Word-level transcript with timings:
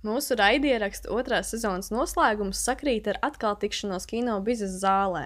Mūsu 0.00 0.32
raidieraksta 0.40 1.10
otrās 1.12 1.50
sezonas 1.52 1.90
noslēgums 1.92 2.62
sakrīt 2.64 3.10
ar 3.12 3.18
atkal 3.26 3.58
tikšanos 3.60 4.06
kino 4.08 4.38
biznesa 4.40 4.78
zālē. 4.80 5.24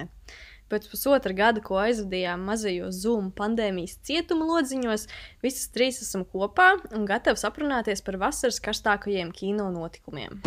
Pēc 0.67 0.89
pusotra 0.91 1.31
gada, 1.31 1.63
ko 1.63 1.79
aizvadījām 1.79 2.43
mazajos 2.43 2.99
Zoom 3.05 3.29
pandēmijas 3.39 4.01
cietuma 4.03 4.49
lodziņos, 4.49 5.07
visas 5.47 5.71
trīs 5.71 6.03
esam 6.03 6.25
kopā 6.27 6.73
un 6.91 7.07
gatavi 7.07 7.39
aprunāties 7.47 8.03
par 8.03 8.19
vasaras 8.19 8.59
karstākajiem 8.65 9.31
kino 9.31 9.69
notikumiem. 9.71 10.43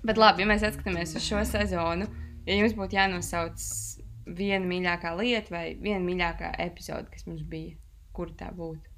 Bet 0.00 0.16
labi, 0.16 0.46
ja 0.46 0.48
mēs 0.48 0.64
skatāmies 0.64 1.12
uz 1.12 1.28
šo 1.28 1.44
sezonu, 1.44 2.08
ja 2.48 2.56
jums 2.56 2.72
būtu 2.80 2.96
jānosauc 2.96 3.89
viena 4.26 4.66
mīļākā 4.66 5.14
lieta 5.18 5.54
vai 5.54 5.64
viena 5.80 6.02
mīļākā 6.04 6.54
epizode, 6.66 7.10
kas 7.12 7.26
mums 7.28 7.42
bija, 7.48 7.76
kur 8.16 8.32
tā 8.36 8.50
būtu? 8.56 8.90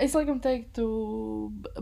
Es 0.00 0.14
laikam 0.16 0.40
teiktu, 0.40 0.84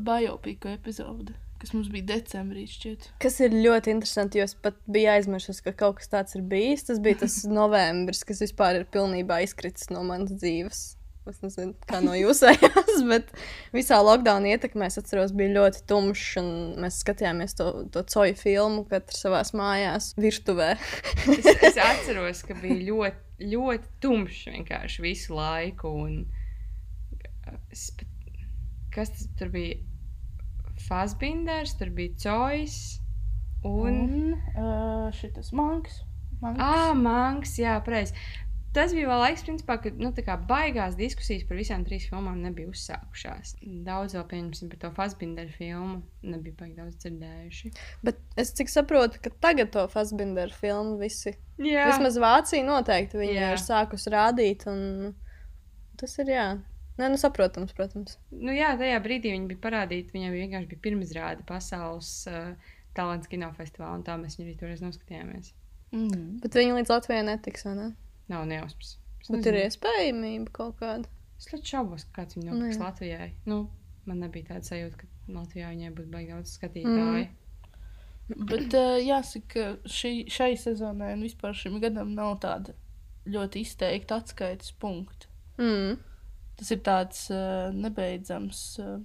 biopiku 0.02 0.72
epizode, 0.72 1.36
kas 1.62 1.70
mums 1.74 1.90
bija 1.92 2.08
decembrī. 2.16 2.66
Šķiet. 2.70 3.10
Kas 3.22 3.38
ir 3.44 3.54
ļoti 3.54 3.94
interesanti, 3.94 4.40
jo 4.40 4.48
es 4.48 4.56
pat 4.58 4.78
biju 4.90 5.12
aizmirsis, 5.14 5.62
ka 5.62 5.74
kaut 5.76 6.00
kas 6.00 6.10
tāds 6.10 6.38
ir 6.38 6.42
bijis. 6.50 6.86
Tas 6.88 6.98
bija 7.02 7.22
tas 7.22 7.40
novembris, 7.60 8.24
kas 8.26 8.42
vispār 8.42 8.80
ir 8.80 8.88
pilnībā 8.90 9.42
izkritis 9.46 9.92
no 9.94 10.02
manas 10.06 10.34
dzīves. 10.34 10.97
Es 11.28 11.42
nezinu, 11.44 11.74
kā 11.88 11.98
no 12.00 12.14
jūsējās, 12.16 13.00
bet 13.10 13.32
visā 13.74 13.98
lockdown 14.00 14.46
ietekmē 14.48 14.88
es 14.88 14.98
atceros, 15.00 15.34
bija 15.36 15.52
ļoti 15.58 15.82
tumšs. 15.90 16.38
Mēs 16.80 17.00
skatījāmies 17.02 17.56
to, 17.58 17.68
to 17.92 18.04
coju 18.08 18.36
filmu, 18.38 18.86
katrs 18.88 19.20
savā 19.26 19.42
mājās, 19.58 20.14
virtuvē. 20.20 20.70
es, 21.36 21.50
es 21.52 21.80
atceros, 21.84 22.40
ka 22.48 22.56
bija 22.62 22.80
ļoti, 22.88 23.44
ļoti 23.52 23.92
tumšs 24.04 24.48
vienkārši 24.54 25.04
visu 25.04 25.36
laiku. 25.36 25.92
Un 26.06 27.60
es, 27.74 27.90
kas 28.94 29.12
tas 29.12 29.28
tur 29.38 29.52
bija? 29.52 29.82
Fazbinders, 30.88 31.74
tur 31.76 31.90
bija 31.92 32.14
cojs. 32.22 32.80
Un, 33.66 33.96
un 33.98 34.36
uh, 34.54 35.08
šis 35.12 35.50
manks. 35.52 36.04
Manks. 36.38 36.60
Ah, 36.62 36.92
manks, 36.94 37.56
jā, 37.58 37.72
pareizi 37.82 38.14
tas 38.76 38.92
bija 38.96 39.08
vēl 39.10 39.20
laiks, 39.22 39.44
principā, 39.46 39.76
kad 39.82 39.98
nu, 40.00 40.10
baigās 40.48 40.96
diskusijas 40.98 41.44
par 41.48 41.58
visām 41.60 41.84
trīs 41.86 42.08
filmām 42.10 42.40
nebija 42.44 42.70
uzsākušās. 42.70 43.56
Daudz 43.86 44.16
vēl 44.16 44.24
pieņemsim 44.32 44.72
par 44.72 44.80
to 44.82 44.90
Fasbinderu 44.96 45.52
filmu. 45.54 46.00
Nebija 46.22 46.56
baigi 46.58 46.78
daudz 46.78 46.96
dzirdējuši. 47.02 47.72
Bet 48.06 48.20
es 48.40 48.54
cik 48.58 48.72
saprotu, 48.72 49.20
ka 49.24 49.32
tagad 49.44 49.72
to 49.74 49.86
Fasbinderu 49.92 50.54
filmu 50.54 50.96
visi. 51.02 51.36
Jā. 51.58 51.88
Vismaz 51.92 52.18
Vācija 52.22 52.64
noteikti 52.66 53.20
viņi 53.20 53.38
jā. 53.38 53.52
ir 53.54 53.62
sākusi 53.62 54.14
rādīt. 54.14 54.66
Un... 54.70 55.14
Tas 55.98 56.14
ir 56.22 56.34
jā. 56.34 56.48
Nē, 56.98 57.12
nu, 57.12 57.18
saprotams, 57.20 57.74
protams. 57.78 58.16
Nu, 58.34 58.50
jā, 58.54 58.72
tajā 58.78 58.98
brīdī 59.02 59.30
viņi 59.34 59.52
bija 59.52 59.62
parādīti. 59.62 60.14
Viņam 60.16 60.34
vienkārši 60.34 60.70
bija 60.72 60.84
pirmizrāde 60.88 61.46
pasaules 61.46 62.10
uh, 62.30 62.74
talants 62.98 63.30
kinofestivālā, 63.30 64.00
un 64.00 64.04
tā 64.06 64.16
mēs 64.18 64.38
viņu 64.38 64.48
arī 64.48 64.58
toreiz 64.58 64.82
noskatījāmies. 64.82 65.52
Mm. 65.94 66.40
Bet 66.42 66.58
viņi 66.58 66.74
līdz 66.80 66.92
Latvijai 66.92 67.24
netiks, 67.30 67.64
vai 67.68 67.74
ne? 67.78 67.88
Nav 68.28 68.46
nejausmas. 68.48 68.96
Bet 69.28 69.48
ir 69.48 69.58
iespējamība 69.64 70.52
kaut 70.54 70.78
kāda. 70.80 71.10
Es 71.38 71.48
ļoti 71.52 71.72
šaubos, 71.74 72.06
ka 72.08 72.22
kāds 72.22 72.38
viņu 72.38 72.50
nopirks 72.50 72.80
Latvijai. 72.82 73.28
Nu, 73.48 73.66
man 74.08 74.22
nebija 74.24 74.54
tāda 74.54 74.66
sajūta, 74.66 75.02
ka 75.02 75.34
Latvijā 75.34 75.70
viņai 75.72 75.92
būs 75.96 76.08
baigi 76.12 76.34
daudz 76.34 76.54
skatītāju. 76.56 77.28
Mm. 77.28 77.36
Bet 78.48 78.74
uh, 78.76 78.96
jāsaka, 79.00 79.68
šī, 79.88 80.12
šai 80.32 80.52
sezonai 80.60 81.14
un 81.16 81.24
vispār 81.24 81.56
šim 81.56 81.78
gadam 81.80 82.12
nav 82.16 82.36
tāda 82.42 82.74
ļoti 83.28 83.62
izteikta 83.64 84.18
atskaites 84.20 84.74
punkta. 84.80 85.30
Mm. 85.60 85.96
Tas 86.58 86.72
ir 86.74 86.82
tāds 86.84 87.22
uh, 87.32 87.70
nebeidzams 87.76 88.62
uh, 88.82 88.98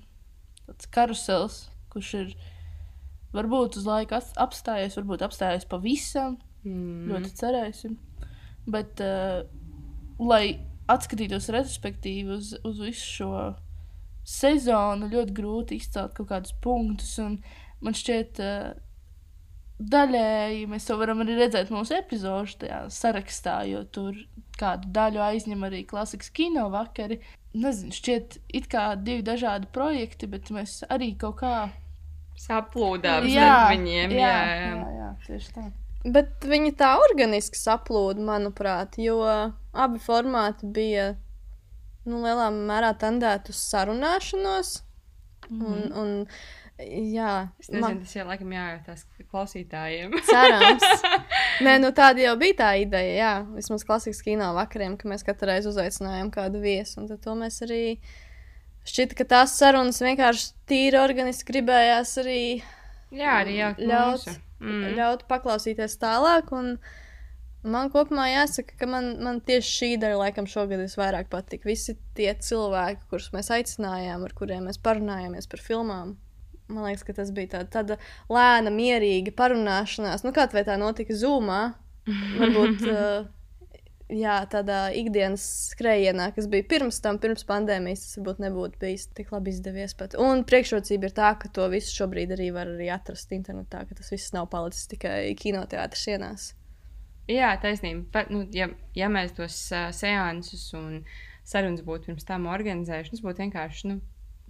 tāds 0.66 0.90
karusels, 0.94 1.60
kurš 1.94 2.14
ir 2.20 2.34
varbūt 3.34 3.78
uz 3.80 3.88
laiku 3.88 4.18
apstājies, 4.18 4.98
varbūt 5.00 5.26
apstājies 5.28 5.70
pavisam. 5.70 6.40
Mm. 6.64 7.12
Ļoti 7.12 7.34
cerēsim. 7.40 7.98
Bet, 8.70 9.02
uh, 9.04 9.44
lai 10.24 10.46
atskatītos 10.92 11.50
retrospektīvi 11.52 12.38
uz, 12.38 12.54
uz 12.64 12.80
visu 12.84 13.10
šo 13.18 13.34
sezonu, 14.28 15.10
ļoti 15.12 15.36
grūti 15.36 15.80
izcelt 15.82 16.16
kaut 16.16 16.30
kādus 16.32 16.56
punktus. 16.64 17.18
Man 17.84 17.98
šķiet, 17.98 18.40
uh, 18.40 18.72
daļēji 19.84 20.66
mēs 20.72 20.88
to 20.88 20.98
varam 21.00 21.24
arī 21.24 21.38
redzēt 21.40 21.72
mūsu 21.74 21.98
epizodžu 21.98 22.70
sarakstā, 22.94 23.62
jo 23.70 23.84
tur 23.84 24.18
kādu 24.60 24.92
daļu 24.96 25.24
aizņem 25.28 25.68
arī 25.68 25.84
klasikas 25.90 26.32
kino 26.34 26.70
vakari. 26.74 27.20
Nezinu, 27.54 27.94
šķiet, 27.94 28.40
it 28.56 28.70
kā 28.72 28.94
divi 28.98 29.26
dažādi 29.26 29.70
projekti, 29.74 30.30
bet 30.30 30.50
mēs 30.54 30.82
arī 30.94 31.14
kaut 31.20 31.42
kā 31.44 31.56
saplūdām 32.40 33.28
ar 33.28 33.30
viņiem. 33.76 34.16
Jā, 34.18 34.34
jā, 34.34 34.58
jā. 34.58 34.74
jā, 34.74 34.92
jā 34.98 35.10
tieši 35.28 35.56
tā. 35.58 35.70
Bet 36.04 36.44
viņi 36.44 36.74
tā 36.76 36.98
organiski 37.00 37.56
saplūda, 37.56 38.24
manuprāt, 38.28 38.98
jo 39.00 39.22
abi 39.24 40.02
formāti 40.04 40.68
bija 40.76 41.14
nu, 42.04 42.20
lielā 42.26 42.50
mērā 42.52 42.92
tendēti 43.00 43.54
uz 43.54 43.62
sarunāšanos. 43.70 44.82
Mm 45.48 45.62
-hmm. 45.62 45.72
un, 45.72 45.94
un, 46.02 46.28
jā, 47.14 47.48
es 47.60 47.70
nezinu, 47.70 47.82
man... 47.82 48.00
tas 48.00 48.16
jau 48.16 48.28
laikam 48.28 48.52
jājautās 48.52 49.06
klausītājiem. 49.32 50.14
Cerams. 50.32 50.84
Nē, 51.66 51.80
nu 51.80 51.92
tāda 51.96 52.20
jau 52.20 52.36
bija 52.38 52.60
tā 52.60 52.72
ideja, 52.84 53.16
jā, 53.16 53.34
vismaz 53.56 53.84
klasikas 53.88 54.22
kino 54.22 54.54
vakariem, 54.54 54.98
ka 54.98 55.08
mēs 55.08 55.24
katru 55.24 55.48
reizi 55.48 55.72
uzaicinājām 55.72 56.32
kādu 56.32 56.60
viesu, 56.60 57.00
un 57.02 57.08
to 57.08 57.36
mēs 57.36 57.62
arī 57.64 58.00
šķita, 58.84 59.16
ka 59.16 59.24
tās 59.24 59.58
sarunas 59.58 60.02
vienkārši 60.02 60.52
tīri 60.68 61.00
organiski 61.00 61.52
gribējās 61.52 62.18
arī. 62.18 62.64
Jā, 63.12 63.40
arī 63.44 63.60
jau 63.60 63.76
ļaut. 63.78 64.28
Mūsu 64.28 64.40
mm. 64.64 64.94
ļaut 64.98 65.26
paklausīties 65.30 65.98
tālāk. 66.02 66.52
Man 67.64 67.92
kopumā 67.94 68.26
jāsaka, 68.28 68.76
ka 68.80 68.88
man, 68.92 69.14
man 69.24 69.40
tieši 69.46 69.70
šī 69.78 69.90
daļa 70.02 70.18
laikam 70.20 70.48
šogad 70.52 70.82
visvairāk 70.84 71.30
patika. 71.32 71.70
Visi 71.70 71.96
tie 72.18 72.34
cilvēki, 72.36 73.08
kurus 73.12 73.30
mēs 73.36 73.52
aicinājām, 73.56 74.26
ar 74.28 74.36
kuriem 74.36 74.68
mēs 74.68 74.82
parunājāmies 74.84 75.48
par 75.52 75.64
filmām. 75.64 76.18
Man 76.72 76.88
liekas, 76.88 77.06
ka 77.08 77.16
tas 77.16 77.32
bija 77.36 77.58
tāda, 77.58 77.70
tāda 77.78 77.98
lēna, 78.32 78.72
mierīga 78.74 79.32
parunāšanās. 79.38 80.26
Nu, 80.26 80.34
kā 80.36 80.48
tā 80.52 80.76
notika 80.80 81.16
Zoomā? 81.16 81.62
Varbūt 82.40 82.84
uh, 82.92 83.24
jā, 84.16 84.36
tādā 84.52 84.80
ikdienas 84.96 85.44
skrējienā, 85.72 86.30
kas 86.36 86.48
bija 86.52 86.66
pirms 86.70 87.00
tam, 87.04 87.20
pirms 87.22 87.46
pandēmijas, 87.50 88.06
tas 88.06 88.18
varbūt 88.20 88.42
nebūtu 88.44 88.80
bijis 88.82 89.08
tik 89.18 89.32
labi 89.34 89.54
izdevies. 89.54 89.96
Pat. 89.98 90.18
Un 90.20 90.46
priekšrocība 90.48 91.10
ir 91.10 91.16
tā, 91.18 91.34
ka 91.40 91.52
to 91.54 91.68
visu 91.74 91.94
šobrīd 91.98 92.34
arī 92.36 92.50
var 92.56 92.72
arī 92.72 92.90
atrast 92.94 93.34
internetā, 93.36 93.84
ka 93.90 93.98
tas 93.98 94.12
viss 94.14 94.34
nav 94.36 94.50
palicis 94.54 94.90
tikai 94.92 95.34
kinoteātris 95.40 96.08
sienās. 96.10 96.48
Jā, 97.32 97.54
taisnība. 97.64 98.06
Bet, 98.14 98.32
nu, 98.34 98.44
ja, 98.52 98.70
ja 98.98 99.10
mēs 99.12 99.36
tos 99.38 99.60
uh, 99.72 99.90
seansus 99.96 100.66
un 100.76 101.04
sarunas 101.48 101.84
būtu 101.86 102.12
pirms 102.12 102.28
tam 102.28 102.50
organizējuši, 102.52 103.16
tas 103.16 103.24
būtu 103.24 103.46
vienkārši 103.46 103.92
nu, 103.94 104.00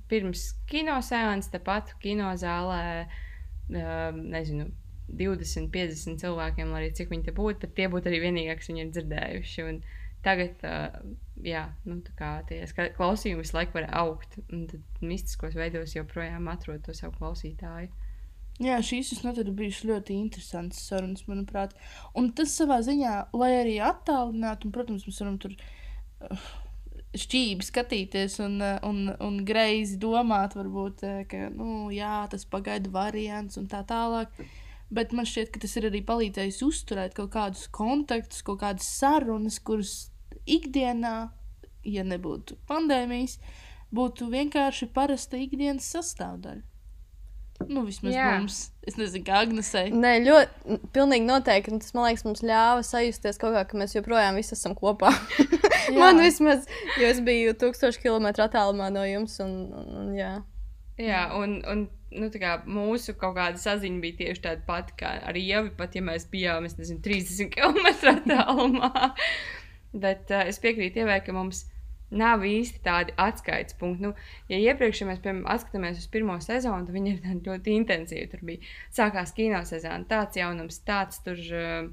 pirms 0.09 0.49
kino 0.69 0.97
seansa, 1.05 1.53
tepat 1.53 1.93
kinozālē, 2.01 2.85
uh, 3.05 4.23
nezinu 4.23 4.71
20, 5.09 5.69
50 5.73 6.21
cilvēkiem, 6.23 6.71
lai 6.71 6.83
arī 6.83 6.93
cik 6.95 7.11
viņi 7.11 7.27
te 7.27 7.35
būtu, 7.35 7.59
bet 7.63 7.75
tie 7.77 7.89
būtu 7.91 8.09
arī 8.11 8.21
vienīgie, 8.23 8.55
kas 8.59 8.69
viņi 8.71 8.85
ir 8.85 8.93
dzirdējuši. 8.95 9.65
Un 9.69 9.81
tagad, 10.23 10.63
uh, 10.63 10.95
jā, 11.43 11.65
nu, 11.89 11.99
tā 12.05 12.15
kā 12.19 12.31
tie 12.49 12.61
klausījumi 12.97 13.43
visu 13.43 13.57
laiku 13.57 13.79
var 13.79 13.89
augt, 14.03 14.39
un 14.47 14.65
tad 14.71 15.03
mistiskos 15.03 15.57
veidos 15.59 15.97
joprojām 15.97 16.47
atrod 16.51 16.85
to 16.85 16.95
savu 16.97 17.15
klausītāju. 17.19 17.91
Jā, 18.61 18.77
šīs 18.85 19.15
ir 19.17 19.49
bijušas 19.49 19.87
ļoti 19.89 20.13
interesantas 20.13 20.83
sarunas, 20.85 21.25
manuprāt. 21.25 21.73
Un 22.13 22.29
tas 22.37 22.53
savā 22.53 22.83
ziņā, 22.85 23.15
lai 23.33 23.53
arī 23.63 23.79
attālinātu, 23.81 24.69
un, 24.69 24.75
protams, 24.75 25.07
mēs 25.09 25.21
varam 25.23 25.39
tur 25.41 25.55
uh, 25.57 26.51
šķīvi 27.17 27.65
skatīties 27.65 28.39
un, 28.45 28.59
un, 28.85 29.01
un 29.21 29.39
greizi 29.45 29.97
domāt, 30.01 30.55
varbūt, 30.57 31.03
ka 31.29 31.47
nu, 31.53 31.89
jā, 31.93 32.23
tas 32.31 32.45
pagaidu 32.49 32.93
variants 32.93 33.59
un 33.61 33.67
tā 33.69 33.83
tālāk. 33.89 34.33
Bet 34.93 35.13
man 35.15 35.25
šķiet, 35.25 35.49
ka 35.53 35.61
tas 35.63 35.73
ir 35.79 35.87
arī 35.89 36.03
palīdzējis 36.05 36.59
uzturēt 36.67 37.15
kaut 37.17 37.31
kādus 37.33 37.65
kontaktus, 37.73 38.43
kaut 38.45 38.61
kādas 38.61 38.89
sarunas, 38.99 39.57
kuras 39.65 39.93
ikdienā, 40.45 41.15
ja 41.87 42.03
nebūtu 42.05 42.59
pandēmijas, 42.69 43.39
būtu 43.93 44.29
vienkārši 44.33 44.91
parasta 44.93 45.39
ikdienas 45.41 45.89
sastāvdaļa. 45.95 46.61
Nu, 47.69 47.83
vismaz 47.87 48.15
Jā. 48.15 48.29
mums. 48.35 48.57
Es 48.83 48.97
nezinu, 48.99 49.23
kā 49.27 49.43
Agnesei. 49.45 49.91
Nē, 49.93 50.13
ļoti, 50.25 50.77
pilnīgi 50.95 51.27
noteikti. 51.27 51.77
Tas, 51.79 51.93
man 51.95 52.09
liekas, 52.09 52.25
mums 52.27 52.43
ļāva 52.43 52.83
sajusties 52.85 53.39
kaut 53.39 53.55
kā, 53.55 53.63
ka 53.69 53.79
mēs 53.79 53.95
joprojām 53.95 54.39
visi 54.39 54.55
esam 54.57 54.75
kopā. 54.75 55.13
man 56.01 56.19
vismaz, 56.19 56.67
jo 56.99 57.07
es 57.07 57.21
biju 57.23 57.53
tūkstoši 57.61 58.03
kilometru 58.03 58.45
attālumā 58.47 58.89
no 58.93 59.05
jums. 59.07 59.37
Un, 59.45 59.55
un, 59.69 59.93
un, 60.01 60.11
jā. 60.17 60.33
Jā, 61.01 61.25
un, 61.33 61.57
un 61.65 61.87
nu, 62.13 62.29
kā 62.37 62.57
mūsu 62.69 63.15
kaut 63.17 63.35
kāda 63.37 63.57
saziņa 63.61 64.01
bija 64.03 64.19
tieši 64.21 64.43
tāda 64.43 64.65
pati 64.67 64.95
kā 64.99 65.15
ar 65.25 65.37
Ievu, 65.39 65.71
pat 65.77 65.95
ja 65.97 66.03
mēs 66.05 66.27
bijām, 66.29 66.67
es 66.69 66.77
nezinu, 66.77 67.01
30 67.05 67.53
km 67.55 67.89
attālumā. 68.13 68.91
Bet 69.93 70.29
uh, 70.33 70.45
es 70.49 70.61
piekrītu 70.61 71.03
Ievai, 71.03 71.19
ka 71.25 71.33
mums 71.35 71.65
nav 72.13 72.45
īsti 72.45 72.83
tādi 72.85 73.15
atskaites 73.17 73.77
punkti. 73.79 74.05
Nu, 74.05 74.13
ja 74.51 74.59
iepriekš 74.61 75.01
ja 75.01 75.09
mēs 75.09 75.21
piemēram, 75.23 75.49
atskatāmies 75.49 76.03
uz 76.03 76.07
pirmo 76.13 76.37
sezonu, 76.45 76.85
tad 76.85 76.93
viņi 76.93 77.15
ir 77.15 77.41
ļoti 77.47 77.75
intensīvi. 77.79 78.29
Tur 78.29 78.45
bija 78.45 78.73
sākās 78.93 79.33
kino 79.37 79.63
sezona, 79.65 80.05
tāds 80.09 80.39
jaunums, 80.39 80.81
tāds 80.87 81.21
tur. 81.25 81.43
Uh, 81.49 81.91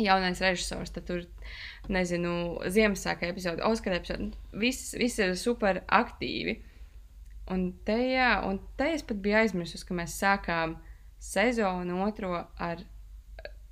Jaunais 0.00 0.38
režisors, 0.40 0.88
tad 0.94 1.04
tur, 1.04 1.26
nezinu, 1.92 2.30
Ziemassvētku 2.72 3.26
epizode, 3.28 3.60
Oskara 3.68 3.98
epizode. 3.98 4.30
Viss, 4.56 4.94
viss 4.96 5.20
ir 5.20 5.34
super 5.36 5.82
aktīvi. 5.92 6.54
Un 7.50 7.66
te, 7.86 7.96
jā, 8.12 8.30
un 8.46 8.60
te 8.78 8.92
es 8.94 9.02
pat 9.06 9.18
biju 9.22 9.40
aizmirsis, 9.40 9.82
ka 9.86 9.96
mēs 9.98 10.14
sākām 10.20 10.76
sezonu 11.20 12.04
otro 12.06 12.32
ar 12.58 12.84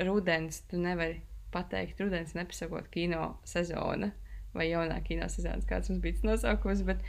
rudens. 0.02 0.64
Tu 0.70 0.80
nevari 0.82 1.22
pateikt, 1.54 2.00
rudens 2.02 2.34
nepasakot 2.36 2.90
kino 2.92 3.36
sezona 3.48 4.12
vai 4.56 4.70
jaunā 4.70 4.98
kino 5.04 5.28
sezonas, 5.30 5.66
kāds 5.68 5.90
mums 5.92 6.02
bija 6.02 6.18
tas 6.18 6.26
nosaukums. 6.26 6.84
Bet, 6.88 7.04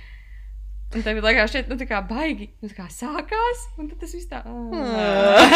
Un 0.90 1.04
tev 1.06 1.20
bija 1.22 1.44
šeit, 1.46 1.68
nu, 1.70 1.76
tā 1.78 1.86
kā 1.86 2.00
baigi, 2.10 2.48
nu, 2.64 2.70
tā 2.72 2.80
kā 2.80 2.88
sākās, 2.90 3.60
un 3.78 3.92
tad 3.92 4.00
tas 4.02 4.14
viss 4.16 4.26
tā. 4.26 4.40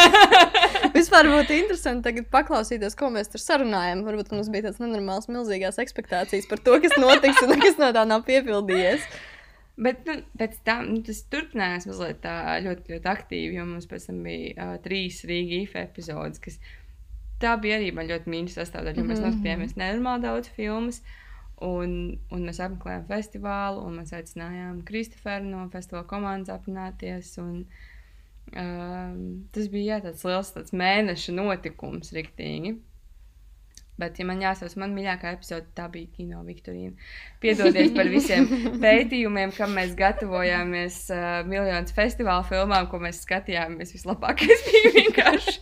Vispār 0.94 1.26
būtu 1.32 1.56
interesanti 1.58 2.06
tagad 2.06 2.28
paklausīties, 2.36 2.94
ko 3.00 3.10
mēs 3.16 3.34
tur 3.34 3.42
sarunājam. 3.42 4.04
Varbūt 4.06 4.30
mums 4.36 4.52
bija 4.54 4.68
tāds 4.68 4.78
nenormāls, 4.84 5.26
milzīgās 5.34 5.82
expectācijas 5.82 6.46
par 6.52 6.62
to, 6.62 6.78
kas 6.84 6.94
notiks 7.02 7.42
un 7.48 7.56
kas 7.66 7.82
no 7.82 7.90
tā 7.98 8.06
nav 8.06 8.22
piepildījies. 8.30 9.10
Bet 9.74 10.04
nu, 10.06 10.20
pēc 10.38 10.60
tam 10.68 10.92
nu, 10.92 11.00
tas 11.06 11.24
turpinājās 11.34 11.88
mazliet 11.90 12.20
tā 12.22 12.36
ļoti, 12.62 12.94
ļoti 12.94 13.10
aktīvi, 13.10 13.56
jo 13.58 13.66
mums 13.66 13.88
pēc 13.90 14.06
tam 14.06 14.20
bija 14.26 14.54
uh, 14.54 14.76
trīs 14.84 15.24
Rīgas 15.26 15.64
IFE 15.66 15.82
epizodes, 15.88 16.42
kas 16.44 16.60
tā 17.42 17.56
bija 17.62 17.80
arī 17.80 17.90
man 17.96 18.06
ļoti 18.12 18.30
mīļa 18.30 18.54
sastāvdaļa, 18.54 18.94
jo 18.94 19.02
mm 19.02 19.10
-hmm. 19.10 19.16
mēs 19.16 19.26
noskatījāmies 19.26 19.76
nenormāli 19.82 20.28
daudz 20.28 20.54
filmas. 20.54 21.02
Un, 21.64 22.20
un 22.34 22.44
mēs 22.44 22.60
apmeklējām 22.60 23.06
festivālu, 23.08 23.86
un 23.88 24.00
mēs 24.02 24.12
aicinājām 24.14 24.82
Kristoferu 24.86 25.46
no 25.48 25.68
festivāla 25.72 26.06
komandas 26.10 26.52
aprunāties. 26.52 27.38
Un, 27.40 27.66
um, 28.52 29.20
tas 29.54 29.70
bija 29.72 29.96
jā, 29.96 30.00
tāds 30.08 30.26
liels 30.28 30.52
tāds 30.54 30.74
mēneša 30.76 31.38
notikums, 31.38 32.12
riktīgi. 32.18 32.76
Bet, 34.02 34.18
ja 34.18 34.26
man 34.26 34.42
jāsaka, 34.42 34.74
man 34.82 34.96
mīļākā 34.96 35.36
epizode 35.36 35.68
tā 35.78 35.86
bija 35.94 36.10
Kino 36.16 36.40
Viktorīna. 36.48 36.96
Piedodiet 37.44 37.94
par 37.94 38.10
visiem 38.10 38.48
pētījumiem, 38.84 39.54
kam 39.54 39.76
mēs 39.78 39.94
gatavojāmies 40.00 40.98
uh, 41.14 41.44
miljonus 41.46 41.94
festivāla 41.94 42.42
filmām, 42.48 42.90
ko 42.90 43.02
mēs 43.04 43.22
skatījāmies. 43.28 43.94
Vislabākais 43.94 44.66
bija 44.70 44.96
vienkārši 44.98 45.60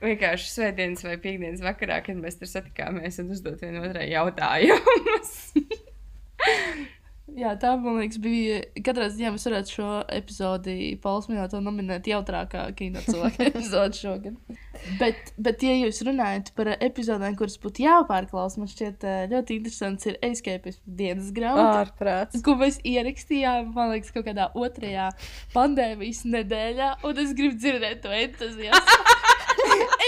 vienkārši 0.00 0.48
svētdienas 0.54 1.04
vai 1.04 1.18
piekdienas 1.20 1.64
vakarā, 1.64 2.00
kad 2.06 2.16
mēs 2.20 2.38
tur 2.40 2.48
satikāmies 2.48 3.20
un 3.22 3.34
uzdot 3.34 3.60
vienotrai 3.64 4.06
jautājumus. 4.12 5.34
Jā, 7.38 7.52
tā 7.60 7.72
man 7.78 8.00
liekas, 8.00 8.18
bija. 8.22 8.60
Katrā 8.84 9.06
ziņā 9.12 9.30
mēs 9.34 9.46
varētu 9.46 9.74
šo 9.74 9.88
epizodi 10.16 10.76
Pauls 11.02 11.28
minēto 11.30 11.60
nominēt 11.62 12.08
jautrākā 12.10 12.64
kino 12.78 13.02
cilvēka 13.06 13.46
epizodi 13.50 14.00
šogad. 14.00 14.58
Bet, 14.98 15.32
bet, 15.36 15.62
ja 15.66 15.76
jūs 15.76 16.00
runājat 16.08 16.52
par 16.56 16.72
epizodēm, 16.74 17.36
kuras 17.38 17.58
būtu 17.62 17.84
jāpārklausa, 17.84 18.62
man 18.62 18.70
šķiet 18.72 19.06
eh, 19.06 19.20
ļoti 19.32 19.58
interesants 19.60 20.08
ir 20.10 20.18
Escapes 20.30 20.80
dienas 20.84 21.30
grāmata. 21.36 21.84
Ārprāts. 21.84 22.40
Ko 22.46 22.56
mēs 22.60 22.80
ierakstījām, 22.88 23.74
man 23.76 23.94
liekas, 23.94 24.14
kaut 24.14 24.26
kādā 24.30 24.50
otrajā 24.56 25.10
pandēmijas 25.54 26.24
nedēļā, 26.28 26.94
un 27.06 27.22
es 27.24 27.36
gribu 27.36 27.60
dzirdēt 27.60 28.02
to 28.06 28.16
entuziasmu. 28.24 29.36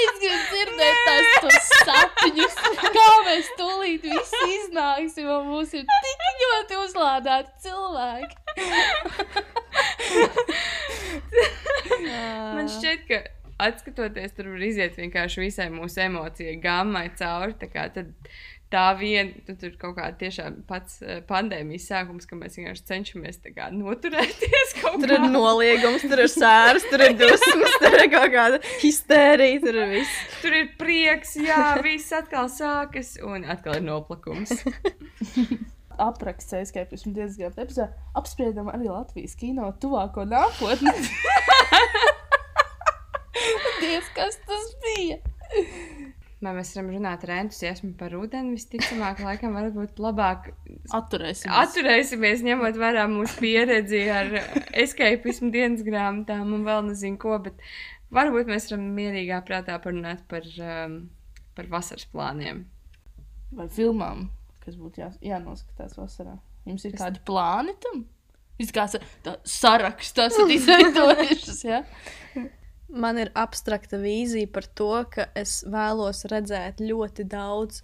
Es 0.03 0.15
gribu 0.23 0.45
dzirdēt 0.51 0.97
tās 1.07 1.27
sapņus, 1.87 2.55
kā 2.97 3.09
mēs 3.27 3.51
tūlīt 3.59 4.03
visi 4.09 4.41
iznāksim, 4.57 5.27
un 5.31 5.51
mums 5.51 5.73
ir 5.79 5.85
tik 6.07 6.25
ļoti 6.45 6.75
uzlādēti 6.87 7.51
cilvēki. 7.67 8.35
Man 12.57 12.67
šķiet, 12.73 13.01
ka 13.09 13.17
atskatoties, 13.63 14.35
tur 14.37 14.51
var 14.55 14.65
iziet 14.67 14.99
vienkārši 14.99 15.45
visai 15.45 15.69
mūsu 15.73 16.03
emocijai 16.07 16.57
gammai 16.63 17.07
cauri. 17.19 17.55
Tad 17.61 18.09
tā 18.73 18.87
viena, 18.99 19.43
tu 19.47 19.57
tur 19.61 19.77
kaut 19.81 19.97
kā 19.99 20.09
tiešām 20.19 20.63
pats 20.69 21.01
uh, 21.05 21.21
pandēmijas 21.29 21.89
sākums, 21.91 22.27
ka 22.29 22.39
mēs 22.39 22.57
vienkārši 22.59 22.87
cenšamies 22.89 23.43
kā, 23.53 23.69
noturēties. 23.75 24.72
Tur 24.93 25.13
ir 25.17 25.23
noliegums, 25.33 26.03
tur 26.05 26.21
ir 26.21 26.31
sērs, 26.31 26.85
tur 26.91 27.05
ir 27.07 27.15
dusmas, 27.17 27.77
tur 27.81 27.97
ir 27.97 28.09
kaut 28.13 28.33
kāda 28.35 28.59
histērija, 28.83 29.61
tur 29.65 29.79
ir 29.81 29.93
viss. 29.95 30.19
Tur 30.43 30.57
ir 30.59 30.67
prieks, 30.81 31.37
jā, 31.41 31.63
viss 31.85 32.13
atkal 32.17 32.51
sākas 32.53 33.15
un 33.25 33.47
atkal 33.49 33.79
ir 33.81 33.87
noplakums. 33.87 34.53
Apraksts 36.09 36.57
aizskaips 36.57 37.07
un 37.09 37.17
diezgan 37.17 37.53
epizodē 37.57 37.89
apspriedam 38.19 38.71
arī 38.73 38.89
Latvijas 38.91 39.37
kino 39.39 39.71
tuvāko 39.81 40.25
nākotni. 40.29 40.93
Dievs, 43.83 44.09
kas 44.17 44.39
tas 44.47 44.73
bija? 44.85 45.19
Vai 46.43 46.57
mēs 46.57 46.73
varam 46.75 46.89
runāt 46.91 47.23
ar 47.23 47.33
entuziasmu 47.37 47.93
par 48.01 48.17
ūdeni? 48.19 48.57
Visticamāk, 48.57 49.21
laikam, 49.23 49.55
varbūt 49.55 50.01
labāk 50.03 50.49
atturēsimies. 50.91 51.55
Atturēsimies, 51.55 52.41
ņemot 52.43 52.79
vērā 52.83 53.05
mūsu 53.11 53.37
pieredzi 53.39 54.01
ar 54.11 54.33
escapismu 54.83 55.53
dienas 55.55 55.85
grāmatām 55.87 56.51
un 56.57 56.65
vēl 56.67 56.89
nezinu 56.89 57.21
ko, 57.23 57.37
bet 57.45 57.63
varbūt 58.11 58.51
mēs 58.51 58.67
varam 58.73 58.89
mierīgā 58.97 59.39
prātā 59.47 59.77
parunāt 59.85 60.25
par, 60.31 60.49
um, 60.59 60.97
par 61.55 61.69
vasaras 61.71 62.09
plāniem. 62.11 62.65
Vai 63.55 63.69
filmām, 63.71 64.27
kas 64.65 64.81
būtu 64.81 65.05
jā, 65.05 65.13
jānoskatās 65.35 65.95
vasarā. 66.01 66.35
Jums 66.67 66.89
ir 66.89 66.97
es... 66.97 66.99
kādi 67.05 67.23
plāni 67.29 67.77
tam? 67.87 68.03
Jūs 68.59 68.75
kā 68.75 68.89
sarakstā 68.91 70.27
esat 70.27 70.51
izveidojušas, 70.59 71.63
jā? 71.69 71.85
Ja? 72.35 72.49
man 72.93 73.19
ir 73.21 73.33
abstrakta 73.39 73.99
vīzija 74.01 74.51
par 74.53 74.69
to, 74.79 74.93
ka 75.13 75.29
es 75.39 75.61
vēlos 75.69 76.25
redzēt 76.31 76.83
ļoti 76.85 77.27
daudz 77.31 77.83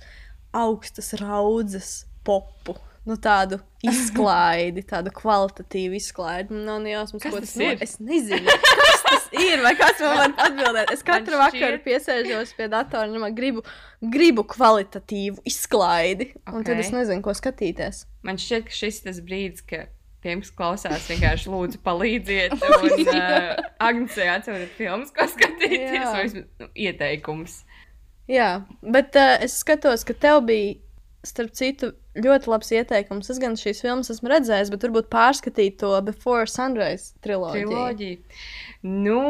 augstas 0.57 1.15
raudzes 1.21 2.05
popu. 2.27 2.77
Nu, 3.09 3.15
tādu 3.17 3.57
izklaidi, 3.81 4.83
tādu 4.93 5.09
kvalitatīvu 5.17 5.97
izklaidi. 5.97 6.53
Man 6.53 6.67
nav 6.69 6.89
jausmas, 6.91 7.25
ko 7.25 7.41
tas 7.41 7.55
ir. 7.57 7.79
No, 7.79 7.87
es 7.87 7.95
nezinu, 8.05 8.57
kas 8.67 9.05
tas 9.07 9.29
ir. 9.33 9.63
Vai 9.65 9.73
kāds 9.79 10.03
man 10.05 10.19
var 10.19 10.35
atbildēt? 10.45 10.93
Es 10.93 11.05
katru 11.07 11.39
man 11.39 11.47
vakaru 11.47 11.81
piesēžos 11.87 12.53
pie 12.59 12.69
datora 12.69 13.09
un 13.09 13.25
gribu, 13.37 13.65
gribu 14.05 14.45
kvalitatīvu 14.53 15.41
izklaidi. 15.49 16.35
Okay. 16.43 16.59
Un 16.59 16.69
tad 16.69 16.83
es 16.85 16.93
nezinu, 16.93 17.25
ko 17.25 17.33
skatīties. 17.39 18.05
Man 18.29 18.41
šķiet, 18.43 18.69
ka 18.69 18.77
šis 18.83 19.01
ir 19.01 19.09
tas 19.09 19.23
brīdis, 19.25 19.65
kad 19.65 19.89
tiem, 20.25 20.43
kas 20.43 20.51
klausās, 20.55 21.07
vienkārši 21.11 21.53
lūdzu 21.53 21.81
palīdziet. 21.85 22.57
Un 22.83 23.07
uh, 23.13 23.55
Agnēsai 23.85 24.29
atsauciet 24.35 24.75
filmas, 24.79 25.15
ko 25.15 25.29
skatīties, 25.31 26.05
vai 26.15 26.27
nu, 26.35 26.69
ieteikums. 26.89 27.63
Jā, 28.29 28.51
bet 28.83 29.17
uh, 29.19 29.37
es 29.45 29.57
skatos, 29.63 30.05
ka 30.09 30.17
tev 30.19 30.43
bija, 30.49 30.77
starp 31.27 31.55
citu, 31.57 31.93
ļoti 32.19 32.51
labs 32.51 32.71
ieteikums. 32.75 33.31
Es 33.33 33.41
gan 33.43 33.57
šīs 33.59 33.83
filmas 33.85 34.11
esmu 34.13 34.31
redzējis, 34.33 34.73
bet 34.75 34.87
varbūt 34.87 35.11
pārskatīt 35.13 35.79
to 35.83 35.93
Before 36.07 36.49
Sunrise 36.51 37.15
triloģiju. 37.25 37.69
triloģiju. 37.69 38.43
Nu, 39.07 39.23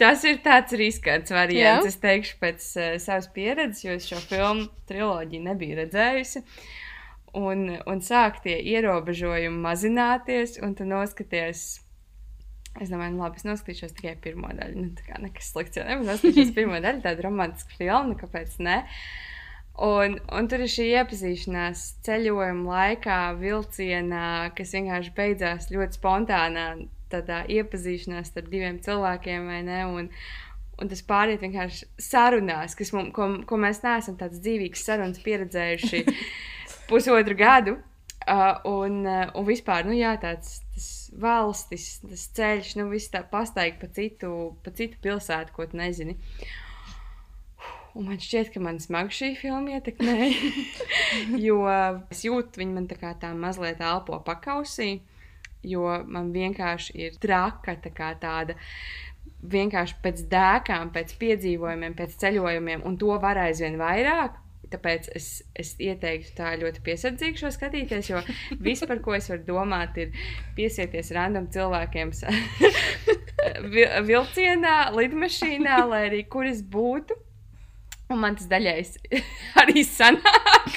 tas 0.00 0.24
ir 0.26 0.40
tāds 0.46 0.74
riskants 0.78 1.34
variants, 1.34 1.86
Jā? 1.86 1.92
es 1.92 2.00
teikšu, 2.02 2.38
pēc 2.42 2.70
uh, 2.78 2.94
savas 3.02 3.28
pieredzes, 3.34 3.84
jo 3.86 3.98
es 3.98 4.08
šo 4.08 4.22
filmu 4.24 4.70
triloģiju 4.90 5.46
nebiju 5.50 5.82
redzējusi. 5.82 6.44
Uh, 6.44 6.72
un, 7.34 7.66
un 7.90 8.02
sāk 8.04 8.40
tie 8.44 8.56
ierobežojumi 8.74 9.60
mazināties, 9.64 10.58
un 10.62 10.76
tu 10.78 10.86
noskaties. 10.88 11.64
Es 12.82 12.90
domāju, 12.90 13.14
nu, 13.14 13.22
labi, 13.22 13.38
es 13.38 13.46
noskatīšos 13.46 13.94
tikai 13.94 14.16
pirmo 14.22 14.50
daļu. 14.50 14.80
Nu, 14.80 14.88
tā 14.98 15.06
kā 15.06 15.20
nekas 15.22 15.52
slikts 15.52 15.78
jau 15.78 15.84
nebūs. 15.86 16.08
Noskatīšos 16.08 16.54
pirmo 16.58 16.80
daļu, 16.82 17.04
tādu 17.04 17.28
romantisku 17.28 17.76
filmu, 17.78 18.14
nu, 18.14 18.18
kāpēc 18.18 18.58
ne? 18.66 18.80
Un, 19.84 20.20
un 20.30 20.48
tur 20.50 20.62
ir 20.62 20.70
šī 20.70 20.88
iepazīšanās 21.00 21.84
ceļojuma 22.06 22.66
laikā, 22.70 23.20
vilcienā, 23.40 24.26
kas 24.58 24.74
vienkārši 24.76 25.14
beidzās 25.16 25.70
ļoti 25.74 25.98
spontānā, 25.98 26.66
tādā 27.10 27.42
iepazīšanās 27.50 28.30
starp 28.30 28.50
diviem 28.52 28.78
cilvēkiem, 28.82 29.48
vai 29.50 29.60
ne? 29.66 29.80
Un, 29.90 30.10
un 30.82 30.90
tas 30.90 31.02
pāriet 31.06 31.42
vienkārši 31.42 31.90
sarunās, 32.02 32.74
kas 32.78 32.94
mums, 32.94 33.10
ko, 33.14 33.30
ko 33.50 33.58
mēs 33.62 33.82
neesam 33.86 34.18
tādas 34.18 34.42
dzīvīgas 34.42 34.86
sarunas 34.86 35.22
pieredzējuši. 35.26 36.04
pusotru 36.88 37.36
gadu. 37.38 37.78
Uh, 38.24 38.56
un, 38.64 39.02
uh, 39.04 39.26
un 39.36 39.44
vispār, 39.44 39.84
nu, 39.84 39.92
jā, 39.92 40.14
tāds 40.16 40.62
valstis, 41.20 41.98
tas 42.00 42.22
ceļš, 42.38 42.70
nu, 42.80 42.86
viss 42.88 43.12
tā 43.12 43.20
pastaigta 43.28 43.84
pa 43.84 43.90
citu, 43.92 44.30
pa 44.64 44.72
citu 44.72 44.96
pilsētu, 45.04 45.52
ko 45.52 45.66
tu 45.68 45.76
nezini. 45.76 46.16
Un 47.94 48.08
man 48.08 48.18
šķiet, 48.18 48.48
ka 48.54 48.62
man 48.64 48.80
smagi 48.82 49.14
šī 49.14 49.28
filma 49.38 49.76
ietekmēja. 49.76 50.52
jo 51.46 51.58
es 52.10 52.24
jūtu, 52.26 52.62
viņa 52.62 52.74
man 52.74 52.88
tā 52.90 52.98
kā 52.98 53.12
tā 53.20 53.30
mazliet 53.38 53.84
elpo 53.84 54.18
pakausī. 54.26 55.02
jo 55.64 55.84
man 56.06 56.32
vienkārši 56.32 56.96
ir 57.06 57.14
traka 57.20 57.76
tā 57.80 57.92
kā 57.94 58.12
tāda. 58.20 58.56
Vienkārši 59.44 60.00
pēc 60.02 60.24
dēkām, 60.32 60.90
pēc 60.92 61.14
piedzīvojumiem, 61.20 61.94
pēc 61.96 62.16
ceļojumiem, 62.20 62.82
un 62.88 62.96
to 62.96 63.12
var 63.20 63.38
aizvien 63.42 63.76
vairāk. 63.80 64.40
Tāpēc 64.74 65.10
es, 65.14 65.28
es 65.54 65.74
ieteiktu 65.78 66.34
tā 66.38 66.54
ļoti 66.58 66.82
piesardzīgi 66.82 67.38
šo 67.44 67.52
skatīties, 67.54 68.10
jo 68.10 68.22
viss, 68.58 68.82
par 68.90 68.98
ko 69.04 69.14
es 69.14 69.30
varu 69.30 69.44
domāt, 69.46 70.00
ir 70.02 70.14
piesieties 70.56 71.12
random 71.14 71.46
cilvēkiem 71.54 72.10
vilcienā, 74.10 74.78
lidmašīnā, 74.96 75.78
lai 75.92 76.02
arī 76.08 76.24
kur 76.26 76.48
es 76.50 76.64
būtu. 76.64 77.20
Un 78.12 78.20
man 78.20 78.34
tas 78.36 78.48
daļais 78.50 78.90
arī 79.62 79.84
sanāk 79.88 80.74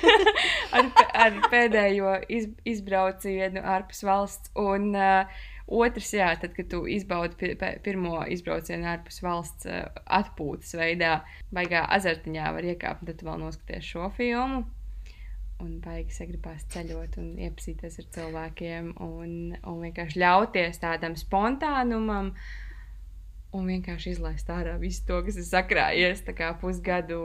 ar, 0.76 0.90
ar 1.24 1.38
pēdējo 1.52 2.18
iz, 2.28 2.50
izbraucienu 2.68 3.62
ārpus 3.64 4.02
valsts. 4.04 4.52
Un 4.60 4.90
uh, 4.92 5.46
otrs, 5.66 6.12
jā, 6.14 6.28
tad, 6.40 6.54
kad 6.54 6.68
tu 6.70 6.84
izbaudi 6.90 7.38
pi, 7.38 7.52
pi- 7.58 7.76
pirmo 7.82 8.20
izbraucienu 8.30 8.86
ārpus 8.92 9.18
valsts 9.24 9.66
uh, 9.66 9.86
atpūtas 10.18 10.76
veidā, 10.78 11.20
baigā 11.54 11.84
azartiņā 11.98 12.52
var 12.54 12.68
iekāpt, 12.74 13.06
tad 13.08 13.18
tu 13.18 13.26
vēl 13.26 13.40
noskaties 13.42 13.94
šo 13.94 14.10
filmu. 14.16 14.64
Un 15.64 15.78
baigi 15.80 16.12
sagribās 16.12 16.66
ceļot 16.72 17.16
un 17.16 17.28
iepazīties 17.40 17.94
ar 18.02 18.06
cilvēkiem 18.12 18.92
un, 19.00 19.30
un 19.56 19.82
vienkārši 19.86 20.20
ļauties 20.20 20.82
tādam 20.82 21.16
spontānumam. 21.16 22.34
Un 23.56 23.70
vienkārši 23.70 24.12
izlaist 24.12 24.50
ārā 24.52 24.74
visu 24.76 25.06
to, 25.08 25.22
kas 25.24 25.38
ir 25.40 25.46
sakrājies. 25.48 26.20
Tā 26.26 26.34
kā 26.36 26.50
pusgadu, 26.60 27.20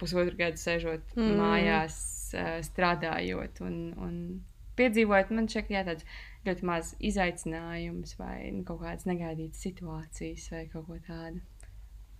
pusotru 0.00 0.34
gadu 0.40 0.58
sēžot 0.58 1.14
mm. 1.14 1.22
Mm. 1.22 1.36
mājās, 1.38 2.00
eh, 2.34 2.56
strādājot 2.66 3.62
un, 3.62 3.76
un 3.94 4.16
piedzīvojot. 4.80 5.30
Man 5.36 5.46
šķiet, 5.52 5.70
ka 5.70 5.84
tāds 5.92 6.08
ļoti 6.48 6.66
maz 6.66 6.94
izaicinājums 7.04 8.16
vai 8.20 8.50
nu, 8.54 8.64
kaut 8.68 8.82
kādas 8.84 9.06
negaidītas 9.08 9.62
situācijas 9.66 10.48
vai 10.52 10.66
kaut 10.72 10.88
ko 10.88 10.98
tādu. 11.06 11.42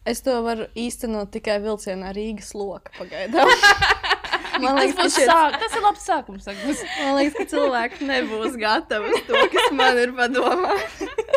Es 0.08 0.22
to 0.24 0.38
varu 0.44 0.66
īstenot 0.80 1.32
tikai 1.34 1.58
vilcienā 1.60 2.14
Rīgas 2.16 2.54
lokā 2.56 2.94
pagaidām. 2.96 3.50
Man 4.60 4.76
Tas, 4.76 4.82
liekas, 4.82 4.96
ka 4.96 5.04
būs 5.04 5.14
šie, 5.16 5.26
sāk, 5.28 5.54
tas 5.62 5.76
ir 5.76 5.84
labs 5.84 6.02
sākums. 6.04 6.48
Agnes. 6.50 6.80
man 6.98 7.14
liekas, 7.16 7.36
ka 7.38 7.46
cilvēki 7.52 8.08
nebūs 8.08 8.56
gatavi 8.60 9.12
uz 9.14 9.22
to, 9.28 9.44
kas 9.54 9.70
man 9.76 10.00
ir 10.00 10.12
padomā. 10.16 10.74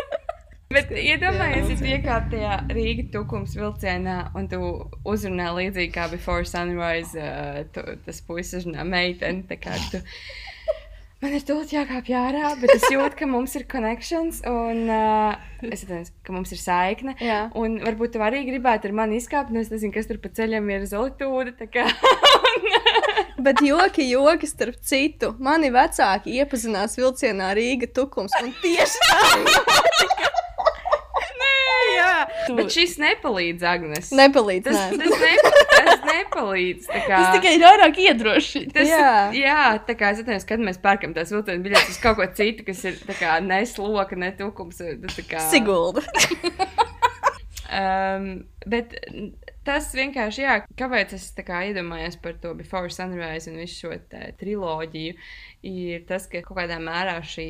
Bet 0.74 0.90
iedomājieties, 0.90 1.70
ja 1.70 1.78
tu 1.78 1.90
iekāp 1.92 2.30
tajā 2.32 2.54
Rīgas 2.74 3.12
tukums 3.14 3.54
vilcienā 3.56 4.16
un 4.36 4.48
tu 4.50 4.58
uzrunā 5.06 5.52
līdzīgi 5.54 5.92
kā 5.94 6.08
Before 6.10 6.44
Sunrise, 6.48 7.14
uh, 7.14 7.62
tu, 7.72 7.84
tas 8.04 8.18
puisis 8.26 8.66
runā 8.66 8.84
meiteni. 8.88 9.44
Man 11.24 11.32
ir 11.38 11.44
tūlīt 11.48 11.70
jākāpj 11.72 12.12
ārā, 12.20 12.48
bet 12.60 12.74
es 12.74 12.82
jūtu, 12.92 13.16
ka 13.16 13.24
mums 13.30 13.54
ir 13.56 13.62
connections 13.70 14.42
un 14.44 14.82
uh, 14.92 15.32
es 15.64 15.80
atceros, 15.86 16.10
ka 16.26 16.34
mums 16.36 16.52
ir 16.52 16.60
saikne. 16.60 17.14
Jā. 17.24 17.38
Un 17.56 17.78
varbūt 17.80 18.12
tu 18.12 18.20
arī 18.26 18.42
gribētu 18.44 18.90
ar 18.90 18.96
mani 18.98 19.16
izkāpt, 19.22 19.48
un 19.54 19.62
es 19.62 19.70
nezinu, 19.72 19.94
kas 19.94 20.10
tur 20.10 20.18
pa 20.20 20.28
ceļam 20.36 20.68
ir 20.74 20.84
kā- 21.72 21.88
Bet 23.44 23.64
joki, 23.64 24.04
joki 24.10 24.46
starp 24.52 24.76
citu. 24.84 25.32
Mani 25.40 25.72
vecāki 25.72 26.36
iepazinās 26.42 26.98
vilcienā 27.00 27.54
Rīga 27.56 27.88
tukums. 27.96 28.36
Un 28.44 28.52
tieši 28.60 29.08
tā, 29.08 29.22
Tu- 32.46 32.56
bet 32.58 32.72
šis 32.74 32.96
nepalīdz, 33.00 33.62
Agnes. 33.66 34.10
nepalīdz. 34.12 34.64
Tas, 34.68 34.76
nē. 34.76 34.98
tas, 35.00 35.20
nepa, 35.24 35.52
tas 35.74 36.00
nepalīdz. 36.08 36.88
kā- 36.88 37.08
Tas 37.08 37.30
tikai 37.38 37.54
ir 37.56 37.64
vairāk 37.66 38.00
iedrošina. 38.04 38.72
Tas, 38.74 38.88
jā. 38.88 39.12
Jā. 39.38 39.60
tā 39.88 39.96
kā 40.00 40.12
es 40.12 40.20
atceros, 40.24 40.44
kad 40.48 40.60
mēs 40.60 40.78
pērkam 40.82 41.14
tās 41.16 41.32
vilcienu 41.32 41.64
biļetes 41.64 41.94
uz 41.96 42.00
kaut 42.04 42.16
ko 42.20 42.26
citu, 42.36 42.64
kas 42.68 42.84
ir 42.84 42.98
kā 43.20 43.38
ne 43.42 43.62
sloka, 43.66 44.16
ne 44.16 44.32
tukums. 44.36 44.78
tas 44.78 45.16
tā 45.20 45.24
Kā, 45.28 45.40
Sigulda. 45.50 46.02
Um, 47.74 48.44
bet 48.68 48.92
tas 49.66 49.86
vienkārši, 49.96 50.42
jā, 50.44 50.54
kāpēc 50.78 51.14
es 51.16 51.30
kā 51.42 51.62
iedomājos 51.70 52.18
par 52.22 52.36
to 52.38 52.52
Before 52.54 52.90
Sunrise 52.92 53.48
un 53.50 53.56
visu 53.58 53.88
šo 53.88 53.96
triloģiju, 54.38 55.14
ir 55.66 56.04
tas, 56.06 56.28
ka 56.30 56.42
kaut 56.44 56.58
kādā 56.60 56.76
mērā 56.78 57.16
šī, 57.24 57.48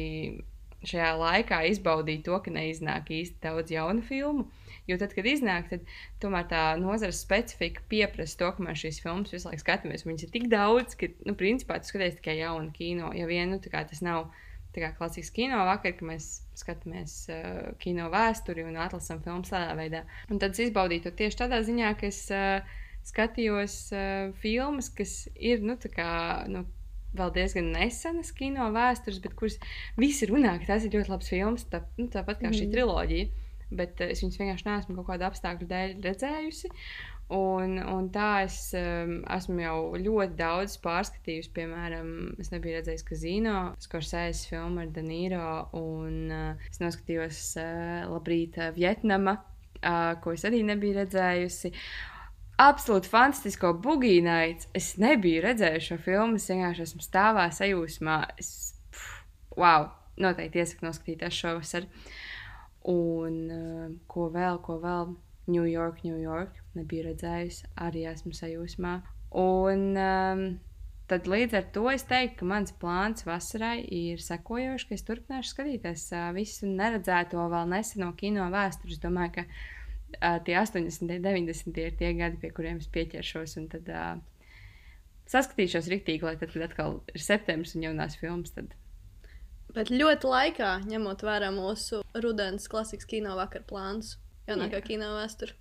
šajā 0.87 1.11
laikā 1.19 1.59
izbaudīja 1.75 2.25
to, 2.31 2.39
ka 2.47 2.55
neiznāk 2.55 3.11
īsti 3.19 3.43
daudz 3.43 3.75
jaunu 3.75 4.07
filmu. 4.07 4.47
Jo 4.87 4.99
tad, 5.01 5.15
kad 5.17 5.25
iznāk, 5.25 5.71
tad 5.71 5.85
tomēr 6.21 6.45
tā 6.51 6.63
nozares 6.77 7.23
specifika 7.25 7.81
pieprasa 7.89 8.37
to, 8.43 8.51
ka 8.53 8.65
mēs 8.67 8.83
šīs 8.83 9.03
filmas 9.05 9.33
visu 9.33 9.49
laiku 9.49 9.63
skatāmies. 9.65 10.05
Viņas 10.05 10.27
ir 10.27 10.33
tik 10.35 10.49
daudz, 10.53 10.97
ka, 11.01 11.09
nu, 11.25 11.33
principā, 11.41 11.79
tu 11.81 11.89
skaties 11.89 12.19
tikai 12.19 12.39
jaunu 12.43 12.73
kino. 12.77 13.13
Ja 13.17 13.25
vien, 13.31 13.55
nu, 13.55 13.61
tas 13.65 14.03
nav 14.05 14.29
kā 14.75 14.91
klasisks 14.99 15.31
kino 15.31 15.61
vakar, 15.69 15.93
ka 15.95 16.05
mēs 16.05 16.43
skatāmies 16.59 17.13
uh, 17.31 17.73
kino 17.79 18.09
vēsturi 18.11 18.65
un 18.67 18.75
atlasām 18.83 19.21
filmas 19.23 19.53
tādā 19.55 19.77
veidā. 19.79 20.01
Un 20.29 20.41
tad 20.43 20.57
es 20.57 20.65
izbaudīju 20.67 21.05
to 21.07 21.13
tieši 21.15 21.39
tādā 21.45 21.61
ziņā, 21.63 21.93
ka 22.01 22.09
es 22.11 22.25
uh, 22.35 22.75
skatījos 23.07 23.77
uh, 23.95 24.33
filmas, 24.43 24.89
kas 24.91 25.29
ir, 25.37 25.63
nu, 25.63 25.77
tā 25.81 25.93
kā, 25.95 26.09
nu, 26.51 26.65
vēl 27.15 27.31
diezgan 27.37 27.71
nesenas 27.77 28.33
kino 28.35 28.67
vēstures, 28.75 29.21
bet 29.23 29.37
kuras 29.39 29.61
visi 30.01 30.27
runā, 30.27 30.57
ka 30.59 30.73
tās 30.73 30.87
ir 30.89 30.97
ļoti 30.99 31.13
labas 31.13 31.31
filmas, 31.31 31.67
tā, 31.71 31.85
nu, 32.01 32.09
tāpat 32.11 32.43
kā 32.43 32.51
šī 32.51 32.67
Mhm. 32.67 32.73
triloģija. 32.75 33.31
Bet 33.77 34.01
uh, 34.01 34.13
es 34.15 34.23
viņas 34.25 34.41
vienkārši 34.41 34.69
neesmu 34.69 34.97
kaut 34.99 35.11
kādu 35.13 35.29
apstākļu 35.29 35.69
dēļ 35.71 35.99
redzējusi. 36.05 36.71
Un, 37.33 37.79
un 37.81 38.09
tā 38.13 38.45
es 38.45 38.59
um, 38.77 39.15
esmu 39.33 39.63
jau 39.63 39.77
ļoti 39.97 40.37
daudz 40.37 40.77
pārskatījusi. 40.85 41.53
Piemēram, 41.57 42.11
es 42.43 42.53
nebiju 42.53 42.77
redzējis 42.77 43.07
Kazino, 43.09 43.59
Skorsēzes 43.81 44.45
filmu 44.51 44.83
ar 44.83 44.91
Danīro, 44.93 45.53
un 45.81 46.19
uh, 46.29 46.67
es 46.69 46.83
noskatījos 46.85 47.41
uh, 47.63 48.05
Labrīt, 48.13 48.61
uh, 48.61 48.75
Vietnama, 48.77 49.39
uh, 49.81 50.13
ko 50.21 50.37
es 50.37 50.45
arī 50.45 50.61
nebiju 50.69 50.99
redzējusi. 51.01 51.73
Absolūti 52.61 53.11
fantastisko 53.11 53.73
bugīnaits. 53.83 54.69
Es 54.77 54.93
nebiju 55.03 55.43
redzējis 55.49 55.89
šo 55.89 55.99
filmu. 56.05 56.37
Es 56.39 56.53
vienkārši 56.53 56.85
esmu 56.85 57.03
stāvā 57.03 57.49
sajūsmā. 57.57 58.21
Es, 58.39 58.53
pf, 58.93 59.09
wow, 59.59 59.89
noteikti 60.21 60.61
iesaku 60.63 60.87
noskatīties 60.87 61.41
šovasar. 61.41 61.89
Un 62.91 63.37
uh, 63.49 63.87
ko 64.11 64.29
vēl, 64.33 64.61
ko 64.65 64.79
vēl? 64.83 65.15
New 65.47 65.65
York, 65.65 66.05
New 66.05 66.17
York. 66.21 66.57
Nebiju 66.77 67.09
redzējis, 67.11 67.65
arī 67.81 68.07
esmu 68.09 68.33
sajūsmā. 68.37 68.95
Un 69.41 69.83
um, 70.01 70.45
tad 71.11 71.29
līdz 71.29 71.59
ar 71.59 71.67
to 71.75 71.85
es 71.93 72.07
teiktu, 72.09 72.41
ka 72.41 72.49
mans 72.49 72.75
plāns 72.81 73.27
vasarai 73.27 73.79
ir 73.83 74.23
sekojošs, 74.25 74.89
ka 74.89 74.97
es 74.97 75.05
turpināšu 75.07 75.53
skatīties 75.53 76.07
uh, 76.15 76.29
visu 76.37 76.71
neredzēto, 76.71 77.45
vēl 77.53 77.73
neseno 77.73 78.13
kino 78.21 78.47
vēsturi. 78.53 78.97
Es 78.97 79.03
domāju, 79.03 79.35
ka 79.41 79.47
uh, 79.49 80.39
tie 80.47 80.57
80, 80.61 81.19
90 81.25 81.83
ir 81.83 81.99
tie 82.01 82.15
gadi, 82.17 82.41
pie 82.41 82.53
kuriem 82.57 82.81
es 82.81 82.89
pieķeršos. 82.95 83.59
Un 83.61 83.69
tad 83.75 83.91
uh, 83.93 84.15
saskatīšos 85.33 85.91
rīktīgi, 85.93 86.25
lai 86.25 86.39
tad, 86.41 86.55
kad 86.55 86.69
atkal 86.71 86.99
ir 87.13 87.23
septembris 87.23 87.77
un 87.77 87.85
jaunās 87.89 88.17
filmas, 88.21 88.55
tad 88.57 88.73
Bet 89.75 89.91
ļoti 89.91 90.31
laikā, 90.31 90.71
ņemot 90.87 91.25
vērā 91.27 91.51
mūsu 91.55 92.03
rudens 92.23 92.69
klasikas 92.71 93.09
kino 93.11 93.35
vakar 93.39 93.65
plānus, 93.67 94.17
jaunākā 94.49 94.79
Jā. 94.79 94.87
kino 94.87 95.11
vēsture. 95.17 95.57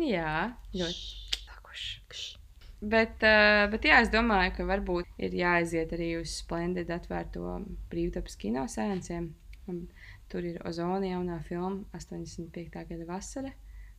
Jā, 0.00 0.54
ļoti 0.72 1.42
lakuši. 1.50 2.36
Bet, 2.78 3.18
uh, 3.26 3.66
bet 3.72 3.84
jā, 3.84 3.98
es 4.04 4.12
domāju, 4.14 4.54
ka 4.56 4.68
varbūt 4.68 5.08
ir 5.18 5.34
jāaiziet 5.34 5.92
arī 5.96 6.14
uz 6.20 6.38
Splendid 6.40 6.90
atvērto 6.94 7.58
brīvdabas 7.90 8.38
kino 8.38 8.64
sēnciem. 8.70 9.32
Un 9.68 9.82
Tur 10.28 10.44
ir 10.44 10.60
Ozona 10.68 11.08
jaunā 11.08 11.38
filma, 11.46 11.86
85. 11.96 12.82
gada 12.90 13.06
vasara. 13.08 13.52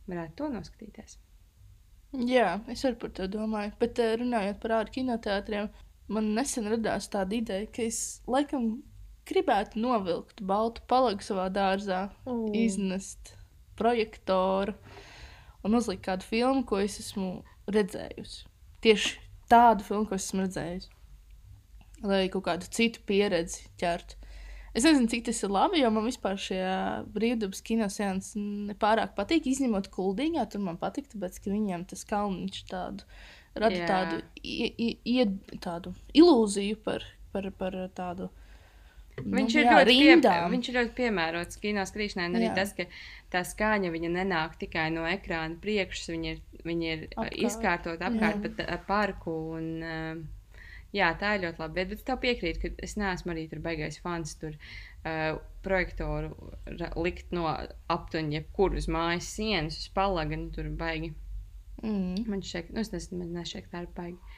Varētu 0.06 0.36
to 0.38 0.48
noskatīties. 0.52 1.16
Jā, 2.26 2.60
es 2.70 2.84
arī 2.86 2.98
par 3.02 3.12
to 3.18 3.26
domāju. 3.30 3.72
Bet 3.80 3.98
eh, 4.02 4.14
runājot 4.18 4.60
par 4.62 4.76
ārā 4.78 4.94
kinoteātriem, 4.94 5.70
man 6.10 6.30
nesen 6.36 6.70
radās 6.70 7.10
tāda 7.10 7.36
ideja, 7.38 7.66
ka 7.74 7.82
es 7.86 8.00
laikam 8.30 8.70
gribētu 9.30 9.80
novilkt 9.80 10.42
baltu 10.42 10.82
palagu 10.90 11.24
savā 11.24 11.48
dārzā, 11.54 12.10
Mm. 12.26 12.54
iznest 12.54 13.34
projektoru 13.76 14.74
un 15.64 15.74
uzlikt 15.74 16.04
kādu 16.04 16.26
filmu, 16.26 16.64
ko 16.66 16.78
es 16.78 16.98
esmu 17.00 17.42
redzējusi. 17.70 18.46
Tieši 18.82 19.18
tādu 19.50 19.84
filmu, 19.86 20.08
ko 20.08 20.14
es 20.14 20.28
esmu 20.28 20.46
redzējusi. 20.46 20.88
Lai 22.02 22.28
kaut 22.32 22.46
kādu 22.46 22.68
citu 22.72 23.02
pieredzi 23.06 23.66
ķertu. 23.80 24.16
Es 24.72 24.84
nezinu, 24.86 25.08
cik 25.10 25.24
tas 25.26 25.40
ir 25.42 25.50
labi, 25.50 25.80
jo 25.82 25.88
man 25.90 26.06
vispār 26.06 26.38
šie 26.38 26.62
brīvdabas 27.10 27.60
kinosēns 27.66 28.36
nepārāk 28.38 29.16
patīk. 29.16 29.48
Izņemot 29.50 29.88
kuldīgā, 29.90 30.44
tur 30.48 30.62
man 30.62 30.78
patīk, 30.78 31.08
tāpēc, 31.10 31.40
ka 31.42 31.50
viņiem 31.50 31.88
tas 31.90 32.06
kalniņš 32.06 32.60
tādu 32.70 33.08
rada 33.58 33.80
Jā. 33.80 33.88
tādu, 33.90 34.20
i, 34.46 34.70
i, 34.70 34.90
i, 35.10 35.58
tādu 35.58 35.92
ilūziju 36.14 36.78
par, 36.84 37.04
par, 37.34 37.50
par 37.58 37.76
tādu. 37.98 38.30
Viņš, 39.20 39.54
nu, 39.54 39.60
ir 39.60 39.66
jā, 39.66 39.76
ļoti 39.76 39.94
pie, 40.22 40.34
viņš 40.54 40.68
ir 40.70 40.76
ļoti 40.78 40.94
piemērots 40.96 41.60
kino 41.60 41.82
skatīšanai. 41.84 42.28
un 42.30 42.36
Arī 42.38 42.46
Jā. 42.48 42.56
tas, 42.56 42.70
ka 42.76 42.86
tā 43.32 43.42
skaņa 43.44 43.90
nenāk 43.92 44.56
tikai 44.62 44.86
no 44.94 45.04
ekrāna 45.04 45.58
priekšas, 45.60 46.12
viņa 46.14 46.30
ir, 46.30 46.42
viņa 46.64 46.92
ir 46.94 47.02
Apkārt. 47.10 47.40
izkārtot 47.48 48.04
apkārt 48.06 48.40
Jā. 48.40 48.52
pat 48.56 48.62
ar 48.66 48.84
parku. 48.88 49.36
Un, 49.58 49.72
uh, 49.84 50.40
Jā, 50.90 51.12
tā 51.14 51.36
ir 51.36 51.44
ļoti 51.44 51.62
labi. 51.62 51.74
Bet, 51.76 51.90
bet 51.92 52.00
es 52.00 52.06
tev 52.06 52.18
piekrītu, 52.22 52.60
ka 52.64 52.70
es 52.82 52.96
neesmu 52.98 53.30
arī 53.30 53.44
tur 53.50 53.60
beigais 53.62 54.00
fans. 54.02 54.34
Tur 54.40 54.56
uh, 54.56 55.38
projektoru 55.62 56.32
likt 56.98 57.30
no 57.36 57.46
aptuveni 57.92 58.40
jebkur 58.40 58.74
uz 58.80 58.88
mājas 58.90 59.28
sienas, 59.36 59.78
uz 59.78 59.90
palaga. 59.94 60.38
Nu, 60.40 60.50
tur 60.54 60.70
baigi. 60.80 61.12
Mm. 61.84 62.26
Man 62.28 62.42
šeit, 62.44 62.72
nu, 62.74 62.82
es 62.82 62.90
nezinu, 62.92 63.22
man 63.22 63.38
nešķiet, 63.38 63.70
tā 63.70 63.84
ir 63.86 63.92
baigi. 63.96 64.29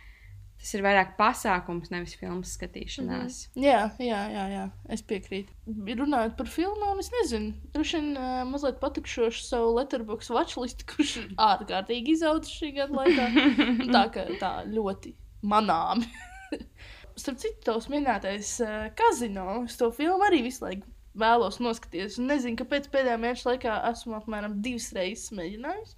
Tas 0.62 0.76
ir 0.76 0.82
vairāk 0.84 1.16
pasākums, 1.18 1.90
nevis 1.90 2.12
filmas 2.14 2.52
skatīšanās. 2.54 3.38
Mm 3.48 3.58
-hmm. 3.58 3.64
Jā, 3.66 3.80
jā, 3.98 4.18
jā, 4.30 4.42
jā, 4.52 4.66
es 4.94 5.00
piekrītu. 5.02 5.50
Runājot 5.98 6.36
par 6.38 6.46
filmām, 6.46 7.00
es 7.02 7.10
nezinu, 7.10 7.54
droši 7.74 7.96
vien 7.98 8.12
uh, 8.16 8.44
mazliet 8.46 8.78
patikšošu 8.80 9.42
savu 9.42 9.72
letterbox 9.74 10.30
watchlistu, 10.30 10.86
kurš 10.86 11.16
ir 11.16 11.24
ārkārtīgi 11.50 12.14
izaudzis 12.14 12.54
šī 12.60 12.70
gada 12.76 12.94
laikā. 12.94 13.26
Tā, 13.90 14.04
ka 14.14 14.26
tā 14.38 14.52
ļoti 14.70 15.16
manāmi. 15.42 16.06
Starp 17.22 17.40
citu, 17.42 17.58
tavs 17.66 17.88
minētais 17.90 18.52
uh, 18.62 18.86
kazino, 18.94 19.64
es 19.64 19.76
to 19.76 19.90
filmu 19.90 20.22
arī 20.28 20.44
visu 20.46 20.62
laiku 20.64 20.86
vēlos 21.18 21.58
noskatīties. 21.58 22.20
Un 22.22 22.30
nezinu, 22.30 22.60
kāpēc 22.60 22.86
pēdējā 22.92 23.18
mēneša 23.18 23.48
laikā 23.48 23.80
esmu 23.90 24.14
apmēram 24.20 24.60
divas 24.62 24.92
reizes 24.94 25.34
mēģinājis. 25.34 25.96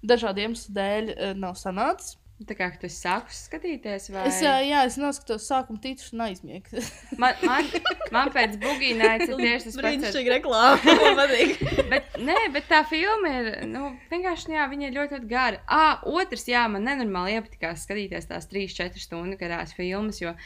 Dažādu 0.00 0.46
iemeslu 0.46 0.74
dēļ 0.80 1.12
uh, 1.12 1.36
nav 1.36 1.60
sanācis. 1.60 2.16
Tā 2.46 2.54
kā 2.54 2.68
tu 2.78 2.86
sākus 2.86 3.38
skatīties, 3.48 4.04
vai 4.14 4.28
Es, 4.30 4.36
uh, 4.46 4.60
jā, 4.62 4.84
es 4.86 4.94
noskatos 5.00 5.42
sākuma 5.50 5.80
titrus 5.82 6.12
un 6.14 6.20
aizmiegu. 6.28 6.82
man, 7.22 7.34
man, 7.42 7.66
man 8.14 8.30
pēc 8.30 8.54
bugīnaitas 8.62 9.32
ir 9.32 9.40
tieši 9.40 9.64
tas 9.66 9.74
pats. 9.74 9.80
ar- 9.82 9.88
Brīnišķīgi 9.88 10.32
reklāma. 10.36 10.94
Man 11.02 11.18
patīk. 11.18 11.64
Bet, 11.92 12.14
nē, 12.22 12.36
bet 12.54 12.68
tā 12.70 12.84
filma 12.86 13.32
ir 13.40 13.50
nu, 13.66 13.88
vienkārši 14.12 14.54
jā, 14.54 14.68
viņa 14.70 14.86
ir 14.90 14.96
ļoti, 15.00 15.18
ļoti 15.18 15.30
gara. 15.34 15.62
Ah, 15.66 15.98
otrs, 16.06 16.46
jā, 16.46 16.62
man 16.70 16.86
nenormāli 16.86 17.34
iepatikās 17.40 17.82
skatīties 17.88 18.30
tās 18.30 18.46
3-4 18.52 19.02
stundu 19.02 19.38
garās 19.40 19.74
filmas, 19.74 20.20
jo 20.22 20.36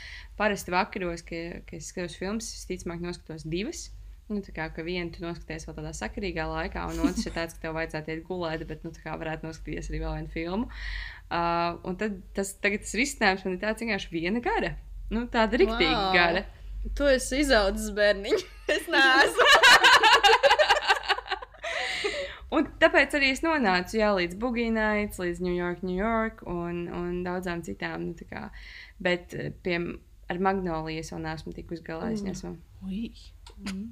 parasti 0.41 0.73
vakaros, 0.73 1.21
kad, 1.29 1.61
kad 1.69 1.77
es 1.83 1.93
skatos 1.93 2.17
filmas, 2.17 2.49
es 2.57 2.65
ticamāk 2.73 3.05
noskatos 3.05 3.45
divas. 3.45 3.91
Nu, 4.33 4.39
tā 4.41 4.53
kā 4.55 4.65
ka 4.73 4.81
vienu 4.87 5.11
tu 5.13 5.21
noskaties 5.27 5.67
vēl 5.69 5.75
tādā 5.77 5.91
sakarīgā 5.99 6.45
laikā, 6.49 6.87
un 6.89 7.03
otrs 7.05 7.27
ir 7.29 7.35
tāds, 7.35 7.57
ka 7.59 7.67
tev 7.67 7.75
vajadzētu 7.77 8.15
iet 8.15 8.23
gulēt, 8.25 8.63
bet 8.71 8.87
nu, 8.87 8.93
tā 8.95 9.03
kā 9.05 9.17
varētu 9.21 9.45
noskatīties 9.45 9.91
arī 9.91 9.99
vēl 10.01 10.15
vienu 10.21 10.31
filmu. 10.33 10.69
Uh, 11.33 11.79
un 11.89 11.97
tad 11.97 12.19
tas, 12.37 12.51
tagad 12.61 12.83
tas 12.85 12.93
risinājums 12.99 13.45
man 13.47 13.55
ir 13.57 13.61
tāds 13.63 13.81
vienkārši 13.81 14.11
viena 14.13 14.41
gara. 14.45 14.75
Nu, 15.13 15.23
tāda 15.33 15.57
riktīgi 15.61 15.89
Vau. 15.95 16.11
wow. 16.11 16.17
gara. 16.17 16.43
Tu 16.99 17.07
esi 17.09 17.39
izaudzis 17.45 17.93
bērniņš. 17.97 18.43
Es 18.73 18.85
neesmu. 18.89 19.47
Un 22.53 22.67
tāpēc 22.83 23.15
arī 23.17 23.31
es 23.33 23.41
nonācu 23.45 23.97
jā, 23.97 24.11
līdz 24.19 24.37
Bugīnaitas, 24.41 25.17
līdz 25.23 25.39
New 25.45 25.55
York, 25.57 25.81
New 25.87 25.97
York 25.97 26.43
un, 26.49 26.83
un 26.93 27.23
daudzām 27.25 27.63
citām. 27.65 28.11
Nu, 28.11 28.17
tā 28.19 28.27
kā, 28.29 28.43
bet 29.03 29.33
eh, 29.39 29.49
pie, 29.65 29.79
ar 30.29 30.41
Magnoliju 30.49 31.01
es 31.01 31.13
vēl 31.15 31.23
neesmu 31.25 31.55
tikusi 31.57 31.85
galā. 31.87 32.11
Es 32.13 32.21
Mm. 32.21 32.35
esmu 32.35 32.53
Ui. 32.85 33.13
Mm. 33.65 33.87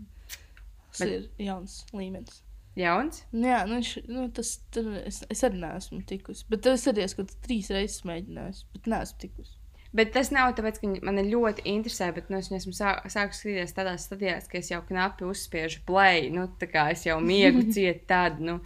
Tas 0.91 1.01
Bet- 1.07 1.09
ir 1.15 1.47
jauns 1.49 1.79
līmenis. 1.97 2.43
Jauns. 2.79 3.25
Jā, 3.35 3.63
nu, 3.69 3.79
viņš, 3.79 3.95
nu, 4.11 4.27
tas 4.35 4.57
tur 4.75 4.93
es, 5.03 5.23
es 5.33 5.43
arī 5.47 5.63
neesmu 5.63 6.03
tikusi. 6.09 6.47
Bet 6.51 6.69
es 6.71 6.87
arī 6.91 7.07
esmu 7.07 7.27
trīs 7.45 7.71
reizes 7.75 8.05
mēģinājis, 8.09 8.67
bet 8.75 8.91
neesmu 8.93 9.25
tikusi. 9.25 9.57
Bet 9.91 10.13
tas 10.15 10.29
nav 10.31 10.53
tāpēc, 10.55 10.79
ka 10.79 10.89
man 11.03 11.19
ir 11.19 11.33
ļoti 11.33 11.65
interesē, 11.67 12.13
bet 12.15 12.29
nu, 12.31 12.39
es 12.39 12.51
esmu 12.55 12.73
sā, 12.77 12.93
sākusi 13.11 13.41
skatīties 13.41 13.75
tādās 13.75 14.07
stadijās, 14.07 14.47
ka 14.51 14.61
es 14.61 14.71
jau 14.71 14.79
knapi 14.87 15.27
uzspiežu 15.27 15.83
play. 15.89 16.29
Nu, 16.31 16.47
tā 16.61 16.69
kā 16.71 16.87
es 16.95 17.03
jau 17.09 17.19
miegu 17.25 17.65
ciet 17.75 18.05
tādu, 18.11 18.47
nu, 18.47 18.59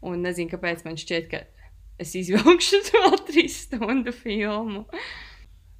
un 0.00 0.24
nezinu, 0.24 0.48
kāpēc 0.54 0.86
man 0.86 0.96
šķiet, 1.00 1.28
ka 1.32 1.42
es 2.00 2.14
izvilkšu 2.16 2.80
to 2.88 3.10
trīs 3.28 3.66
stundu 3.66 4.14
filmu. 4.16 4.86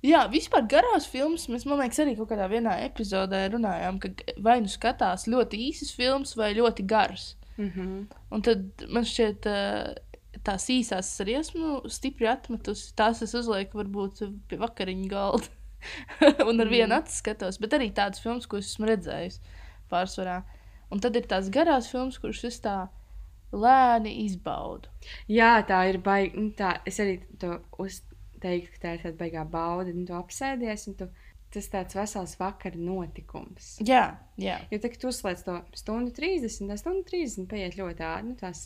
Jā, 0.04 0.22
vispār 0.32 0.64
garās 0.68 1.08
filmas 1.12 1.46
mēs, 1.52 1.66
man 1.68 1.80
liekas, 1.82 2.00
arī 2.00 2.14
kaut 2.16 2.30
kādā 2.30 2.46
vienā 2.48 2.78
epizodē 2.86 3.42
runājām, 3.52 3.98
ka 4.00 4.12
vai 4.40 4.60
nu 4.64 4.68
skatās 4.72 5.26
ļoti 5.28 5.60
īsas 5.66 5.92
filmas 5.96 6.36
vai 6.36 6.54
ļoti 6.56 6.84
garas. 6.88 7.34
Mm 7.60 7.70
-hmm. 7.76 8.16
Un 8.30 8.42
tad 8.42 8.84
man 8.88 9.04
šķiet, 9.04 9.46
tās 10.46 10.68
īsās 10.72 11.10
es 11.12 11.20
arī 11.20 11.38
esmu 11.38 11.88
stipri 11.92 12.28
atmetusi. 12.30 12.94
Tās 12.96 13.22
es 13.22 13.34
uzlieku 13.34 13.78
varbūt 13.82 14.22
pie 14.48 14.56
vakariņu 14.60 15.08
galda. 15.08 15.46
un 16.48 16.60
ar 16.60 16.66
Mhm. 16.66 16.74
vienu 16.74 16.94
acu 16.94 17.12
skatos, 17.12 17.58
bet 17.60 17.72
arī 17.72 17.90
tādas 17.92 18.20
filmas, 18.20 18.46
ko 18.46 18.56
es 18.56 18.66
esmu 18.66 18.86
redzējis 18.86 19.40
pārsvarā. 19.90 20.42
Un 20.90 21.00
tad 21.00 21.16
ir 21.16 21.26
tās 21.26 21.48
garās 21.50 21.90
filmas, 21.90 22.18
kuras 22.18 22.44
es 22.44 22.60
tā 22.60 22.88
lēni 23.52 24.12
izbaudu. 24.26 24.88
Jā, 25.28 25.64
tā 25.66 25.88
ir 25.90 25.98
baigta. 25.98 26.40
Nu, 26.40 26.50
tā, 26.56 26.80
es 26.86 27.00
arī 27.00 27.20
to 27.38 27.60
uzteiktu, 27.78 28.70
ka 28.74 28.78
tā 28.82 28.94
ir 28.94 29.02
tāda 29.04 29.16
baigā 29.16 29.44
bauda. 29.50 29.92
Nu, 29.94 30.04
tu 30.06 30.12
apsēdies, 30.12 30.86
un 30.88 30.94
tu, 30.94 31.08
tas 31.54 31.68
tāds 31.72 31.96
vesels 31.98 32.36
vakara 32.40 32.78
notikums. 32.78 33.72
Jā, 33.86 34.04
jā. 34.40 34.60
Jo 34.70 34.78
tagad 34.82 35.02
tu 35.02 35.10
uzslēdz 35.10 35.44
to 35.46 35.56
stundu 35.78 36.14
30, 36.16 36.70
tā 36.70 36.78
stundu 36.78 37.04
30 37.08 37.48
paiet 37.50 37.78
ļoti 37.78 38.06
ātri. 38.06 38.28
Nu, 38.28 38.36
tās, 38.38 38.62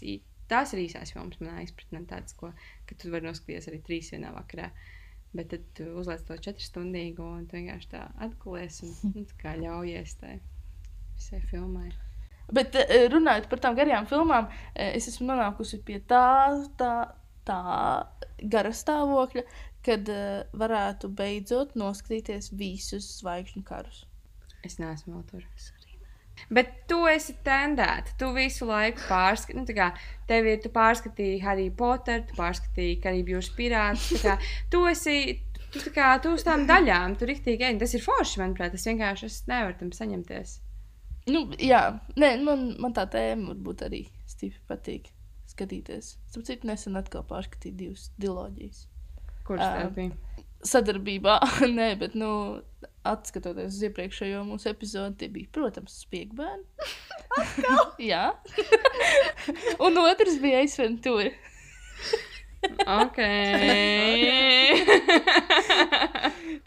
tās 0.50 0.74
ir 0.74 0.84
īsās 0.84 1.14
filmas, 1.14 1.40
manā 1.40 1.64
izpratnē, 1.64 2.04
tādas, 2.10 2.36
ko 2.36 2.52
ka 2.88 2.98
tu 3.00 3.12
vari 3.14 3.28
noskatīties 3.28 3.70
arī 3.72 3.80
trīs 3.86 4.12
vienā 4.12 4.34
vakarā. 4.36 4.70
Bet 5.34 5.50
tad 5.50 5.64
tu 5.74 5.88
uzliec 5.98 6.22
to 6.28 6.36
četru 6.38 6.62
stundīgo, 6.62 7.26
un 7.40 7.48
tu 7.50 7.58
vienkārši 7.58 7.90
tā 7.96 8.04
atgulies 8.22 8.82
un 8.86 8.92
nu, 9.16 9.24
tā 9.32 9.40
kā 9.40 9.56
ļaujies 9.58 10.18
tai 10.20 10.36
visai 11.16 11.40
filmai. 11.50 11.88
Bet 12.54 12.76
eh, 12.76 13.06
runājot 13.10 13.48
par 13.50 13.62
tām 13.64 13.76
garajām 13.78 14.06
filmām, 14.10 14.50
eh, 14.74 14.92
es 14.98 15.08
esmu 15.10 15.30
nonākusi 15.32 15.80
pie 15.86 15.98
tā, 16.06 16.52
tā, 16.78 16.92
tā 17.48 17.60
gara 18.52 18.72
stāvokļa, 18.76 19.44
kad 19.84 20.08
uh, 20.12 20.42
varētu 20.56 21.10
beidzot 21.16 21.74
noskatīties 21.78 22.52
visus 22.58 23.08
zvaigžņu 23.20 23.64
karus. 23.66 24.04
Es 24.64 24.78
neesmu 24.80 25.18
vēl 25.18 25.24
tur. 25.28 25.48
Bet 26.52 26.70
tu 26.90 27.04
esi 27.08 27.36
tendēta. 27.46 28.14
Tu 28.18 28.28
visu 28.36 28.66
laiku 28.68 29.04
pārskatīji, 29.08 29.58
nu, 29.58 29.64
tā 29.68 29.76
kā 29.76 29.88
tev 30.28 30.48
ir, 30.50 30.68
pārskatīji 30.74 31.40
Harry 31.44 31.70
Potter, 31.70 32.24
tu 32.28 32.36
pārskatīji 32.38 33.00
Karību 33.04 33.36
jūras 33.36 33.50
pirātus. 33.56 34.24
Tu 34.72 34.82
esi, 34.90 35.16
tu, 35.72 35.82
kā, 35.94 36.14
tu 36.22 36.34
uz 36.36 36.44
tām 36.46 36.66
daļām, 36.68 37.16
tu 37.20 37.28
riktīgi 37.30 37.68
ej. 37.68 37.78
Tas 37.80 37.96
ir 37.96 38.04
forši, 38.04 38.40
manuprāt, 38.42 38.74
tas 38.74 38.86
vienkārši 38.90 39.30
es 39.30 39.42
nevaru 39.50 39.78
tam 39.80 39.92
saņemties. 39.94 40.58
Nu, 41.32 41.46
jā, 41.56 41.84
Nē, 42.20 42.34
man, 42.44 42.66
man 42.82 42.96
tā 42.96 43.06
tēma 43.08 43.54
varbūt 43.54 43.86
arī 43.86 44.02
stipri 44.28 44.60
patīk 44.68 45.08
skatīties. 45.48 46.16
Starp 46.28 46.48
citu, 46.50 46.68
nesen 46.68 47.00
atkal 47.00 47.24
pārskatīju 47.28 47.78
divas 47.78 48.10
diloģijas. 48.20 48.88
Kurš 49.44 49.64
tev 49.64 49.90
bija? 49.96 50.40
Sadarbībā, 50.64 51.38
nē, 51.78 51.90
bet, 52.00 52.14
nu, 52.16 52.30
atskatoties 53.04 53.74
uz 53.76 53.82
iepriekšējo 53.90 54.44
mūsu 54.48 54.70
epizodi, 54.72 55.18
tie 55.20 55.32
bija, 55.32 55.50
protams, 55.52 55.98
spiegbērni. 56.06 56.64
jā. 58.12 58.30
Un 59.84 60.00
otrs 60.04 60.38
bija 60.42 60.62
aizventūra. 60.64 61.34
Ok. 62.88 63.18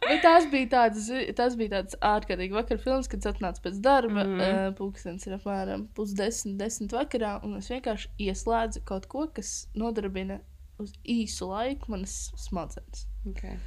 Bet 0.07 0.21
tās 0.21 0.45
bija 0.51 0.69
tādas, 0.69 1.07
tās 1.39 1.55
bija 1.57 1.71
tādas 1.77 1.97
ārkārtīgi 2.05 2.53
vakar 2.53 2.77
filmas, 2.83 3.09
kad 3.09 3.23
es 3.23 3.31
atnācu 3.31 3.63
pēc 3.63 3.79
darba. 3.83 4.21
Mm. 4.23 4.35
-hmm. 4.37 4.67
uh, 4.67 4.75
Pūkstens 4.77 5.25
ir 5.27 5.37
apmēram 5.39 5.87
pusdesmit, 5.97 6.59
desmit 6.61 6.93
vakarā, 6.93 7.39
un 7.43 7.57
es 7.57 7.71
vienkārši 7.73 8.13
ieslēdzu 8.27 8.85
kaut 8.85 9.09
ko, 9.09 9.25
kas 9.33 9.55
nodarbina 9.73 10.39
uz 10.81 10.93
īsu 11.07 11.49
laiku 11.49 11.91
manas 11.93 12.15
smadzenes. 12.39 13.05
okay. 13.29 13.57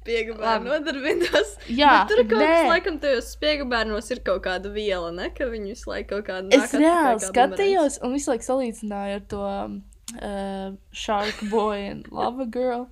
Spiega 0.00 0.34
Labi. 0.34 0.42
bērnu 0.42 0.72
nodarbinās. 0.72 1.54
Jā, 1.82 1.94
tur 2.10 2.22
kaut 2.24 2.42
kas, 2.42 2.68
laikam, 2.70 2.98
tajos 3.02 3.32
spiega 3.36 3.66
bērnos 3.68 4.10
ir 4.14 4.22
kaut 4.26 4.42
kāda 4.46 4.72
viela, 4.74 5.12
ne? 5.14 5.30
Ka 5.34 5.48
viņi 5.50 5.74
visu 5.74 5.90
laiku 5.90 6.16
kaut 6.16 6.28
kādu 6.30 6.54
Es 6.56 6.74
reāli 6.76 7.22
skatījos, 7.26 8.00
un 8.02 8.16
visu 8.16 8.32
laiku 8.32 8.48
salīdzināju 8.48 9.18
ar 9.18 9.26
to 9.32 9.44
uh, 9.48 10.74
Shark 10.92 11.44
Boy 11.52 11.88
un 11.92 12.02
Lava 12.10 12.46
Girl. 12.46 12.88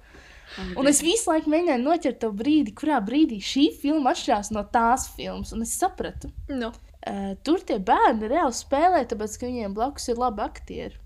Un 0.74 0.88
es 0.90 0.98
visu 1.04 1.30
laiku 1.30 1.50
mēģināju 1.52 1.82
noķert 1.84 2.20
to 2.24 2.32
brīdi, 2.34 2.74
kurā 2.74 2.98
brīdī 3.06 3.38
šī 3.44 3.68
filma 3.78 4.10
atšķirās 4.10 4.50
no 4.56 4.64
tās 4.74 5.06
filmas. 5.14 5.54
Un 5.54 5.62
es 5.62 5.76
sapratu, 5.78 6.32
Nu, 6.50 6.72
uh, 6.74 7.28
tur 7.46 7.62
tie 7.66 7.78
bērni 7.78 8.30
reāli 8.32 8.56
spēlē, 8.58 9.04
tāpēc 9.10 9.38
ka 9.38 9.46
viņiem 9.46 9.76
blakus 9.76 10.10
ir 10.10 10.18
labi 10.18 10.42
aktieri. 10.42 10.98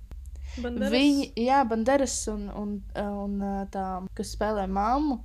Banderas. 0.62 0.93
Viņi, 0.95 1.29
jā, 1.45 1.61
Banderas 1.69 2.17
un, 2.33 2.47
un, 2.55 2.75
un 3.01 3.37
uh, 3.43 3.62
tā, 3.73 3.87
kas 4.17 4.35
spēlē 4.37 4.67
mammu, 4.71 5.19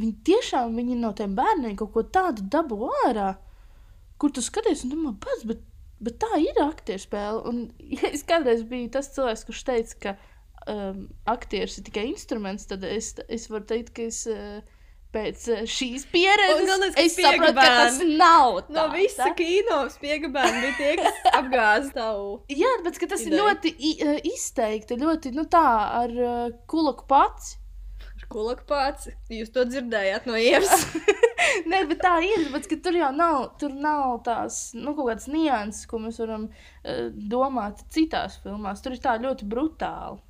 viņi 0.00 0.14
tiešām 0.26 0.76
viņi 0.78 0.98
no 1.00 1.12
tiem 1.16 1.34
bērniem 1.36 1.76
kaut 1.78 1.92
ko 1.94 2.04
tādu 2.16 2.46
dabū 2.52 2.88
ārā, 3.06 3.34
kur 4.20 4.32
tu 4.34 4.44
skaties 4.44 4.86
un 4.86 4.94
domā, 4.94 5.14
pats, 5.20 5.44
bet, 5.48 5.62
bet 6.00 6.18
tā 6.22 6.40
ir 6.40 6.60
aktieru 6.64 7.04
spēle. 7.04 7.44
Un 7.50 7.62
ja 8.00 8.12
es 8.12 8.24
kādreiz 8.26 8.64
biju 8.68 8.90
tas 8.96 9.12
cilvēks, 9.14 9.46
kurš 9.48 9.64
teica, 9.68 10.00
ka 10.04 10.16
um, 10.72 11.06
aktieris 11.30 11.78
ir 11.80 11.88
tikai 11.88 12.08
instruments, 12.10 12.68
tad 12.70 12.84
es, 12.88 13.14
es 13.28 13.48
varu 13.52 13.68
teikt, 13.74 13.94
ka 13.96 14.08
es. 14.08 14.26
Uh, 14.30 14.60
Pēc 15.10 15.44
uh, 15.50 15.62
šīs 15.66 16.04
pieredzes 16.12 16.60
galvenais, 16.68 16.98
es 17.02 17.16
saprotu, 17.18 17.54
ka 17.56 17.64
tas 17.66 17.96
nav. 18.06 18.60
No 18.70 18.84
tā, 18.84 18.90
visa 18.94 19.24
tā. 19.24 19.32
kino 19.40 19.80
spiega 19.90 20.30
bērni 20.30 20.60
bija 20.62 20.76
tie, 20.78 20.90
kas 21.00 21.24
apgāza 21.40 21.90
tavu. 21.96 22.28
Jā, 22.54 22.76
bet 22.84 23.00
tas 23.10 23.24
ir 23.24 23.32
Ideja. 23.32 23.40
ļoti 23.40 23.72
uh, 23.90 24.20
izteikti, 24.30 25.00
ļoti 25.00 25.34
nu, 25.34 25.48
tā 25.50 25.64
ar 26.02 26.14
uh, 26.14 26.44
kulaku 26.70 27.08
pats. 27.10 27.56
Kulaku 28.30 28.62
pats, 28.68 29.08
jūs 29.26 29.50
to 29.50 29.64
dzirdējāt 29.66 30.30
no 30.30 30.38
ielas. 30.38 30.86
Nē, 31.70 31.82
bet 31.90 31.98
tā 32.04 32.14
ir. 32.22 32.46
Bet, 32.52 32.70
tur 32.84 32.94
jau 32.94 33.10
nav, 33.10 33.56
tur 33.58 33.74
nav 33.74 34.20
tās 34.26 34.68
nu, 34.78 34.94
kaut 34.94 35.08
kādas 35.10 35.26
nianses, 35.32 35.90
ko 35.90 35.98
mēs 36.04 36.22
varam 36.22 36.46
uh, 36.46 37.08
domāt 37.10 37.82
citās 37.90 38.38
filmās. 38.44 38.84
Tur 38.84 38.94
ir 38.94 39.02
tā 39.02 39.18
ļoti 39.18 39.50
brutāli. 39.50 40.22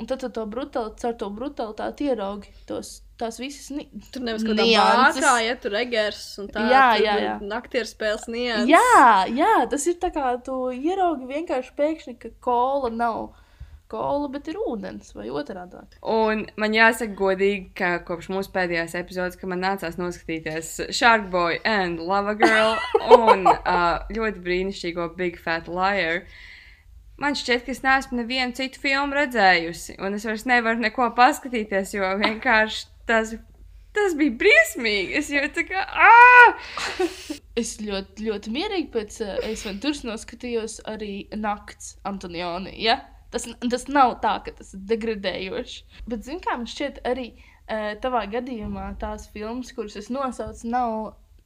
Un 0.00 0.08
tad 0.08 0.22
tu 0.24 0.30
to 0.32 0.46
brutāli, 0.48 0.94
caur 1.02 1.16
to 1.20 1.28
brutalitāti 1.36 2.08
ieraugi 2.08 2.52
tos, 2.68 3.02
tās 3.20 3.36
visas 3.40 3.68
ni 3.74 3.84
Tur 4.14 4.24
nevis 4.24 4.46
kaut 4.46 4.56
kā 4.56 4.64
Nianses. 4.64 5.20
bākā, 5.20 5.34
ja 5.44 5.58
tur 5.60 5.76
egers 5.76 6.22
un 6.40 6.48
tā. 6.54 6.64
Jā, 6.72 6.86
jā, 7.04 7.18
jā. 7.26 7.34
Naktieru 7.44 7.90
spēles 7.90 8.24
nianses. 8.32 8.70
Jā, 8.72 9.28
jā, 9.36 9.52
tas 9.68 9.84
ir 9.92 10.00
tā 10.00 10.08
kā 10.14 10.32
tu 10.46 10.56
ieraugi 10.72 11.28
vienkārši 11.28 11.76
pēkšņi, 11.76 12.16
ka 12.22 12.32
kola 12.48 12.88
nav 12.94 13.30
kola, 13.90 14.28
bet 14.30 14.48
ir 14.50 14.58
ūdens 14.62 15.10
vai 15.16 15.28
otrādi. 15.34 15.82
Un 16.06 16.44
man 16.60 16.76
jāsaka, 16.76 17.16
godīgi, 17.18 17.72
ka 17.76 17.96
kopš 18.06 18.30
mūsu 18.32 18.52
pēdējās 18.54 18.94
epizodes, 19.00 19.38
kad 19.40 19.50
man 19.50 19.64
nācās 19.64 19.98
noskatīties 20.00 20.92
Shark 20.94 21.28
Boy 21.32 21.58
and 21.66 22.00
Lava 22.00 22.36
Girl 22.38 22.78
un 23.18 23.48
uh, 23.50 23.98
ļoti 24.14 24.44
brīnišķīgo 24.46 25.10
Big 25.18 25.40
Fat 25.42 25.68
Liar, 25.68 26.22
man 27.20 27.36
šķiet, 27.38 27.66
ka 27.66 27.74
es 27.74 27.82
neesmu 27.84 28.22
nevienu 28.22 28.56
citu 28.56 28.80
filmu 28.82 29.16
redzējusi, 29.18 29.98
un 30.02 30.16
es 30.16 30.26
vairs 30.28 30.46
nevaru 30.48 30.82
neko 30.82 31.10
paskatīties, 31.18 31.94
jo 31.96 32.08
vienkārši 32.22 32.88
tas, 33.10 33.34
tas 33.96 34.16
bija 34.18 34.36
briesmīgi. 34.40 35.16
Es 35.20 35.30
jau 35.32 35.44
tā 35.54 35.66
kā. 35.68 35.84
Ah! 35.86 36.58
Es 37.60 37.74
ļoti, 37.82 38.24
ļoti 38.24 38.50
mierīgi 38.54 38.86
pēc 38.94 39.16
Ace 39.42 39.66
Venturas 39.66 39.98
noskatījos 40.06 40.78
arī 40.88 41.26
nakts 41.36 41.96
Antonioni. 42.08 42.70
Ja? 42.80 42.94
Tas, 43.34 43.44
tas 43.60 43.84
nav 43.90 44.14
tā, 44.22 44.36
ka 44.46 44.54
tas 44.56 44.70
ir 44.74 44.84
degradējoši. 44.90 45.82
Bet, 46.06 46.22
zināmā 46.24 46.46
mērā, 46.46 46.56
man 46.62 46.70
šķiet, 46.70 47.02
arī 47.10 47.26
uh, 47.34 47.90
tavā 48.00 48.22
gadījumā 48.32 48.86
tās 49.02 49.26
filmas, 49.34 49.74
kuras 49.76 49.98
es 50.00 50.08
nosaucu, 50.14 50.70
nav. 50.72 50.94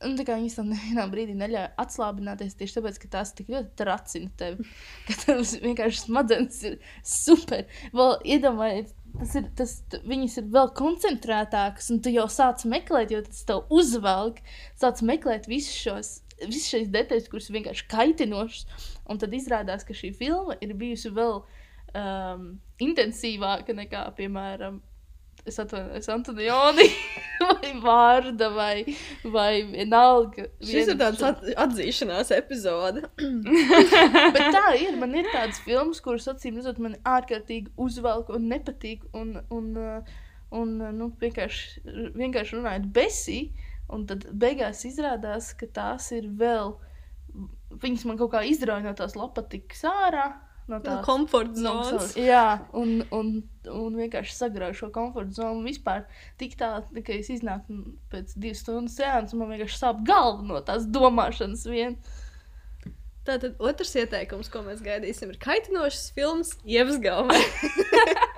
Tā 0.02 0.24
kā 0.26 0.36
viņas 0.38 0.56
tam 0.58 0.70
nevienā 0.72 1.06
brīdī 1.12 1.36
neļauj 1.38 1.68
atslābināties 1.84 2.58
tieši 2.58 2.78
tāpēc, 2.78 2.98
ka 3.02 3.10
tās 3.16 3.32
tik 3.36 3.52
ļoti 3.54 3.72
tracina 3.78 4.32
tevi. 4.40 4.66
Ka 5.08 5.16
tavs 5.22 5.54
vienkārši 5.62 6.04
smadzenes 6.06 6.60
ir 6.68 6.76
super. 7.08 7.64
Vēl 7.94 8.14
iedomājieties, 8.36 8.94
tas 9.14 9.34
ir, 9.38 9.48
tas, 9.58 9.74
viņas 10.04 10.38
ir 10.40 10.50
vēl 10.54 10.72
koncentrētākas, 10.76 11.90
un 11.94 12.02
tu 12.04 12.12
jau 12.14 12.26
sāc 12.32 12.66
meklēt, 12.68 13.14
jo 13.14 13.22
tas 13.26 13.44
tev 13.48 13.74
uzvelk. 13.74 14.40
Sāc 14.80 15.02
meklēt 15.06 15.48
visus 15.50 15.76
šos. 15.78 16.14
Visas 16.42 16.66
šīs 16.72 16.88
detaļas, 16.92 17.28
kuras 17.30 17.52
vienkārši 17.54 17.84
kaitinošas, 17.92 18.88
un 19.06 19.20
tad 19.22 19.36
izrādās, 19.36 19.84
ka 19.86 19.94
šī 19.94 20.10
filma 20.18 20.56
ir 20.64 20.74
bijusi 20.76 21.12
vēl 21.14 21.38
um, 21.38 22.48
intensīvāka 22.82 23.76
nekā, 23.78 24.02
piemēram, 24.18 24.80
es 25.46 25.58
atvainojos, 25.60 26.08
Antonioni 26.08 26.86
vai 27.44 27.72
Vārda 27.82 28.48
vai, 28.54 28.96
vai 29.28 29.62
vienalga. 29.68 30.46
Šis 30.64 30.92
ir 30.92 30.98
tāds 31.00 31.22
at 31.26 31.42
atzīšanās 31.66 32.32
epizode. 32.36 33.04
Bet 34.36 34.48
tā 34.54 34.64
ir. 34.80 34.96
Man 35.00 35.16
ir 35.18 35.28
tādas 35.32 35.60
filmas, 35.64 36.00
kuras 36.04 36.28
acīm 36.32 36.60
redzot, 36.60 36.80
man 36.82 36.96
ārkārtīgi 37.08 37.74
uzvelk 37.80 38.32
un 38.34 38.48
nepatīk. 38.52 39.04
Un, 39.16 39.36
un, 39.54 39.70
un 40.54 40.74
nu, 40.96 41.10
vienkārši, 41.20 41.84
vienkārši 42.16 42.58
runājot 42.58 42.88
besī. 42.96 43.38
Un 43.92 44.06
tad 44.08 44.24
beigās 44.32 44.80
izrādās, 44.88 45.52
ka 45.60 45.68
tās 45.68 46.08
ir 46.16 46.30
vēl. 46.40 46.72
Viņas 47.82 48.06
man 48.08 48.16
kaut 48.16 48.32
kā 48.32 48.44
izrauja 48.48 48.86
no 48.86 48.94
tās 48.96 49.18
lapatikas 49.18 49.84
ārā. 49.90 50.30
No 50.66 50.78
No 50.78 50.80
tās 50.80 51.02
komforta 51.04 51.60
no 51.60 51.72
zonas. 51.84 51.88
savas- 51.90 52.14
Jā, 52.16 52.44
un, 52.72 53.02
un, 53.12 53.32
un 53.68 53.96
vienkārši 53.98 54.32
sagrauju 54.32 54.74
šo 54.78 54.88
komforta 54.94 55.36
zonu. 55.36 55.60
Vispār 55.66 56.06
tik 56.40 56.54
tā, 56.56 56.70
ka 57.04 57.12
es 57.12 57.28
iznāku 57.34 57.82
pēc 58.10 58.32
divu 58.40 58.56
stundu 58.56 58.88
sēnes, 58.92 59.34
un 59.34 59.42
man 59.42 59.52
vienkārši 59.52 59.76
sāp 59.82 60.00
galva 60.08 60.42
no 60.42 60.60
tās 60.64 60.86
domāšanas 60.88 61.66
vien. 61.68 61.98
Tātad 63.24 63.54
otrs 63.60 63.92
ieteikums, 63.96 64.50
ko 64.52 64.60
mēs 64.66 64.80
gaidīsim, 64.84 65.30
ir 65.32 65.38
kaitinošas 65.40 66.10
filmas 66.16 66.54
Ievas 66.64 66.98
galvā. 67.00 67.36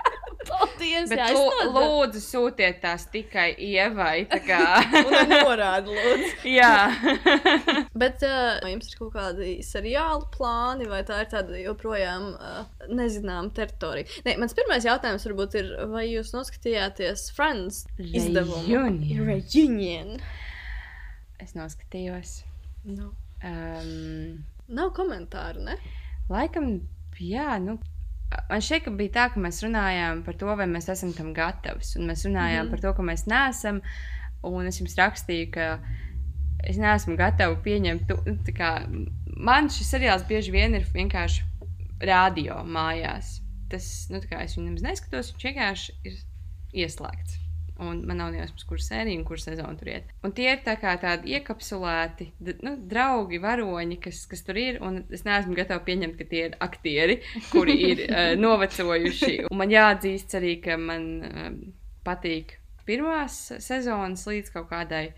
Paldies! 0.77 1.09
Bet 1.11 1.33
lū, 1.33 1.45
lūdzu, 1.73 2.21
sūtiet 2.23 2.81
tās 2.83 3.07
tikai 3.12 3.49
ievai. 3.65 4.27
tā 4.31 4.39
Kā, 4.45 4.61
norāda, 5.33 5.89
lūdzu. 5.89 6.31
jā, 6.53 6.73
Bet 8.03 8.23
uh, 8.27 8.61
jums 8.69 8.91
ir 8.91 8.99
kaut 9.01 9.15
kādi 9.15 9.55
seriāli 9.65 10.29
plāni, 10.35 10.89
vai 10.91 11.01
tā 11.09 11.23
ir 11.25 11.31
tāda 11.33 11.57
joprojām 11.62 12.29
uh, 12.37 12.61
nezināma 12.93 13.49
teritorija? 13.57 14.09
Nē, 14.27 14.37
mans 14.43 14.57
pirmais 14.59 14.85
jautājums 14.87 15.25
varbūt 15.31 15.57
ir, 15.62 15.73
vai 15.93 16.05
jūs 16.11 16.35
noskatījāties 16.37 17.31
Friends 17.37 17.85
izdevumu? 17.99 18.67
Reunion. 18.69 19.27
Reunion. 19.33 20.12
es 21.41 21.57
noskatījos. 21.57 22.43
No. 22.87 23.12
Um, 23.45 24.45
Nav 24.69 24.93
komentāru, 24.97 25.62
ne? 25.67 25.77
Laikam, 26.31 26.73
jā, 27.23 27.53
nu. 27.62 27.79
Man 28.51 28.62
šķiet, 28.62 28.83
ka 28.85 28.91
bija 28.99 29.12
tā, 29.15 29.25
ka 29.33 29.41
mēs 29.41 29.62
runājām 29.62 30.25
par 30.27 30.35
to, 30.39 30.49
vai 30.59 30.67
mēs 30.71 30.89
esam 30.93 31.12
tam 31.15 31.33
gatavi. 31.35 31.87
Mēs 32.03 32.27
runājām 32.27 32.65
mm 32.65 32.67
-hmm. 32.67 32.71
par 32.71 32.81
to, 32.81 32.95
ka 32.95 33.03
mēs 33.03 33.27
neesam. 33.31 33.81
Un 34.43 34.67
es 34.67 34.81
jums 34.81 34.97
rakstīju, 34.99 35.51
ka 35.51 35.79
es 36.65 36.77
neesmu 36.77 37.17
gatava 37.17 37.57
pieņemt. 37.62 38.07
to- 38.07 38.23
nu, 38.27 38.39
kā 38.59 38.87
Man 39.37 39.69
šis 39.69 39.91
seriāls 39.93 40.27
bieži 40.29 40.51
vien 40.51 40.75
ir 40.75 40.87
vienkārši 40.95 41.43
radio 42.01 42.55
mājās. 42.65 43.41
Tas, 43.69 44.09
nu, 44.11 44.21
kā 44.21 44.43
es 44.45 44.57
viņu 44.57 44.65
nemaz 44.65 44.83
neskatos, 44.83 45.33
viņš 45.33 45.45
vienkārši 45.45 45.93
ir 46.05 46.15
ieslēgts. 46.73 47.46
Un 47.77 47.99
man 48.09 48.17
nav 48.17 48.31
nejausmas, 48.33 48.65
kur 48.65 48.81
sērija 48.81 49.19
un 49.21 49.25
kur 49.29 49.41
sezona 49.41 49.77
tur 49.77 49.91
iet. 49.93 50.12
Un 50.25 50.33
tie 50.37 50.47
ir 50.55 50.62
tā 50.65 50.79
kā 50.81 50.95
tādi 51.01 51.35
iekapsulēti 51.37 52.31
nu, 52.65 52.73
draugi, 52.89 53.41
varoņi, 53.43 53.99
kas, 54.01 54.23
kas 54.31 54.47
tur 54.47 54.57
ir. 54.61 54.79
Un 54.85 55.03
es 55.12 55.27
neesmu 55.27 55.57
gatava 55.59 55.85
pieņemt, 55.85 56.17
ka 56.17 56.29
tie 56.31 56.47
ir 56.49 56.57
aktieri, 56.65 57.19
kuri 57.51 57.77
ir 57.91 58.05
uh, 58.07 58.31
novecojuši. 58.47 59.35
Un 59.51 59.61
man 59.61 59.75
jāatzīst 59.75 60.39
arī, 60.41 60.55
ka 60.65 60.79
man 60.81 61.11
um, 61.29 61.59
patīk 62.07 62.57
pirmās 62.89 63.43
sezonas 63.61 64.25
līdz 64.31 64.55
kaut 64.55 64.71
kādai, 64.71 65.11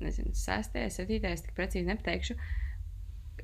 nezinu, 0.00 0.32
sestajai, 0.38 0.88
septītajai, 0.94 1.36
es 1.36 1.44
tik 1.44 1.56
precīzi 1.58 1.90
nepateikšu. 1.90 2.38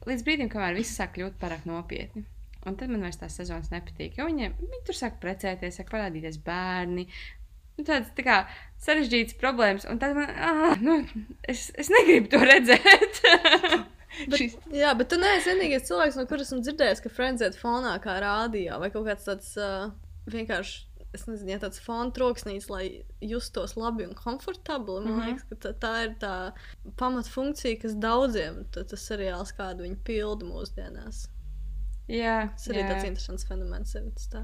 Līdz 0.06 0.24
brīdim, 0.24 0.48
kamēr 0.52 0.76
viss 0.78 0.96
sāk 0.96 1.16
kļūt 1.16 1.36
pārāk 1.42 1.66
nopietni. 1.68 2.24
Un 2.66 2.74
tad 2.78 2.90
man 2.90 3.04
vairs 3.04 3.18
tās 3.20 3.36
sezonas 3.38 3.70
nepatīk. 3.70 4.16
Jo 4.18 4.26
viņi, 4.26 4.50
viņi 4.58 4.80
tur 4.86 4.96
sāk 4.98 5.20
precēties, 5.22 5.76
sāk 5.78 5.90
parādīties 5.92 6.40
bērni. 6.46 7.06
Nu, 7.76 7.84
tādas 7.84 8.08
tā 8.16 8.24
kā 8.24 8.36
sarežģītas 8.80 9.36
problēmas, 9.40 9.84
un 9.90 9.98
tad 10.00 10.14
man, 10.16 10.30
ah, 10.32 10.76
nu, 10.80 10.94
es, 11.48 11.66
es 11.76 11.90
negribu 11.92 12.30
to 12.32 12.38
redzēt. 12.40 13.20
Bet, 14.26 14.36
Šis- 14.40 14.56
jā, 14.72 14.94
bet 14.96 15.10
tu 15.12 15.18
neesi 15.20 15.50
vienīgais 15.52 15.84
cilvēks, 15.90 16.16
no 16.16 16.24
kuras 16.30 16.48
esmu 16.48 16.62
dzirdējis, 16.64 17.02
ka 17.04 17.12
Friends 17.12 17.44
iet 17.44 17.58
fonā 17.60 17.98
kā 18.00 18.14
rādījā 18.24 18.78
vai 18.80 18.88
kaut 18.94 19.04
kāds 19.10 19.26
tāds 19.28 19.52
uh, 19.60 19.90
vienkārši. 20.32 20.84
Es 21.16 21.22
nezinu, 21.28 21.48
ja 21.54 21.58
tāds 21.62 21.78
fona 21.80 22.10
troksnis, 22.12 22.66
lai 22.68 23.04
justos 23.24 23.72
labi 23.78 24.04
un 24.04 24.12
komfortabli. 24.18 24.98
Man 25.04 25.14
Mhm. 25.14 25.28
liekas, 25.30 25.44
ka 25.48 25.56
tā, 25.64 25.70
tā 25.84 25.92
ir 26.04 26.10
tā 26.20 26.32
pamatfunkcija, 27.00 27.78
kas 27.80 27.94
daudziem 28.00 28.64
ta- 28.72 28.84
tas 28.84 29.04
seriāls, 29.08 29.52
kādu 29.56 29.86
viņi 29.86 29.96
pilda 30.04 30.44
mūsdienās. 30.48 31.26
jā, 32.08 32.50
Tas 32.52 32.68
arī 32.68 32.82
jā. 32.82 32.88
tāds 32.90 33.04
interesants 33.08 33.44
fenomens. 33.48 33.94
ir 33.94 34.02
tā. 34.32 34.42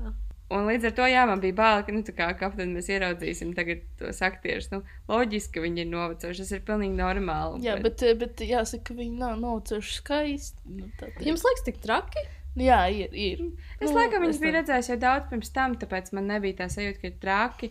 Un 0.52 0.68
līdz 0.68 0.90
ar 0.90 0.94
to, 0.98 1.06
jā, 1.08 1.22
man 1.28 1.40
bija 1.40 1.56
bail, 1.56 1.82
ka, 1.86 1.94
nu, 1.94 2.02
kā 2.16 2.28
kapteinis 2.38 2.76
mēs 2.76 2.90
ieraudzīsim 2.92 3.54
tagad 3.56 3.82
tos 4.00 4.20
aktierus. 4.26 4.68
Nu, 4.72 4.82
loģiski, 5.08 5.54
ka 5.56 5.64
viņi 5.64 5.84
ir 5.84 5.90
novecojuši. 5.92 6.44
Tas 6.44 6.52
ir 6.56 6.62
pilnīgi 6.68 6.98
normāli. 6.98 7.62
Jā, 7.64 7.78
bet, 7.82 8.04
eh, 8.04 8.14
bet 8.18 8.44
jāsaka, 8.44 8.90
ka 8.90 8.98
viņi 8.98 9.18
nav 9.22 9.40
noceļuši 9.40 9.98
skaisti. 9.98 10.62
Nu, 10.68 10.90
tā 11.00 11.08
teikt. 11.08 11.26
Jums 11.30 11.46
liekas, 11.48 11.66
tik 11.70 11.82
traki? 11.84 12.26
Jā, 12.60 12.84
ir. 12.92 13.12
ir. 13.16 13.44
Es 13.80 13.88
Nu, 13.88 13.96
laikam 13.96 14.26
viņas 14.26 14.40
biju 14.42 14.56
redzējis 14.58 14.92
jau 14.92 15.00
daudz 15.00 15.28
pirms 15.30 15.52
tam, 15.54 15.76
tāpēc 15.80 16.12
man 16.12 16.28
nebija 16.28 16.60
tā 16.60 16.68
sajūta, 16.72 17.00
ka 17.00 17.08
ir 17.08 17.20
traki. 17.22 17.70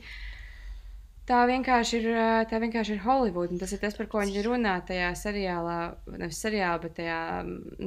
Tā 1.29 1.43
vienkārši 1.47 1.99
ir, 2.01 2.07
tā 2.49 2.57
vienkārši 2.63 2.95
ir 2.95 3.03
Holivuda. 3.05 3.53
un 3.53 3.61
Tas 3.61 3.71
ir 3.75 3.81
tas, 3.83 3.93
par 3.95 4.09
ko 4.09 4.23
viņi 4.23 4.41
runā 4.47 4.79
tajā 4.87 5.11
seriālā, 5.15 5.79
nevis 6.17 6.41
seriālā, 6.41 6.79
bet 6.81 6.97
tajā, 6.97 7.19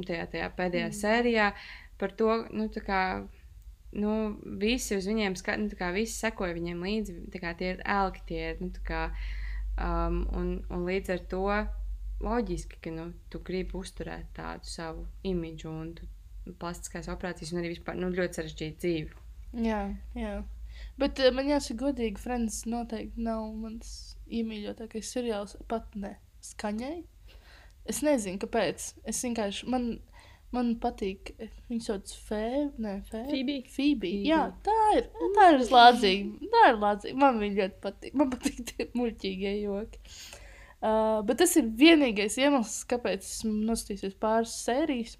tajā, 0.07 0.27
tajā 0.31 0.51
pēdējā 0.55 0.87
mm. 0.87 0.99
sērijā. 1.01 1.49
Par 1.99 2.15
to, 2.15 2.31
nu, 2.55 2.69
tā 2.71 2.83
kā 2.83 3.01
nu, 3.95 4.13
visi 4.61 4.97
uz 4.97 5.07
viņiem 5.09 5.37
skatās, 5.39 5.63
nu, 5.63 5.79
kā 5.79 5.91
visi 5.95 6.17
sekoja 6.17 6.55
viņiem 6.57 6.83
līdzi. 6.85 7.17
kā 7.41 7.55
Tie 7.57 7.73
ir 7.75 7.83
elki, 7.85 8.23
tie 8.29 8.41
ir. 8.51 8.61
Nu, 8.63 8.71
kā, 8.85 9.07
um, 9.79 10.23
un, 10.35 10.51
un 10.69 10.87
līdz 10.87 11.15
ar 11.15 11.23
to 11.31 11.45
loģiski, 12.25 12.79
ka 12.83 12.93
nu, 12.95 13.09
tu 13.31 13.41
gribi 13.45 13.77
uzturēt 13.79 14.31
tādu 14.37 14.67
savu 14.69 15.05
imidžu 15.27 15.71
un 15.71 15.93
tu 15.97 16.07
plastiskās 16.61 17.09
operācijas 17.11 17.53
un 17.53 17.61
arī 17.61 17.73
vispār 17.73 17.97
nu, 17.99 18.11
ļoti 18.13 18.39
sarežģīta 18.39 18.81
dzīve. 18.83 19.23
Jā, 19.65 19.81
jā. 20.17 20.35
Bet 20.99 21.19
uh, 21.23 21.31
man 21.35 21.49
jāsaka, 21.49 21.87
godīgi, 21.87 22.21
Friends 22.21 22.63
noteikti 22.69 23.23
nav 23.23 23.47
mans 23.59 23.89
iemīļotākais 24.27 25.11
seriāls. 25.15 25.55
Pat 25.71 25.95
ne 25.99 26.15
skaņai. 26.43 26.97
Es 27.91 28.01
nezinu, 28.05 28.39
kāpēc. 28.41 28.87
Es 29.07 29.21
vienkārši. 29.23 29.67
Man, 29.71 29.89
man 30.55 30.71
patīk. 30.81 31.33
Viņa 31.69 31.85
sauc 31.87 32.13
Fēbe. 32.27 32.71
Nē, 32.81 32.95
Fēbe. 33.09 33.27
Phoebe. 33.31 33.57
Phoebe. 33.67 33.73
Phoebe. 33.75 34.13
Jā, 34.29 34.41
tā 34.65 34.79
ir. 34.97 35.11
Tā 35.35 35.51
ir 35.51 35.67
lādzīga. 35.75 36.49
Tā 36.55 36.63
ir 36.71 36.79
lādzīga. 36.81 37.19
Man 37.25 37.43
viņa 37.43 37.61
ļoti 37.61 37.83
patīk. 37.83 38.17
Man 38.21 38.33
patīk 38.33 38.63
tie 38.71 38.89
muļķīgie 38.95 39.53
joki. 39.65 40.01
Uh, 40.85 41.21
bet 41.25 41.39
tas 41.41 41.55
ir 41.57 41.69
vienīgais 41.79 42.35
iemesls, 42.37 42.83
kāpēc 42.89 43.23
esmu 43.25 43.53
nostījusies 43.69 44.17
pāris 44.21 44.53
sērijas. 44.65 45.15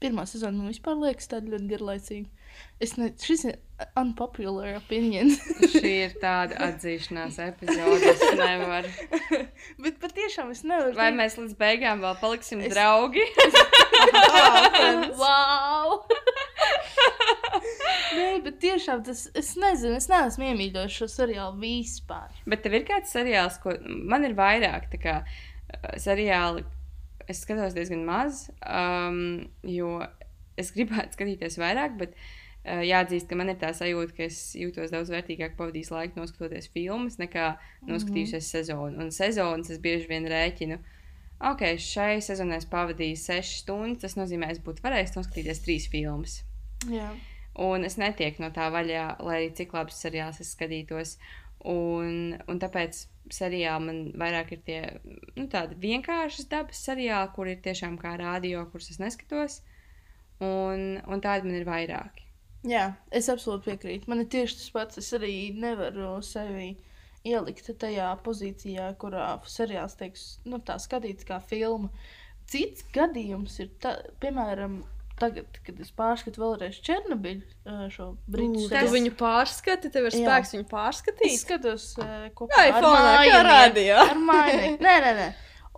Pirmā 0.00 0.24
sezona 0.28 0.56
man 0.56 0.72
vispār 0.72 0.96
liekas 0.96 1.28
tāda 1.28 1.52
ļoti 1.54 1.70
garlaicīga. 1.70 2.40
Es 2.80 2.94
ne, 2.96 3.10
šis 3.20 3.44
ir 3.50 3.58
unpopular 4.00 4.78
opinion. 4.78 5.32
Šī 5.74 5.92
ir 6.06 6.14
tāda 6.22 6.56
atzīšanās 6.70 7.36
epizode. 7.44 8.14
Es 8.14 8.24
nevaru. 8.40 8.92
bet 9.84 10.00
patiešām 10.00 10.52
es 10.54 10.64
nevaru. 10.64 10.96
Vai 10.96 11.10
mēs 11.16 11.36
līdz 11.40 11.56
beigām 11.60 12.00
vēl 12.04 12.16
paliksim 12.22 12.64
es... 12.64 12.72
draugi? 12.74 13.26
wow! 15.20 16.00
Nē, 18.16 18.40
bet 18.44 18.58
tiešām 18.62 19.02
tas, 19.06 19.24
es 19.38 19.52
nezinu, 19.60 19.96
es 19.98 20.08
neesmu 20.10 20.48
iemīļojis 20.50 20.98
šo 21.00 21.08
seriālu 21.10 21.60
vispār. 21.62 22.34
Bet 22.50 22.64
tev 22.64 22.76
ir 22.78 22.86
kāds 22.88 23.12
seriāls, 23.14 23.58
ko 23.62 23.74
man 23.86 24.26
ir 24.26 24.36
vairāk 24.38 24.88
tā 24.92 25.00
kā 25.02 25.16
seriāli, 26.00 26.64
es 27.30 27.42
skatos 27.44 27.76
diezgan 27.76 28.04
maz, 28.06 28.46
um, 28.66 29.40
jo 29.66 29.98
es 30.60 30.72
gribētu 30.76 31.18
skatīties 31.18 31.58
vairāk, 31.60 31.96
bet 32.00 32.16
uh, 32.16 32.82
jāatzīst, 32.86 33.28
ka 33.30 33.38
man 33.38 33.52
ir 33.52 33.60
tā 33.60 33.72
sajūta, 33.76 34.16
ka 34.16 34.26
es 34.26 34.40
jūtos 34.58 34.94
daudz 34.94 35.12
vērtīgāk 35.14 35.56
pavadījis 35.58 35.92
laiku 35.94 36.20
noskatoties 36.20 36.70
filmas, 36.74 37.20
nekā 37.22 37.52
noskatījusies 37.88 38.40
mm 38.40 38.46
-hmm. 38.46 38.54
sezonu. 38.56 39.04
Un 39.04 39.14
sezonas 39.14 39.70
es 39.70 39.82
bieži 39.82 40.10
vien 40.10 40.26
rēķinu. 40.28 40.80
Ok, 41.40 41.62
šai 41.80 42.20
sezonai 42.20 42.58
es 42.60 42.68
pavadīju 42.68 43.16
6 43.16 43.60
stundas. 43.62 44.02
Tas 44.02 44.16
nozīmē, 44.18 44.50
es 44.52 44.60
būtu 44.64 44.84
varējis 44.84 45.14
noskatīties 45.16 45.62
3 45.64 45.86
filmas. 45.92 46.40
Jā. 46.90 47.08
Un 47.60 47.84
es 47.88 47.96
netieku 48.00 48.44
no 48.44 48.50
tā 48.54 48.68
vaļā, 48.72 49.06
lai 49.24 49.38
arī 49.38 49.48
cik 49.56 49.72
labs 49.76 49.96
seriāls 50.04 50.40
es 50.44 50.52
skatītos. 50.54 51.16
Un, 51.70 52.36
un 52.48 52.60
tāpēc 52.60 53.02
seriāli 53.32 53.86
man 53.86 53.98
vairāk 54.20 54.54
ir 54.56 54.60
tie 54.66 54.80
nu, 55.36 55.46
tādi 55.52 55.76
vienkāršas 55.80 56.48
dabas 56.52 56.80
seriāli, 56.86 57.32
kur 57.36 57.50
ir 57.50 57.60
tiešām 57.64 57.98
kā 58.00 58.14
rādio, 58.20 58.64
kurus 58.72 58.92
es 58.94 59.00
neskatos. 59.02 59.60
Un, 60.40 61.00
un 61.04 61.24
tādi 61.24 61.48
man 61.48 61.58
ir 61.58 61.68
vairāki. 61.68 62.24
Jā, 62.68 62.86
es 63.16 63.28
absolūti 63.32 63.70
piekrītu. 63.70 64.08
Man 64.12 64.22
ir 64.24 64.28
tieši 64.32 64.58
tas 64.58 64.70
pats. 64.74 65.00
Es 65.00 65.12
arī 65.16 65.34
nevaru 65.56 66.18
sevi 66.24 66.74
ielikt 67.26 67.68
tajā 67.80 68.12
pozīcijā, 68.24 68.92
kurā 69.00 69.34
seriāls 69.48 69.98
tiek 70.00 70.16
nu, 70.48 70.60
skatīts 70.60 71.26
kā 71.28 71.40
filma. 71.44 71.90
Cits 72.50 72.86
gadījums 72.94 73.60
ir, 73.62 73.68
tā, 73.82 73.94
piemēram, 74.22 74.80
tagad, 75.20 75.60
kad 75.66 75.78
es 75.82 75.92
pārskatu 75.94 76.40
vēlreiz 76.42 76.80
Černobiļu 76.86 77.90
šo 77.94 78.08
brīdi. 78.30 78.66
Tu 78.72 78.94
viņu 78.94 79.12
pārskati, 79.20 79.92
tev 79.92 80.08
ir 80.08 80.16
spēks 80.16 80.56
viņu 80.56 80.66
pārskatīt. 80.70 81.28
Es 81.28 81.44
skatos 81.44 81.92
Māju. 82.00 83.30
Kā 83.30 83.44
rādījā? 83.46 84.02
Ar 84.08 84.18
Māju. 84.18 84.74
Nē, 84.80 84.96
nē, 85.04 85.14
nē. 85.20 85.30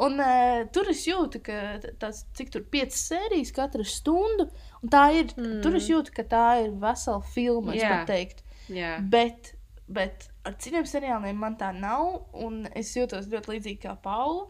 Un 0.02 0.16
uh, 0.24 0.62
tur 0.72 0.88
es 0.88 1.02
jūtu, 1.05 1.42
ka 1.44 1.57
tas, 2.00 2.22
cik 2.38 2.55
tur 2.55 2.64
piecas 2.72 3.02
sērijas 3.11 3.52
katru 3.55 3.85
stundu, 3.87 4.48
un 4.81 4.92
tā 4.92 5.05
ir, 5.18 5.35
mm. 5.37 5.59
tur 5.62 5.76
es 5.78 5.90
jūtu, 5.90 6.14
ka 6.16 6.24
tā 6.26 6.46
ir 6.64 6.72
vesela 6.81 7.20
filma, 7.35 7.74
es 7.76 7.83
yeah. 7.85 8.07
teikt. 8.09 8.40
Yeah. 8.72 9.02
Bet, 9.12 9.52
bet 9.92 10.32
ar 10.46 10.57
citiem 10.62 10.87
seriāliem 10.88 11.38
man 11.38 11.59
tā 11.61 11.70
nav, 11.76 12.26
un 12.35 12.64
es 12.78 12.94
jūtos 12.96 13.31
ļoti 13.33 13.57
līdzīgi 13.57 13.83
kā 13.85 13.94
Paula. 14.02 14.48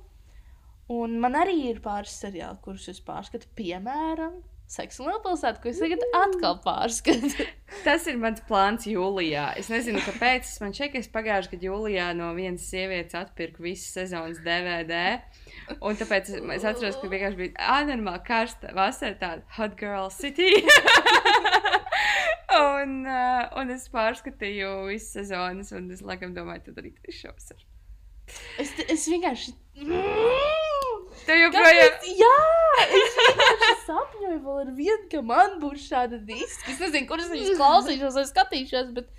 Un 0.92 1.18
man 1.22 1.36
arī 1.38 1.58
ir 1.70 1.78
pāris 1.84 2.14
seriāli, 2.20 2.58
kurus 2.64 2.88
es 2.90 2.98
pārskatu, 3.04 3.46
piemēram, 3.56 4.40
seksu 4.72 5.06
lielpilsētu, 5.06 5.60
ko 5.62 5.70
es 5.70 5.80
tagad 5.80 6.02
atkal 6.16 6.58
pārskatu. 6.64 7.46
Tas 7.86 8.06
ir 8.10 8.18
mans 8.20 8.42
plāns 8.48 8.86
jūlijā. 8.88 9.46
Es 9.60 9.70
nezinu, 9.72 10.02
kāpēc. 10.04 10.48
Man 10.64 10.74
šķiet, 10.76 10.92
ka 10.92 11.00
es 11.00 11.10
pagājušajā 11.12 11.54
gadā 11.54 11.68
jūlijā 11.68 12.08
no 12.18 12.32
vienas 12.36 12.66
sievietes 12.72 13.16
atpirku 13.18 13.64
visas 13.68 13.94
sezonas 13.98 14.42
DVD. 14.44 15.20
Un 15.78 15.96
tāpēc 16.00 16.32
es, 16.32 16.42
es 16.58 16.68
atceros, 16.68 16.98
ka 17.00 17.12
vienkārši 17.12 17.40
bija 17.44 17.70
anormāli 17.78 18.24
karsta 18.26 18.74
vasara, 18.76 19.16
tāda 19.22 19.56
hot 19.58 19.78
girl 19.80 20.12
city. 20.12 20.50
un, 22.58 22.96
uh, 23.06 23.44
un 23.60 23.72
es 23.74 23.88
pārskatīju 23.92 24.72
visas 24.90 25.12
sezonas, 25.18 25.72
un 25.76 25.90
es 25.94 26.02
laikam 26.04 26.34
domāju, 26.36 26.68
tad 26.68 26.82
arī 26.82 26.94
tas 26.98 27.18
šovs 27.18 27.54
ir. 27.54 27.64
Es, 28.62 28.72
es 28.88 29.06
vienkārši. 29.10 29.54
Tev 31.26 31.38
joprojām. 31.38 31.96
Kāpēc? 31.96 32.06
Jā, 32.18 32.36
es 32.84 33.16
vienkārši 33.18 33.76
sapņoju 33.86 34.38
vēl 34.46 34.60
ar 34.62 34.70
vienu, 34.76 35.08
ka 35.12 35.22
man 35.26 35.58
būs 35.62 35.86
šāda 35.90 36.20
diska. 36.28 36.70
Es 36.72 36.80
nezinu, 36.82 37.08
kuras 37.10 37.30
viņas 37.32 37.58
klausīšos 37.60 38.18
vai 38.18 38.24
skatīšos, 38.30 38.92
bet 38.96 39.10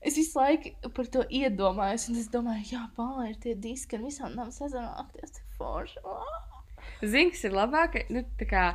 es 0.00 0.18
visu 0.18 0.38
laiku 0.38 0.92
par 0.96 1.10
to 1.14 1.24
iedomājos. 1.40 2.08
Un 2.12 2.20
es 2.22 2.30
domāju, 2.32 2.66
jā, 2.72 2.84
pāri 2.96 3.32
ir 3.32 3.40
tie 3.44 3.56
diski 3.68 3.98
ar 3.98 4.06
visām 4.06 4.36
nav 4.38 4.52
sezonām 4.56 5.04
akties, 5.04 5.42
forši. 5.60 6.02
Zini, 7.02 7.32
kas 7.34 7.44
ir 7.46 7.54
labāk? 7.54 8.00
Nu, 8.14 8.24
kā, 8.48 8.70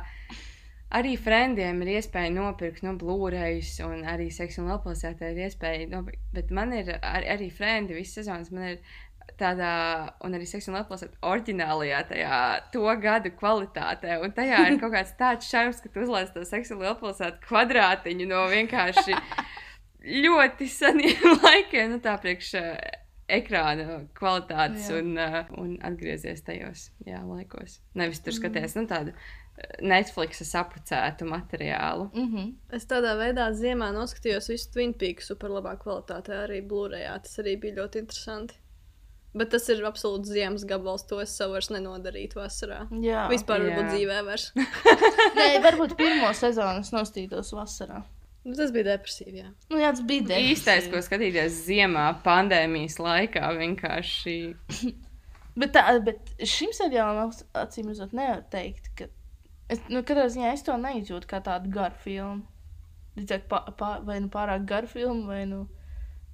arī 0.94 1.14
frendiem 1.20 1.82
ir 1.84 1.94
iespēja 1.96 2.32
nopirkt 2.34 2.84
no 2.84 2.94
nu, 2.94 3.00
Blu-rays, 3.00 3.76
un 3.84 4.04
arī 4.08 4.28
seksu 4.34 4.62
un 4.62 4.70
lapilsētā 4.72 5.32
ir 5.32 5.42
iespēja 5.48 5.88
nopirkt. 5.90 6.22
Bet 6.36 6.52
man 6.54 6.74
ir 6.76 6.94
ar, 7.00 7.26
arī 7.36 7.50
frendi 7.54 7.96
visas 7.96 8.22
sezonas. 8.22 8.52
Man 8.54 8.74
ir 8.74 8.80
tādā, 9.40 9.74
un 10.24 10.36
arī 10.36 10.46
seksuāli 10.46 10.82
atlasot, 10.82 11.14
oriģinālajā 11.26 12.00
tajā 12.10 12.40
to 12.74 12.86
gadu 13.02 13.32
kvalitātē. 13.34 14.18
Un 14.22 14.34
tajā 14.36 14.60
ir 14.68 14.78
kaut 14.82 14.94
kāds 14.94 15.14
tāds 15.18 15.50
šarms, 15.50 15.80
ka 15.82 15.90
tu 15.90 16.04
uzlaiž 16.04 16.34
to 16.34 16.44
seksuāli 16.46 16.90
atlasot 16.92 17.40
kvadrātiņu 17.48 18.28
no 18.30 18.44
vienkārši 18.52 19.16
ļoti 20.24 20.68
seniem 20.70 21.32
laikiem, 21.42 21.96
nu 21.96 22.02
tā 22.04 22.14
priekš 22.20 22.52
uh, 22.60 22.74
ekrāna 23.32 24.02
kvalitātes 24.16 24.90
jā. 24.90 25.00
un, 25.00 25.14
uh, 25.18 25.40
un 25.60 25.78
atgriezies 25.84 26.44
tajos 26.46 26.90
jā, 27.08 27.22
laikos. 27.24 27.80
Nevis 27.98 28.22
tur 28.24 28.36
skaties, 28.36 28.76
mm. 28.76 28.84
nu 28.84 28.92
tādu. 28.92 29.16
Netflix 29.82 30.42
sapucētu 30.48 31.26
materiālu. 31.30 32.08
Mm 32.14 32.34
-hmm. 32.34 32.52
Es 32.74 32.86
tādā 32.90 33.14
veidā 33.18 33.50
ziemā 33.54 33.92
noskatījos 33.94 34.48
visu 34.50 34.70
Twin 34.72 34.94
Peaks 34.94 35.26
super 35.30 35.50
labā 35.50 35.76
kvalitātē, 35.78 36.44
arī 36.46 36.60
Blu-rayā. 36.68 37.20
Tas 37.22 37.38
arī 37.38 37.60
bija 37.60 37.74
ļoti 37.82 37.98
interesanti. 37.98 38.54
Bet 39.34 39.50
tas 39.50 39.68
ir 39.68 39.82
absolūts 39.82 40.30
ziemas 40.30 40.64
gabals. 40.64 41.06
To 41.10 41.20
es 41.20 41.36
sev 41.36 41.50
vairs 41.50 41.70
nenodarītu 41.70 42.38
vasarā. 42.38 42.84
Jā, 43.02 43.28
vispār 43.30 43.60
jā. 43.60 43.70
varbūt 43.70 43.90
dzīvē 43.90 44.24
vairs. 44.24 44.52
Nē, 45.38 45.48
varbūt 45.62 45.96
pirmo 45.96 46.32
sezonu 46.32 46.80
es 46.80 46.92
nostītos 46.94 47.52
vasarā. 47.52 48.02
Tas 48.44 48.70
bija 48.70 48.84
depresīvi. 48.92 49.38
Jā, 49.40 49.50
nu, 49.70 49.78
jā 49.80 49.90
tas 49.90 50.04
bija 50.04 50.22
depresīvi. 50.28 50.52
Īstais, 50.52 50.86
ko 50.92 51.00
skatīties 51.02 51.64
ziemā, 51.66 52.12
pandēmijas 52.22 52.98
laikā 53.00 53.50
vienkārši. 53.58 54.36
bet, 55.60 55.72
tā, 55.72 55.98
bet 56.04 56.34
šim 56.44 56.74
seriālam 56.76 57.32
acīm 57.54 57.88
redzot, 57.88 58.12
nevar 58.12 58.44
teikt, 58.52 58.90
ka. 58.98 59.08
Es, 59.74 59.84
nu, 59.90 60.02
katrā 60.06 60.26
ziņā 60.30 60.54
es 60.54 60.64
to 60.66 60.76
neizjūtu 60.80 61.30
kā 61.30 61.40
tādu 61.44 61.72
garu 61.74 61.96
filmu. 62.04 62.44
Līdzāk, 63.18 63.46
pa, 63.50 63.62
pa, 63.78 63.96
vai 64.02 64.18
nu 64.22 64.30
pārāk 64.32 64.66
garu 64.68 64.90
filmu, 64.90 65.26
vai 65.30 65.44
nu. 65.50 65.64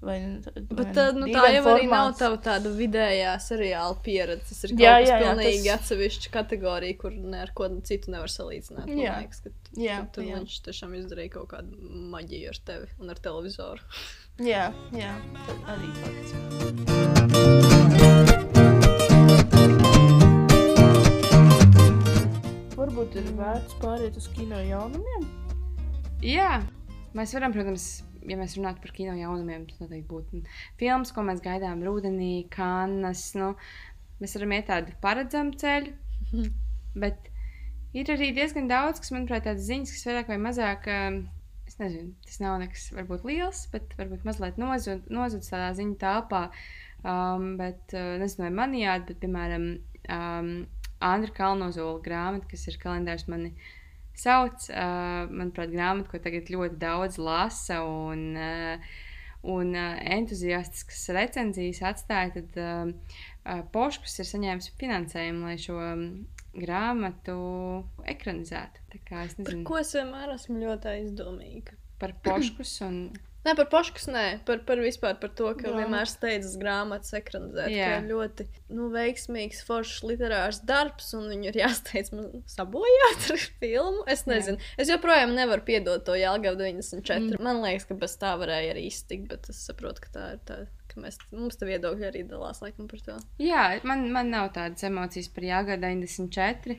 Vai, 0.01 0.17
Bet 0.57 0.95
tā, 0.97 1.11
nu, 1.13 1.27
tā 1.29 1.51
jau 1.53 1.65
formāts. 1.67 1.75
arī 1.75 1.89
nav 1.91 2.15
tava 2.17 2.39
tāda 2.41 2.71
vidējā 2.73 3.35
seriāla 3.45 3.99
pieredze. 4.01 4.47
Tas 4.49 4.65
ir 4.65 4.73
jā, 4.81 4.95
kas 4.97 5.11
jā, 5.11 5.19
pilnīgi 5.21 5.67
tas... 5.67 5.75
atsevišķa 5.83 6.33
kategorija, 6.39 6.97
kur 7.03 7.19
ne 7.35 7.43
ar 7.45 7.53
ko 7.57 7.69
citu 7.85 8.15
nevar 8.15 8.33
salīdzināt. 8.33 8.89
Jā, 8.89 9.19
liekas, 9.21 9.45
ka 9.45 9.53
jā, 9.77 9.99
tur 10.15 10.25
jā. 10.25 10.41
viņš 10.41 10.57
tiešām 10.71 10.97
izdarīja 11.03 11.35
kaut 11.37 11.51
kādu 11.53 11.93
maģiju 12.17 12.55
ar 12.55 12.63
tevi 12.73 12.89
un 12.97 13.13
ar 13.13 13.21
televizoru. 13.29 13.85
jā, 14.53 14.71
jā, 14.97 15.13
arī 15.69 15.93
fakts. 16.01 17.80
Varbūt 22.91 23.21
ir 23.21 23.27
vērts 23.39 23.75
pāriet 23.79 24.17
uz 24.19 24.25
kino 24.35 24.57
jaunumiem? 24.67 25.27
Jā, 26.27 26.57
mēs 27.15 27.31
varam, 27.37 27.53
protams, 27.55 27.85
ja 28.27 28.35
mēs 28.35 28.57
runātu 28.59 28.83
par 28.83 28.91
kino 28.97 29.13
jaunumiem, 29.15 29.69
tas 29.69 29.79
noteikti 29.79 30.09
būtu 30.11 30.41
filmas, 30.81 31.13
ko 31.15 31.23
mēs 31.29 31.39
gaidām 31.45 31.85
rudenī, 31.87 32.49
kanas. 32.51 33.29
Nu, 33.39 33.53
mēs 34.19 34.35
varam 34.35 34.55
iet 34.57 34.67
tādu 34.73 34.97
paredzamu 35.05 35.55
ceļu, 35.63 35.93
bet 37.05 37.31
ir 37.95 38.11
arī 38.17 38.33
diezgan 38.41 38.67
daudz, 38.73 39.05
kas, 39.05 39.15
manuprāt, 39.15 39.47
tādas 39.47 39.71
ziņas, 39.71 39.95
kas 39.95 40.11
vairāk 40.11 40.35
vai 40.35 40.41
mazāk. 40.49 40.91
Um, 40.91 41.23
es 41.71 41.79
nezinu, 41.79 42.11
tas 42.27 42.43
nav 42.43 42.59
nekas 42.65 42.89
varbūt 42.97 43.31
liels, 43.31 43.63
bet 43.71 43.95
varbūt 44.03 44.27
mazliet 44.27 44.59
nozudis 44.59 45.15
nozud 45.15 45.47
tādā 45.47 45.71
ziņu 45.79 45.95
telpā. 46.03 46.43
Um, 47.07 47.53
bet 47.63 47.95
uh, 47.95 48.17
nezinu, 48.19 48.49
vai 48.49 48.53
manījāt, 48.65 49.07
bet, 49.13 49.23
piemēram, 49.23 49.71
um, 50.11 50.53
Andra 51.01 51.33
Kalnozola 51.35 52.01
grāmata, 52.05 52.49
kas 52.51 52.67
ir 52.69 52.79
kalendārs 52.83 53.27
mani 53.31 53.55
sauc. 54.21 54.67
Uh, 54.69 55.29
manuprāt, 55.31 55.73
grāmata, 55.73 56.11
ko 56.11 56.21
tagad 56.23 56.51
ļoti 56.53 56.81
daudz 56.81 57.17
lasa 57.21 57.81
un, 57.87 58.27
uh, 58.37 58.99
un 59.49 59.73
uh, 59.73 59.97
entuziastiskas 60.19 61.07
recenzijas 61.17 61.81
atstāja, 61.93 62.35
tad 62.37 62.61
uh, 62.61 62.93
uh, 63.47 63.65
Poškus 63.73 64.19
ir 64.21 64.29
saņēmis 64.29 64.73
finansējumu, 64.81 65.49
lai 65.49 65.57
šo 65.61 65.79
grāmatu 66.61 67.39
ekranizētu. 68.11 68.87
Es 68.91 69.37
nezinu, 69.39 69.47
Par 69.47 69.59
ko 69.69 69.81
es 69.81 69.95
vienmēr 69.97 70.35
esmu 70.35 70.61
ļoti 70.61 70.95
aizdomīga. 70.97 71.77
Par 72.01 72.17
Poškus 72.25 72.81
un 72.87 73.03
Nē, 73.41 73.55
par 73.57 73.69
poškas, 73.73 74.05
nē, 74.13 74.25
par, 74.45 74.59
par 74.69 74.81
vispār 74.85 75.15
par 75.21 75.31
to, 75.33 75.49
ka 75.57 75.71
Jā. 75.71 75.77
vienmēr 75.79 76.09
steidzas 76.11 76.59
grāmatas 76.61 77.15
ekranizēt. 77.17 77.71
Jā. 77.73 77.93
Ļoti 78.05 78.45
nu, 78.77 78.91
veiksmīgs, 78.93 79.63
foršs 79.65 80.03
literārs 80.05 80.59
darbs, 80.69 81.09
un 81.17 81.25
viņu 81.33 81.49
ir 81.49 81.61
jāsteidz 81.63 82.13
man 82.13 82.43
sabojāt 82.51 83.31
ar 83.33 83.47
filmu. 83.63 84.05
Es 84.13 84.27
nezinu, 84.29 84.61
Jā. 84.61 84.75
es 84.85 84.93
joprojām 84.93 85.33
nevaru 85.39 85.65
piedot 85.65 86.05
to 86.05 86.19
Jālgavu 86.21 86.61
94. 86.61 87.39
Mm. 87.39 87.41
Man 87.49 87.63
liekas, 87.65 87.89
ka 87.89 87.97
bez 88.03 88.19
tā 88.21 88.35
varēja 88.41 88.75
arī 88.75 88.85
iztikt, 88.91 89.25
bet 89.33 89.49
es 89.49 89.65
saprotu, 89.71 90.05
ka 90.05 90.13
tā 90.19 90.27
ir 90.37 90.45
tā. 90.45 90.61
ka 90.91 91.01
Mēs, 91.01 91.17
mums 91.33 91.55
te 91.57 91.65
viedokļi 91.69 92.07
arī 92.09 92.25
dalās 92.27 92.61
laikam 92.65 92.89
par 92.91 93.01
to. 93.07 93.17
Jā, 93.41 93.79
man, 93.87 94.09
man 94.13 94.29
nav 94.35 94.49
tādas 94.57 94.83
emocijas 94.85 95.29
par 95.33 95.45
Jāgada 95.47 95.87
94. 95.95 96.77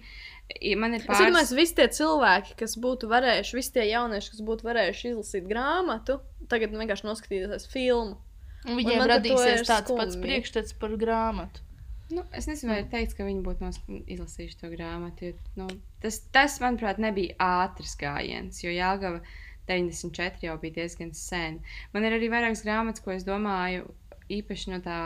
I- 0.61 0.75
Man 0.75 0.93
ir 0.97 1.05
pāris... 1.07 1.25
domāju, 1.31 1.55
visi 1.55 1.77
tie 1.77 1.87
cilvēki, 1.95 2.57
kas 2.59 2.75
būtu 2.77 3.07
varējuši, 3.07 3.55
visi 3.55 3.71
tie 3.77 3.85
jaunieši, 3.87 4.33
kas 4.35 4.43
būtu 4.43 4.67
varējuši 4.67 5.13
izlasīt 5.13 5.47
grāmatu, 5.47 6.19
tagad 6.51 6.75
vienkārši 6.75 7.07
noskatīties 7.07 7.69
filmu. 7.71 8.19
Un 8.67 8.77
viņiem 8.77 9.01
to 9.01 9.09
radīsies 9.09 9.65
tāds 9.65 9.89
pats 9.89 10.13
skumji. 10.13 10.25
priekšstats 10.27 10.75
par 10.81 10.93
grāmatu. 11.01 11.63
Nu, 12.11 12.25
es 12.35 12.47
nezinu, 12.49 12.73
vai 12.73 12.83
teikt, 12.91 13.15
ka 13.15 13.25
viņi 13.25 13.43
būtu 13.45 13.69
izlasījuši 14.11 14.57
to 14.59 14.69
grāmatu. 14.73 15.29
Jo, 15.29 15.37
nu, 15.61 15.67
tas, 16.03 16.19
tas, 16.35 16.57
manuprāt, 16.63 16.99
nebija 17.01 17.37
ātrs 17.63 17.95
gājiens, 17.99 18.59
jo 18.65 18.73
Jāgava 18.73 19.21
94 19.69 20.43
jau 20.43 20.57
bija 20.61 20.81
diezgan 20.81 21.13
sen. 21.15 21.61
Man 21.93 22.05
ir 22.05 22.17
arī 22.17 22.27
vairākas 22.33 22.65
grāmatas, 22.65 23.03
ko 23.05 23.15
es 23.15 23.23
domāju, 23.27 23.87
īpaši 24.31 24.73
no 24.73 24.81
tā, 24.83 24.99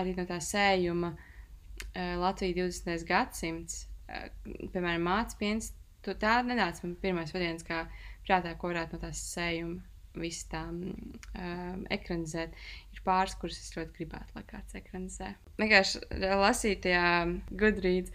arī 0.00 0.16
no 0.16 0.24
tā 0.28 0.40
sējuma 0.44 1.12
uh, 1.12 2.16
Latvijas 2.22 2.80
20. 2.80 3.06
gadsimts, 3.10 3.82
uh, 4.08 4.26
piemēram, 4.72 5.04
mācīties. 5.04 5.74
Tā 6.08 6.38
nenāca 6.46 6.86
man 6.86 6.96
pirmais 7.02 7.34
variants, 7.34 7.66
kā 7.66 7.84
prātā, 8.24 8.56
ko 8.56 8.72
varētu 8.72 8.96
no 8.96 9.04
tās 9.04 9.20
sējuma 9.34 9.82
visu 10.16 10.46
tā 10.52 10.62
um, 10.72 11.82
ekranizēt. 11.94 12.54
Ir 12.94 13.02
pāris, 13.06 13.34
kurus 13.40 13.58
es 13.60 13.74
ļoti 13.76 13.94
gribētu, 13.98 14.34
lai 14.36 14.44
kāds 14.48 14.78
ekranizē. 14.78 15.32
Vienkārši 15.60 16.00
lasīju 16.40 16.80
tajā 16.86 17.04
gudrīz. 17.60 18.12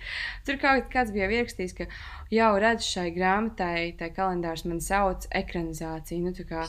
Tur 0.48 0.58
kaut 0.62 0.90
kāds 0.94 1.14
bija 1.16 1.30
ierakstījis, 1.32 1.76
ka 1.78 1.88
jau 2.34 2.50
redz 2.60 2.88
šai 2.88 3.10
grāmatai, 3.16 3.94
tai 4.00 4.10
kalendārs 4.16 4.66
man 4.66 4.82
sauc 4.84 5.30
ekranizāciju. 5.44 6.26
Nu, 6.26 6.48
kā, 6.50 6.66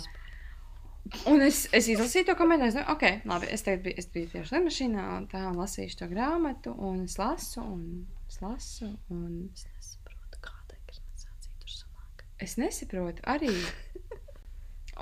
Un 1.28 1.42
es, 1.44 1.66
es 1.76 1.84
izlasīju 1.92 2.30
to 2.30 2.34
komentāru. 2.38 2.78
Nu, 2.78 2.84
ok, 2.94 3.02
labi. 3.28 3.48
Es 3.52 3.60
tagad 3.66 3.82
biju, 3.84 3.98
es 4.00 4.06
biju 4.08 4.30
tieši 4.32 4.54
lidmašīnā, 4.54 5.02
un 5.18 5.26
tā 5.28 5.42
un 5.50 5.58
lasīju 5.60 5.98
to 6.00 6.08
grāmatu, 6.08 6.72
un 6.80 7.02
es 7.04 7.18
lasu, 7.20 7.60
un 7.60 8.06
es 8.30 8.40
lasu, 8.40 8.88
un 9.12 9.50
Es 9.52 9.66
nesaprotu, 9.68 10.40
kāda 10.46 10.78
ekranizācija 10.78 11.58
tur 11.60 11.74
sanāk. 11.74 12.24
es 12.46 12.56
nesaprotu 12.62 13.26
arī. 13.34 13.52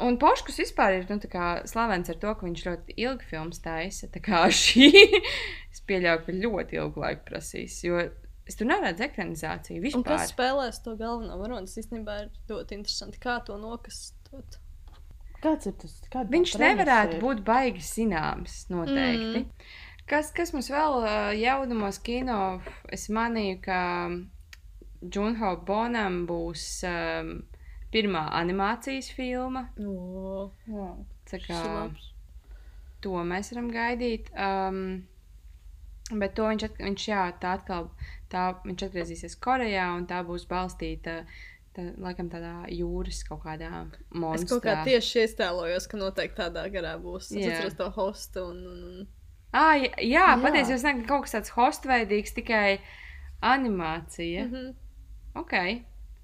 Un 0.01 0.17
Poškus 0.17 0.57
vispār 0.63 0.95
ir 1.01 1.07
nu, 1.11 1.19
tā 1.21 1.29
kā 1.29 1.47
slavens 1.69 2.09
ar 2.09 2.17
to, 2.17 2.33
ka 2.33 2.47
viņš 2.47 2.63
ļoti 2.65 2.95
ilgi 2.97 3.27
filmas 3.29 3.61
taisa. 3.61 4.09
Tā 4.09 4.23
kā 4.25 4.47
šī 4.63 4.89
es 5.71 5.83
pieļauju, 5.89 6.25
ka 6.27 6.37
ļoti 6.39 6.79
ilgu 6.81 7.03
laiku 7.05 7.27
prasīs. 7.29 7.77
Jo 7.85 8.01
es 8.49 8.57
tur 8.59 8.67
neredzu 8.71 9.05
ekranizāciju 9.07 9.83
Un 9.93 10.03
kas 10.03 10.25
vispār. 10.25 10.33
spēlēs 10.33 10.81
to 10.85 10.97
galveno 10.97 11.37
varoni? 11.41 11.69
Tas 11.69 11.79
īstenībā 11.85 12.17
ir 12.25 12.31
ļoti 12.51 12.79
interesanti, 12.81 13.21
kā 13.23 13.37
to 13.47 13.59
nokastot. 13.61 14.59
Kāds 15.43 15.67
ir 15.67 15.77
tas? 15.83 15.95
Kāda 16.11 16.31
Viņš 16.31 16.57
nevarētu 16.63 17.17
ir? 17.19 17.23
būt 17.23 17.41
baigi 17.47 17.83
zināms, 17.83 18.63
noteikti. 18.71 19.43
Mm. 19.45 19.73
Kas, 20.09 20.33
kas 20.35 20.53
mums 20.55 20.69
vēl 20.71 21.05
jaunumos 21.39 21.99
kino? 22.03 22.61
Es 22.95 23.09
manīju, 23.11 23.61
ka 23.65 23.81
Junho 25.03 25.57
Bonam 25.67 26.23
būs 26.29 26.67
um, 26.87 27.33
pirmā 27.93 28.27
animācijas 28.41 29.11
filma. 29.17 29.69
O, 29.79 30.51
Jā. 30.67 30.91
Tā 31.31 31.39
kā 31.45 31.63
to 33.03 33.15
mēs 33.27 33.53
varam 33.53 33.71
gaidīt. 33.73 34.29
Um, 34.35 35.07
bet 36.19 36.35
to 36.37 36.49
viņš, 36.51 36.67
at, 36.69 36.83
viņš 36.83 37.07
jā, 37.09 37.23
tā 37.41 37.57
atkal, 37.59 37.89
tā, 38.33 38.51
viņš 38.67 38.87
atgriezīsies 38.89 39.39
Korejā, 39.43 39.89
un 39.97 40.07
tā 40.11 40.23
būs 40.27 40.47
balstīta. 40.51 41.23
Tā, 41.73 41.87
laikam 42.05 42.29
tādā 42.29 42.67
jūras 42.69 43.23
kaut 43.25 43.47
kādā 43.47 43.71
Es 43.89 44.03
monstrā. 44.13 44.49
kaut 44.51 44.67
kā 44.67 44.75
tieši 44.85 45.23
iestēlojos, 45.23 45.87
ka 45.89 45.97
noteikti 45.97 46.37
tādā 46.37 46.67
garā 46.69 46.99
būs. 47.01 47.31
Es 47.33 47.39
Jā. 47.47 47.55
atceros 47.55 47.79
to 47.79 47.87
hostu 47.97 48.45
un, 48.51 48.59
un, 48.69 48.83
un 48.91 49.07
Ah, 49.53 49.75
jā, 49.77 49.89
jā, 50.01 50.27
Jā. 50.33 50.37
patiesībā 50.41 50.77
tas 50.77 50.85
nav 50.85 51.01
kaut 51.09 51.25
kas 51.27 51.35
tāds 51.37 51.51
hostveidīgs, 51.57 52.33
tikai 52.37 52.79
animācija. 53.45 54.45
Mm. 54.47 54.53
-hmm. 54.53 54.75
Ok, 55.35 55.53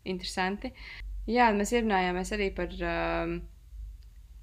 interesanti. 0.05 0.73
Jā, 1.29 1.51
mēs 1.53 1.75
ierunājāmies 1.77 2.35
arī 2.37 2.51
par, 2.57 2.73
um, 2.89 3.39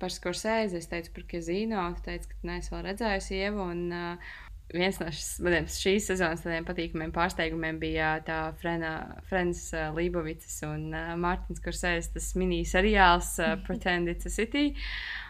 par 0.02 0.14
Skorsēzi. 0.14 0.78
Es 0.78 0.90
teicu 0.92 1.16
par 1.16 1.26
Kazino, 1.32 1.86
tu 1.98 2.06
teici, 2.06 2.30
ka 2.30 2.50
neesi 2.52 2.74
vēl 2.74 2.84
redzējusi 2.92 3.40
Ievu. 3.40 3.66
Un, 3.74 3.82
uh, 3.90 4.36
viens 4.74 4.98
no 5.02 5.10
maniem 5.46 5.68
šīs 5.70 6.12
sezonas 6.12 6.44
tādiem 6.46 6.66
patīkamiem 6.68 7.14
pārsteigumiem 7.16 7.82
bija 7.82 8.16
tā 8.26 8.40
Frena, 8.62 8.94
Frens 9.30 9.68
uh, 9.74 9.92
Lībovicas 9.98 10.62
un 10.70 10.88
uh, 10.94 11.14
Mārtiņš 11.22 11.62
Skorsēzes 11.62 12.14
tas 12.14 12.32
mini-seriāls 12.38 13.36
uh, 13.42 13.56
Pretend 13.66 14.14
It's 14.14 14.30
a 14.30 14.34
City. 14.34 14.72
Uh, 14.76 15.25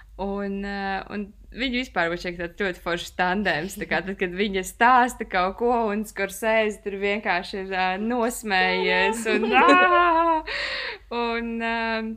un 1.12 1.25
viņi 1.56 1.82
vispār 1.82 2.12
bija 2.12 2.34
tāds 2.38 2.62
ļoti 2.62 2.84
foršs 2.84 3.15
tandēms. 3.19 3.78
Tad, 3.82 4.12
kad 4.19 4.36
viņa 4.36 4.63
stāsta 4.67 5.28
kaut 5.28 5.58
ko, 5.60 5.71
un 5.91 6.06
skursēs 6.08 6.82
tur 6.84 6.97
vienkārši 7.01 7.62
ir 7.63 7.75
uh, 7.75 7.95
nosmējies. 8.01 9.25
Un, 9.36 9.49
ā! 9.51 10.39
un, 11.25 11.51
um, 11.60 12.12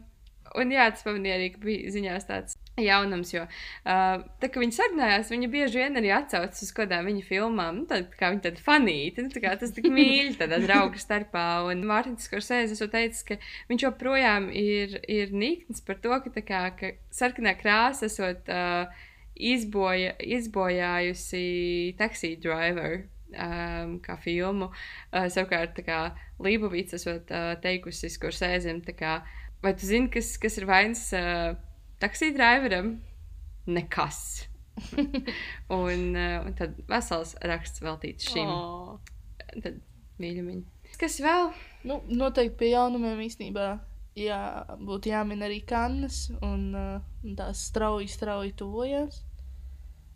un 0.58 0.74
jā, 0.74 0.90
tas 0.94 1.06
pamanīja 1.06 1.40
arī, 1.40 1.52
ka 1.54 1.64
bija 1.64 1.94
ziņās 1.94 2.28
tāds 2.30 2.58
jaunums, 2.82 3.32
jo 3.34 3.44
uh, 3.44 4.22
tā 4.42 4.50
kā 4.52 4.62
viņi 4.62 4.76
sarunājās, 4.76 5.32
viņa 5.32 5.50
bieži 5.52 5.82
vien 5.82 6.00
arī 6.00 6.12
atsaucas 6.14 6.62
uz 6.64 6.72
kādām 6.76 7.08
viņa 7.08 7.24
filmām. 7.26 7.82
Nu, 7.82 7.88
tad, 7.90 8.12
kā 8.18 8.30
viņa 8.32 8.44
tāda 8.48 8.64
fanīta, 8.64 9.24
nu, 9.24 9.32
tā 9.34 9.42
kā 9.44 9.54
tas 9.60 9.74
tik 9.76 9.90
mīļi 9.98 10.38
tādā 10.40 10.60
draugu 10.64 11.00
starpā. 11.00 11.46
Un 11.68 11.84
Mārtiņš 11.88 12.28
Skorsēzes 12.28 12.78
esmu 12.78 12.90
teicis, 12.94 13.24
ka 13.28 13.38
viņš 13.70 13.86
joprojām 13.88 14.48
ir, 14.54 14.98
ir 15.10 15.34
nikns 15.34 15.84
par 15.84 16.00
to, 16.02 16.14
ka, 16.24 16.32
kā, 16.40 16.64
ka 16.78 16.94
sarkanā 17.14 17.54
krāsa 17.60 18.08
esot 18.08 18.50
uh, 18.52 18.88
izboja, 19.34 20.16
izbojājusi 20.38 21.46
taxi 22.00 22.36
driver. 22.42 23.04
Um, 23.28 23.98
kā 24.00 24.14
filmu. 24.16 24.70
Uh, 25.12 25.26
savukārt, 25.28 25.76
kā 25.84 25.98
Lībovics 26.40 26.96
esot 26.96 27.28
uh, 27.28 27.50
teikusi, 27.60 28.08
kur 28.16 28.32
sēžam, 28.32 28.80
vai 29.60 29.74
tu 29.76 29.84
zini, 29.84 30.08
kas, 30.08 30.30
kas 30.40 30.56
ir 30.56 30.64
vainas 30.64 31.02
uh, 31.12 31.52
taksī 32.02 32.30
driveram? 32.36 32.96
Nekas. 33.68 34.48
un, 35.80 36.02
uh, 36.14 36.46
un 36.46 36.54
tad 36.58 36.78
vesels 36.90 37.34
raksts 37.42 37.82
veltīts 37.84 38.30
šim. 38.32 38.48
Oh. 38.48 38.98
Tad 39.58 39.80
mīļumiņi. 40.22 40.64
Kas 40.98 41.18
vēl? 41.22 41.52
Nu, 41.88 42.00
noteikti 42.10 42.56
pie 42.62 42.72
jaunumiem 42.72 43.20
īstenībā 43.26 43.68
jā, 44.18 44.40
būtu 44.82 45.12
jāmin 45.12 45.44
arī 45.46 45.60
kannas, 45.68 46.26
un, 46.42 46.68
uh, 46.74 47.24
un 47.24 47.38
tās 47.38 47.62
strauji, 47.70 48.08
strauji 48.10 48.54
tuvojas. 48.58 49.22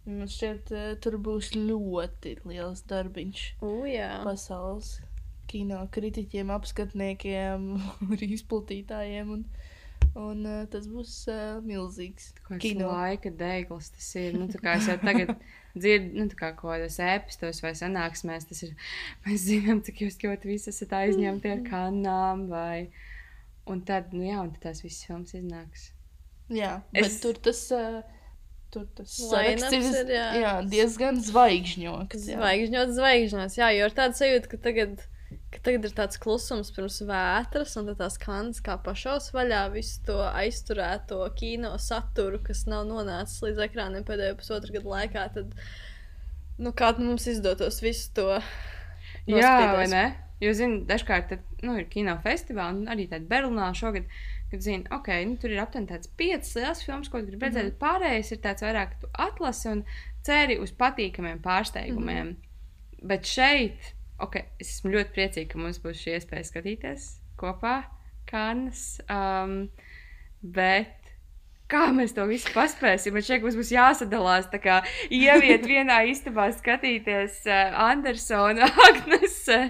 Man 0.09 0.31
šķiet, 0.31 0.73
uh, 0.75 0.93
tur 1.03 1.19
būs 1.23 1.53
ļoti 1.55 2.39
liels 2.49 2.83
darbiņš 2.91 3.45
U, 3.63 3.83
jā. 3.87 4.17
pasaules 4.27 4.97
kino 5.53 5.83
kritiķiem, 5.93 6.51
apskatniekiem, 6.55 7.69
arī 8.15 8.33
izplatītājiem. 8.39 9.37
Un, 9.37 9.47
un 10.19 10.45
uh, 10.45 10.63
tas 10.73 10.87
būs 10.91 11.13
uh, 11.33 11.61
milzīgs. 11.65 12.31
Kāds 12.47 12.61
Kino. 12.65 12.91
laika 12.93 13.31
dēglis 13.33 13.91
tas 13.95 14.09
ir. 14.21 14.37
Nu, 14.39 14.49
tā 14.53 14.61
kā 14.63 14.75
es 14.79 14.89
jau 14.91 14.97
tagad 15.03 15.35
dzirdu, 15.79 16.13
nu, 16.21 16.27
tā 16.33 16.37
kā 16.41 16.51
kaut 16.59 16.75
kādos 16.75 16.99
ēpistos 17.03 17.63
vai 17.65 17.73
sanāksmēs, 17.79 18.49
tas 18.51 18.63
ir. 18.67 18.75
Mēs 19.27 19.47
zinām, 19.49 19.81
cik 19.87 20.05
jūs 20.07 20.19
ļoti 20.25 20.51
visi 20.53 20.71
esat 20.75 20.93
aizņemti 21.03 21.53
ar 21.57 21.63
kanām 21.69 22.47
vai. 22.53 22.89
Un 23.71 23.81
tad, 23.87 24.11
nu 24.17 24.25
jā, 24.27 24.41
un 24.43 24.51
tad 24.57 24.69
tās 24.71 24.83
visas 24.85 25.05
filmas 25.07 25.33
iznāks. 25.39 25.91
Jā, 26.53 26.81
Es- 26.93 27.07
bet 27.07 27.21
tur 27.27 27.39
tas. 27.51 27.67
Uh, 27.73 28.03
Tur 28.73 28.87
tas 28.97 29.11
saraksts 29.29 29.75
ir, 29.77 29.83
ir, 29.85 30.11
jā. 30.17 30.29
jā, 30.41 30.53
diezgan 30.65 31.19
zvaigžņoks. 31.21 32.23
jā. 32.31 32.39
Zvaigžņot, 32.41 32.93
zvaigžņos. 32.97 33.57
Jā, 33.59 33.67
jo 33.77 33.85
ir 33.91 33.93
tāds 33.99 34.17
sajūta, 34.23 34.49
ka 34.49 34.57
tagad, 34.65 35.03
ka 35.53 35.61
tagad 35.69 35.87
ir 35.89 35.95
tāds 35.97 36.19
klusums 36.23 36.73
pirms 36.75 36.99
vētras, 37.09 37.77
un 37.81 37.93
tās 37.99 38.19
kannas 38.21 38.63
kā 38.65 38.79
pašos 38.85 39.31
vaļā 39.37 39.63
visu 39.75 40.03
to 40.09 40.19
aizturēto 40.25 41.21
kino 41.39 41.75
saturu, 41.83 42.41
kas 42.45 42.65
nav 42.71 42.87
nonācis 42.89 43.43
līdz 43.45 43.65
ekrāniem 43.69 44.07
pēdējo 44.09 44.39
pusotru 44.41 44.77
gadu 44.79 44.93
laikā. 44.95 45.29
Tad, 45.37 45.55
nu, 46.63 46.75
kā 46.77 46.93
mums 46.99 47.29
izdotos 47.31 47.83
visu 47.85 48.11
to 48.17 48.29
Jā, 49.29 49.57
vai 49.77 49.87
nospīdēs. 49.87 49.95
ne? 49.95 50.05
Jo, 50.43 50.53
zinu, 50.59 50.81
dažkārt 50.89 51.29
tad, 51.31 51.43
nu, 51.63 51.77
ir 51.79 51.87
kino 51.91 52.17
festivāli, 52.25 52.83
un 52.83 52.91
arī 52.91 53.07
tādā 53.11 53.29
Berlīnā 53.31 53.69
šogad, 53.79 54.09
kad 54.51 54.65
zinu, 54.65 54.89
ok, 54.91 55.11
nu, 55.29 55.37
tur 55.41 55.53
ir 55.55 55.61
aptuveni 55.63 55.91
tāds 55.93 56.11
piecas 56.19 56.51
liels 56.59 56.83
filmas, 56.83 57.11
ko 57.13 57.21
gribi 57.23 57.47
redzēt, 57.47 57.71
bet 57.71 57.79
pārējais 57.81 58.33
ir 58.35 58.41
tāds 58.43 58.65
vairāk, 58.67 58.97
ka 58.97 59.05
tu 59.05 59.11
atlasi 59.23 59.69
un 59.71 59.85
ceri 60.27 60.59
uz 60.63 60.75
patīkamiem 60.81 61.39
pārsteigumiem. 61.45 62.35
Bet 63.07 63.31
šeit, 63.31 63.93
ok, 64.25 64.39
es 64.63 64.77
esmu 64.77 64.95
ļoti 64.97 65.15
priecīga, 65.17 65.51
ka 65.53 65.63
mums 65.63 65.81
būs 65.83 66.01
šī 66.03 66.17
iespēja 66.19 66.49
skatīties 66.49 67.09
kopā, 67.41 67.83
Kanas. 68.29 69.01
Um, 69.11 69.67
bet 70.43 71.03
kā 71.73 71.87
mēs 71.95 72.15
to 72.17 72.27
visu 72.29 72.53
paspēsim. 72.55 73.15
Man 73.17 73.25
šeit 73.25 73.45
mums 73.45 73.57
būs 73.59 73.73
jāsadalās, 73.73 74.49
tā 74.53 74.61
kā 74.63 74.81
ieviet 75.13 75.65
vienā 75.69 76.03
istabā 76.11 76.49
skatīties 76.55 77.43
uh, 77.49 77.79
Andersona, 77.89 78.69
Agnese, 78.89 79.61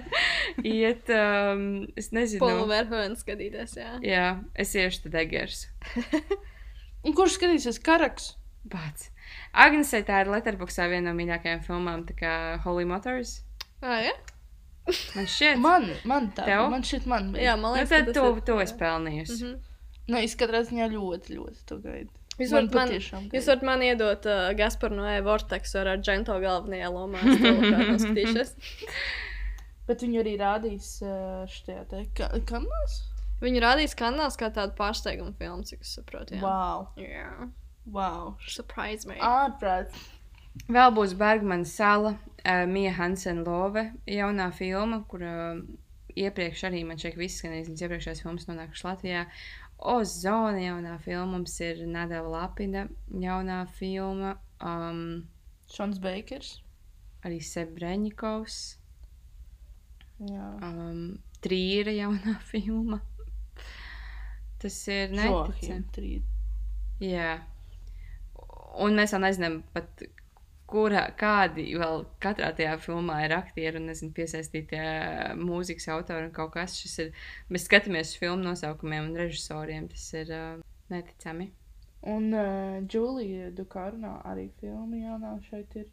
iet, 0.63 1.11
um, 1.13 1.65
es 1.99 2.11
nezinu. 2.15 2.43
Polu 2.43 2.67
Verhoeven 2.71 3.17
skatīties, 3.19 3.77
jā. 3.79 3.95
Jā, 4.05 4.27
es 4.59 4.75
iešu 4.75 5.07
tad 5.07 5.19
Egers. 5.23 5.65
Un 7.05 7.15
kurš 7.15 7.39
skatīsies 7.39 7.81
karaks? 7.83 8.33
Pats. 8.71 9.09
Agnesē 9.53 10.03
tā 10.07 10.21
ir 10.23 10.31
Letterboxā 10.31 10.87
viena 10.91 11.11
no 11.11 11.17
mīļākajām 11.17 11.65
filmām, 11.65 12.05
tā 12.07 12.15
kā 12.17 12.35
Holy 12.63 12.87
Motors. 12.89 13.41
Ah, 13.83 13.99
jā? 13.99 14.13
Man 15.15 15.27
šķiet, 15.31 15.59
Man, 15.63 15.85
man 16.09 16.25
tā, 16.35 16.43
Tev? 16.49 16.65
man 16.73 16.83
šit 16.83 17.05
man. 17.07 17.29
Jā, 17.39 17.53
man 17.55 17.71
nu, 17.71 17.77
liekas, 17.77 17.89
tad 17.93 18.05
ka 18.09 18.11
tas 18.11 18.17
to, 18.17 18.25
ir- 18.35 18.41
to 18.49 18.57
es 18.63 18.73
pelnīju. 18.79 19.23
Mhm. 19.31 19.53
Nu, 20.11 20.17
es 20.19 20.35
katrā 20.35 20.59
ziņā 20.67 20.89
ļoti, 20.91 21.37
ļoti 21.37 21.61
to 21.69 21.77
gaidu. 21.79 22.09
Jūs 22.33 22.49
Man 22.51 22.65
varat 22.67 22.73
man, 22.75 22.89
patiešām 22.89 23.27
jūs 23.31 23.45
varat 23.47 23.63
man 23.69 23.81
iedot 23.85 24.25
uh, 24.25 24.53
Gasparu 24.57 24.95
no 24.97 25.05
E-Vortex 25.07 25.75
ar 25.79 25.91
Argento 25.93 26.33
galvenajā 26.41 26.89
lomā. 26.91 27.21
Es 27.23 27.39
to 27.39 27.53
noskatīšos. 27.93 28.53
Bet 29.87 30.03
viņu 30.03 30.19
arī 30.23 30.33
rādīs 30.41 30.89
uh, 31.05 31.43
šajā 31.47 31.83
te 31.91 32.03
ka 32.17 32.29
kanālā. 32.49 32.87
Viņu 33.43 33.61
rādīs 33.63 33.93
kanāls 33.99 34.35
kā 34.39 34.47
tādu 34.55 34.73
pārsteigumu 34.77 35.33
filmu, 35.39 35.63
cik 35.67 35.81
es 35.85 35.93
saprotu. 35.97 36.35
Jā, 36.35 36.41
Wow, 36.43 36.87
jā. 36.99 37.49
wow. 37.91 38.35
surprise 38.47 39.05
me. 39.07 39.15
Ārprāts. 39.19 39.93
Vēl 40.71 40.91
būs 40.95 41.15
Bergmanas 41.19 41.71
sala, 41.75 42.15
uh, 42.45 42.63
Mija 42.69 42.93
Hansen 42.97 43.43
Love 43.47 43.85
jaunā 44.09 44.49
filma, 44.55 45.01
kur 45.09 45.23
uh, 45.27 45.61
iepriekš 46.15 46.63
arī 46.69 46.83
man 46.85 46.99
šeit 47.01 47.17
viss, 47.17 47.41
gan 47.43 47.55
viņas 47.55 47.81
iepriekšējās 47.83 48.23
filmas 48.25 48.47
nonākušas 48.49 48.87
Latvijā. 48.87 49.25
Ozona 49.93 50.61
jaunā 50.61 50.97
filma, 51.03 51.25
mums 51.37 51.55
ir 51.65 51.81
Nadeva 51.89 52.29
Lapina 52.29 52.85
jaunā 53.19 53.63
filma, 53.75 54.35
um, 54.63 55.23
Šons 55.73 55.99
Beikers. 56.03 56.59
arī 57.23 57.39
Sebreņikovs, 57.39 58.55
Jā. 60.27 60.47
um, 60.67 61.17
Trīra 61.43 61.91
jaunā 61.95 62.37
filma. 62.51 62.99
Tas 64.59 64.75
ir 64.91 65.11
neticami. 65.15 66.21
Jā. 67.03 67.31
Un 68.83 68.95
mēs 68.99 69.11
vēl 69.15 69.23
nezinām, 69.25 69.57
pat, 69.75 70.03
kurā, 70.69 71.03
kādi 71.19 71.65
vēl 71.79 72.05
katrā 72.23 72.51
tajā 72.57 72.75
filmā 72.81 73.19
ir 73.25 73.35
aktieri 73.35 73.79
un 73.79 73.89
nezinu, 73.91 74.13
piesaistītie 74.15 74.83
mūzikas 75.39 75.89
autori 75.93 76.27
un 76.27 76.35
kaut 76.35 76.53
kas. 76.55 76.77
Šis 76.81 76.99
ir, 77.03 77.25
mēs 77.53 77.67
skatāmies 77.67 78.13
uz 78.13 78.21
filmu 78.21 78.47
nosaukumiem 78.47 79.11
un 79.11 79.19
režisoriem. 79.19 79.89
Tas 79.91 80.07
ir 80.17 80.33
uh, 80.33 80.63
neticami. 80.93 81.51
Un 82.13 82.31
uh, 82.35 82.81
Julija 82.91 83.51
Dukārnā 83.55 84.17
arī 84.27 84.49
filma 84.59 84.99
jaunā 84.99 85.37
šeit 85.49 85.77
ir. 85.79 85.89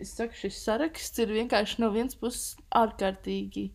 Es 0.00 0.14
saku, 0.16 0.34
šis 0.34 0.58
saraksts 0.64 1.20
ir 1.22 1.30
vienkārši 1.30 1.82
no 1.82 1.90
vienas 1.94 2.16
puses 2.18 2.56
ārkārtīgi 2.74 3.68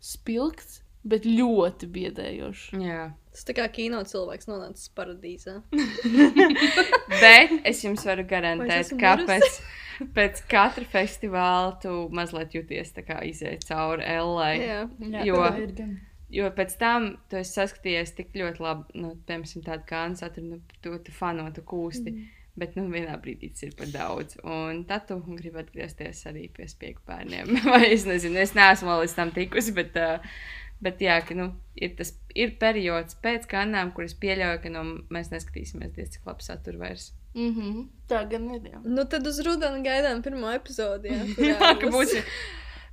spilgts, 0.00 0.80
bet 1.06 1.26
ļoti 1.28 1.88
biedējošs. 1.92 2.68
Jā. 2.80 3.10
Tas 3.34 3.44
tā 3.44 3.56
kā 3.58 3.66
kino 3.68 4.00
cilvēks 4.08 4.48
nonācis 4.48 4.88
paradīzē. 4.96 5.58
Bet 7.22 7.52
es 7.68 7.82
jums 7.84 8.06
varu 8.08 8.24
garantēt, 8.30 8.94
mirusi? 8.96 9.66
pēc, 10.16 10.42
katra 10.50 10.84
festivāla 10.92 11.76
tu 11.82 11.94
mazliet 12.14 12.56
jūties 12.56 12.92
tā 12.96 13.04
kā 13.06 13.20
iziet 13.26 13.64
cauri 13.68 14.04
Ellai. 14.16 14.52
Jā. 14.60 14.82
Jā, 15.00 15.24
Jo-. 15.30 15.96
Jo 16.32 16.48
pēc 16.50 16.72
tam 16.80 17.12
tu 17.30 17.38
esi 17.38 17.54
saskatījies 17.54 18.16
tik 18.16 18.32
ļoti 18.34 18.62
labi, 18.64 18.98
nu, 18.98 19.12
piemēram, 19.28 19.62
tādu 19.62 19.86
kā 19.86 20.00
Ansatu, 20.08 20.42
nu, 20.42 20.58
tu, 20.82 20.96
tu 21.06 21.14
fano, 21.14 21.46
tu 21.54 21.62
kūsti. 21.62 22.12
Mm. 22.12 22.32
Bet, 22.56 22.72
nu, 22.78 22.86
vienā 22.88 23.18
brīdī 23.20 23.50
tas 23.52 23.66
ir 23.66 23.74
par 23.76 23.90
daudz. 23.92 24.38
Un 24.40 24.80
tad 24.88 25.04
tu 25.10 25.18
gribi 25.28 25.60
atgriezties 25.60 26.22
arī 26.30 26.46
pie 26.56 26.64
spiegu 26.72 27.02
bērniem. 27.06 27.52
Vai 27.68 27.90
es 27.90 28.06
nezinu, 28.08 28.40
es 28.40 28.56
neesmu 28.56 28.96
līdz 29.02 29.16
tam 29.18 29.32
tikusi, 29.36 29.74
bet, 29.76 29.98
uh, 30.00 30.40
bet 30.82 31.04
jā, 31.04 31.18
ka, 31.28 31.36
nu, 31.36 31.50
ir 31.76 31.92
tas 31.98 32.14
ir 32.34 32.56
periods 32.60 33.20
pēc 33.22 33.44
kanām, 33.50 33.92
kuras 33.94 34.16
pieļauju, 34.18 34.62
ka 34.64 34.72
nu, 34.72 34.86
mēs 35.12 35.30
neskatīsimies 35.34 35.92
diez 35.98 36.16
cik 36.16 36.26
labi 36.26 36.48
satura 36.48 36.80
vairs. 36.80 37.10
Mm 37.36 37.50
-hmm. 37.54 37.86
Tā 38.08 38.22
gan 38.30 38.44
ir. 38.54 38.62
Jā. 38.72 38.78
Nu, 38.84 39.04
tad 39.04 39.26
uz 39.26 39.38
rudeni 39.44 39.82
gaidām 39.84 40.22
pirmo 40.22 40.50
epizodi. 40.54 41.08
Jā, 41.08 41.24
Jā, 41.52 41.74
ka 41.80 41.86
būs. 41.92 42.14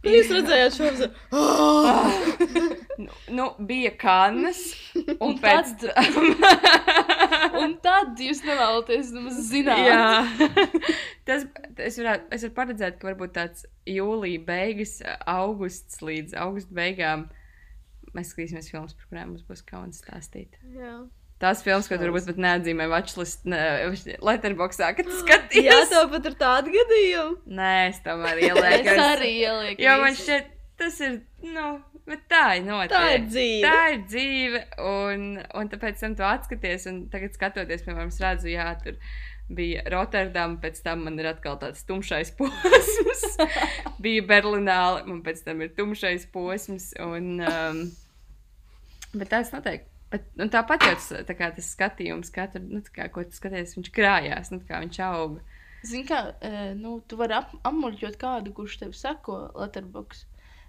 Jūs 0.04 0.32
redzējāt 0.36 0.74
šo 0.76 0.84
apziņu? 0.90 1.12
Nu, 3.04 3.10
nu, 3.30 3.46
bija 3.60 3.90
kanas, 3.98 4.60
un 5.24 5.30
Un 5.34 5.38
pēc 5.42 5.72
tad- 5.82 5.94
tam. 5.96 6.24
Un 7.64 7.72
tad 7.82 8.20
jūs 8.22 8.44
nevēlaties 8.46 9.10
zināt. 9.50 9.88
Jā, 9.88 10.28
tas 11.26 11.46
es 11.78 11.98
varētu, 11.98 12.28
es 12.32 12.44
varu 12.44 12.54
paredzēt, 12.60 13.00
ka 13.00 13.08
varbūt 13.08 13.34
tāds 13.34 13.66
jūlija 13.90 14.44
beigas, 14.46 15.00
augusts 15.26 16.02
līdz 16.06 16.36
augusta 16.38 16.74
beigām 16.78 17.26
mēs 18.14 18.30
skatīsimies 18.36 18.70
filmas, 18.72 18.94
par 18.94 19.06
kurām 19.10 19.28
mums 19.34 19.44
būs 19.50 19.66
kauns 19.66 20.04
stāstīt. 20.04 20.54
Jā, 20.78 21.00
Tās 21.44 21.60
filmas, 21.60 21.90
ko 21.92 21.98
varbūt 22.00 22.30
pat 22.30 22.38
neatzīmē 22.40 22.86
Watchlist, 22.88 23.42
ne, 23.52 23.60
letterboxā, 24.24 24.94
kad 24.96 25.10
skaties. 25.20 25.66
Jā 25.66 25.82
tev 25.92 26.06
pat 26.14 26.30
ir 26.30 26.38
tāda 26.40 26.72
gadījuma. 26.72 27.42
Nē, 27.60 27.74
es 27.90 28.00
tomēr 28.06 28.40
ielieku. 28.48 28.94
Es 28.94 29.02
arī 29.10 29.32
ielieku. 29.42 29.84
Jo 29.84 29.98
man 30.00 30.16
šķiet, 30.16 30.48
tas 30.80 31.02
ir, 31.04 31.20
nu, 31.44 31.68
bet 32.08 32.24
tā 32.32 32.46
ir 32.62 32.66
notiek. 32.70 32.96
Tā 32.96 33.04
ir 33.18 33.28
dzīve. 33.28 33.68
Tā 33.68 33.84
ir 33.92 34.02
dzīve, 34.08 34.64
un, 34.88 35.28
un 35.60 35.72
tāpēc 35.74 36.02
tam 36.06 36.18
tu 36.20 36.28
atskaties, 36.28 36.88
un 36.92 37.04
tagad 37.12 37.36
skatoties, 37.36 37.86
piemēram, 37.86 38.12
es 38.14 38.24
redzu, 38.24 38.52
jā, 38.54 38.72
tur 38.84 39.00
bija 39.54 39.84
Rotterdama, 39.92 40.62
pēc 40.64 40.80
tam 40.86 41.04
man 41.10 41.20
ir 41.20 41.28
atkal 41.34 41.60
tāds 41.62 41.84
tumšais 41.88 42.32
posms. 42.40 43.26
bija 44.04 44.24
Berlīnā, 44.32 44.82
man 45.10 45.24
pēc 45.28 45.44
tam 45.48 45.64
ir 45.66 45.76
tumšais 45.76 46.30
posms, 46.32 46.94
un, 47.04 47.34
um, 47.44 47.84
bet 49.12 49.36
tāds 49.36 49.52
notiek. 49.52 49.90
Bet, 50.14 50.28
un 50.38 50.52
tāpat 50.54 50.84
jau 50.86 51.24
tā 51.26 51.34
kā, 51.34 51.50
tas 51.56 51.72
skatījums, 51.74 52.30
katru, 52.34 52.62
nu, 52.70 52.84
tā 52.86 52.94
kā, 52.94 53.10
ko 53.10 53.24
tu 53.26 53.34
skaties, 53.34 53.74
viņš 53.80 53.90
krājās, 53.96 54.52
nu, 54.54 54.60
kā 54.68 54.84
viņš 54.84 55.00
auga. 55.08 55.42
Zini, 55.84 56.06
kā 56.06 56.20
eh, 56.46 56.72
nu, 56.78 57.00
tu 57.10 57.18
vari 57.18 57.34
ap, 57.40 57.56
apmuļķot 57.66 58.20
kādu, 58.22 58.54
kurš 58.56 58.78
tev 58.84 58.92
seko 58.96 59.40
Letterbox 59.58 60.28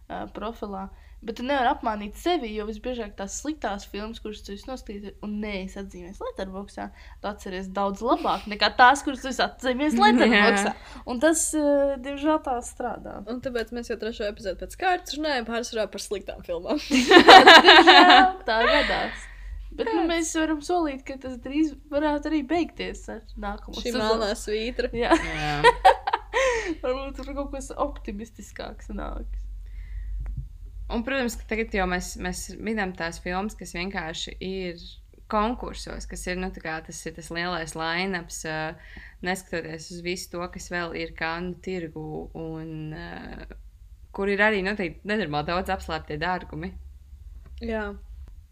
uh, 0.08 0.24
profilā. 0.34 0.88
Bet 1.24 1.38
tu 1.38 1.44
nevari 1.46 1.70
apmānīt 1.70 2.16
sevi, 2.20 2.50
jo 2.52 2.66
visbiežāk 2.68 3.14
tās 3.16 3.36
sliktās 3.40 3.86
filmas, 3.88 4.18
kuras 4.20 4.42
tu 4.44 4.52
esi 4.52 4.66
noskatījies, 4.68 5.14
un 5.24 5.36
neesi 5.40 5.78
atzīmējis 5.80 6.20
Letterboxā, 6.24 6.88
tu 7.20 7.30
atceries 7.30 7.70
daudz 7.72 8.02
labāk 8.04 8.44
nekā 8.50 8.72
tās, 8.80 9.04
kuras 9.04 9.24
tu 9.24 9.32
atzīmējis 9.32 9.98
Letterboxā. 10.04 10.72
Un 11.08 11.20
tas, 11.24 11.44
uh, 11.60 11.94
diemžēl, 12.00 12.40
tā 12.48 12.56
strādā. 12.64 13.20
Un 13.28 13.44
tāpēc 13.44 13.76
mēs 13.76 13.92
jau 13.92 14.00
trešo 14.00 14.24
epizodu 14.32 14.64
pēc 14.64 14.80
kārtas 14.80 15.20
runājam 15.20 15.52
pārsvarā 15.52 15.86
par 15.92 16.04
sliktām 16.08 16.42
filmām. 16.48 16.80
Diemžēl 16.88 18.34
tā 18.48 18.58
gadās. 18.72 19.30
Bet 19.74 19.90
nu, 19.90 20.04
mēs 20.06 20.30
varam 20.38 20.60
solīt, 20.62 21.02
ka 21.06 21.16
tas 21.22 21.38
drīz 21.42 21.72
varētu 21.90 22.30
arī 22.30 22.42
beigties 22.46 23.06
ar 23.10 23.22
nākamo 23.34 23.74
Šī 23.80 23.90
sezonu. 23.90 24.04
melnā 24.04 24.34
svītra. 24.38 24.90
Jā, 24.94 25.16
Jā. 25.18 25.54
varbūt 26.84 27.16
tur 27.18 27.32
kaut 27.34 27.50
kas 27.56 27.72
optimistiskāks 27.74 28.92
nāks. 28.94 29.40
Un, 30.92 31.02
protams, 31.02 31.34
ka 31.40 31.48
tagad 31.54 31.74
jau 31.74 31.86
mēs, 31.90 32.12
mēs 32.22 32.44
minam 32.62 32.92
tās 32.94 33.18
filmas, 33.24 33.56
kas 33.58 33.72
vienkārši 33.74 34.36
ir 34.44 34.78
konkursos, 35.32 36.06
kas 36.06 36.26
ir, 36.28 36.38
nu, 36.38 36.50
kā 36.60 36.76
tas 36.84 37.00
ir 37.08 37.14
tas 37.16 37.30
lielais 37.32 37.72
lainaps, 37.74 38.42
uh, 38.46 38.96
neskatoties 39.24 39.88
uz 39.96 40.02
visu 40.04 40.34
to, 40.34 40.44
kas 40.54 40.68
vēl 40.70 40.94
ir 41.00 41.14
kānu 41.16 41.56
tirgu, 41.64 42.28
un 42.36 42.92
uh, 42.94 43.54
kur 44.14 44.30
ir 44.30 44.44
arī 44.44 44.60
noteikti 44.62 45.08
nenormāli 45.08 45.50
daudz 45.50 45.72
apslēptie 45.74 46.20
dārgumi. 46.20 46.74
Jā. 47.64 47.88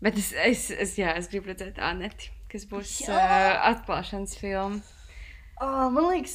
Bet 0.03 0.17
es, 0.19 0.33
es, 0.35 0.71
es, 0.75 0.97
jā, 0.99 1.13
es 1.19 1.29
gribu 1.31 1.53
redzēt 1.53 1.79
Aneti, 1.79 2.33
kas 2.51 2.65
būs 2.71 2.97
Jā! 3.07 3.15
uh, 3.15 3.61
atklāšanas 3.71 4.35
filma. 4.41 4.81
Oh, 5.63 5.85
man 5.95 6.09
liekas, 6.09 6.33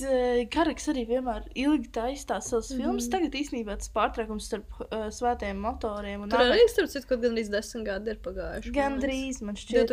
Karaks 0.53 0.85
arī 0.87 1.01
vienmēr 1.09 1.49
ilgi 1.59 1.89
taisās 1.91 2.45
savas 2.47 2.69
mm 2.71 2.77
Mhm. 2.77 2.83
filmas. 2.85 3.07
Tagad 3.11 3.33
īstenībā 3.35 3.75
tas 3.81 3.89
pārtraukums 3.91 4.45
starp 4.47 4.77
uh, 4.85 5.09
svētajiem 5.11 5.59
motoriem 5.59 6.21
un 6.23 6.31
Tur 6.31 6.45
arī, 6.45 6.63
starp 6.71 6.87
citu, 6.93 7.09
kaut 7.09 7.25
gan 7.25 7.35
arī 7.35 7.43
desmit 7.51 7.83
gadi 7.89 8.13
ir 8.13 8.21
pagājuši. 8.23 8.71
Gan 8.77 8.95
drīz 9.03 9.41
man 9.43 9.59
šķiet. 9.59 9.91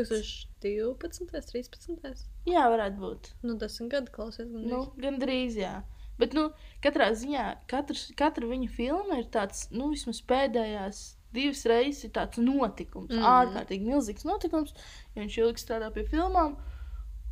2012, 0.63 1.27
13. 1.51 2.23
Jā, 2.47 2.63
varētu 2.71 3.03
būt. 3.03 3.33
Nu, 3.43 3.57
desmit 3.59 3.91
gadi 3.97 4.15
klausies. 4.15 4.53
Gan 4.55 4.69
Nu, 4.71 4.85
gan 5.03 5.19
drīz, 5.19 5.59
jā. 5.59 5.75
Bet, 6.21 6.35
nu, 6.37 6.49
katrā 6.85 7.09
ziņā, 7.19 7.45
katrs, 7.71 8.07
katra 8.19 8.47
viņa 8.47 8.71
filma 8.71 9.19
ir 9.19 9.27
tāds, 9.35 9.67
nu, 9.75 9.89
vismaz 9.91 10.21
pēdējās 10.31 11.01
divas 11.35 11.65
reizes 11.67 12.07
ir 12.07 12.13
tāds 12.15 12.39
notikums, 12.39 13.11
mm 13.11 13.27
ārkārtīgi 13.27 13.89
milzīgs 13.89 14.27
notikums, 14.29 14.75
jo 15.15 15.25
viņš 15.25 15.39
ilgi 15.43 15.65
strādā 15.65 15.91
pie 15.95 16.05
filmām. 16.11 16.55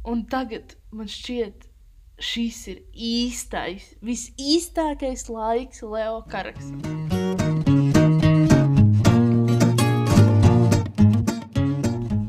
Un 0.08 0.24
tagad 0.26 0.74
man 0.90 1.06
šķiet, 1.06 1.68
šis 2.18 2.58
ir 2.72 2.82
īstais, 2.90 3.92
visīstākais 4.02 5.28
laiks 5.30 5.84
Leo 5.86 6.18
Karaksam. 6.32 6.82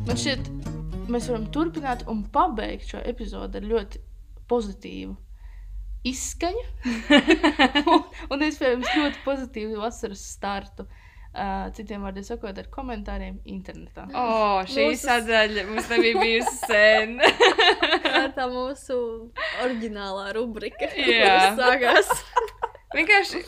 Man 0.06 0.22
šķiet, 0.22 0.54
mēs 1.10 1.34
varam 1.34 1.50
turpināt 1.50 2.06
un 2.14 2.22
pabeigt 2.34 2.94
šo 2.94 3.02
epizodi 3.10 3.58
ar 3.58 3.70
ļoti 3.74 4.06
pozitīvu 4.54 5.18
izskaņu 6.08 6.64
un, 7.94 8.04
un 8.34 8.46
iespējams 8.48 8.92
ļoti 8.98 9.24
pozitīvu 9.26 9.82
vasaras 9.84 10.24
startu. 10.36 10.88
Uh, 11.34 11.72
citiem 11.74 12.04
vārdiem 12.06 12.22
sakot, 12.28 12.58
ar 12.62 12.68
komentāriem 12.70 13.40
internetā. 13.50 14.04
O, 14.14 14.22
oh, 14.22 14.60
šī 14.70 14.84
Mūsu- 14.92 15.08
sadaļa 15.08 15.64
mums 15.66 15.88
nebija 15.90 16.20
bijusi 16.22 16.60
sen. 16.70 17.16
Tā 18.04 18.20
ir 18.28 18.36
tā 18.36 18.46
mūsu 18.52 18.98
oriģinālā 19.64 20.28
rubrika. 20.38 20.92
Jā. 20.94 21.56
Sākās. 21.58 22.12
Vienkārši 22.94 23.42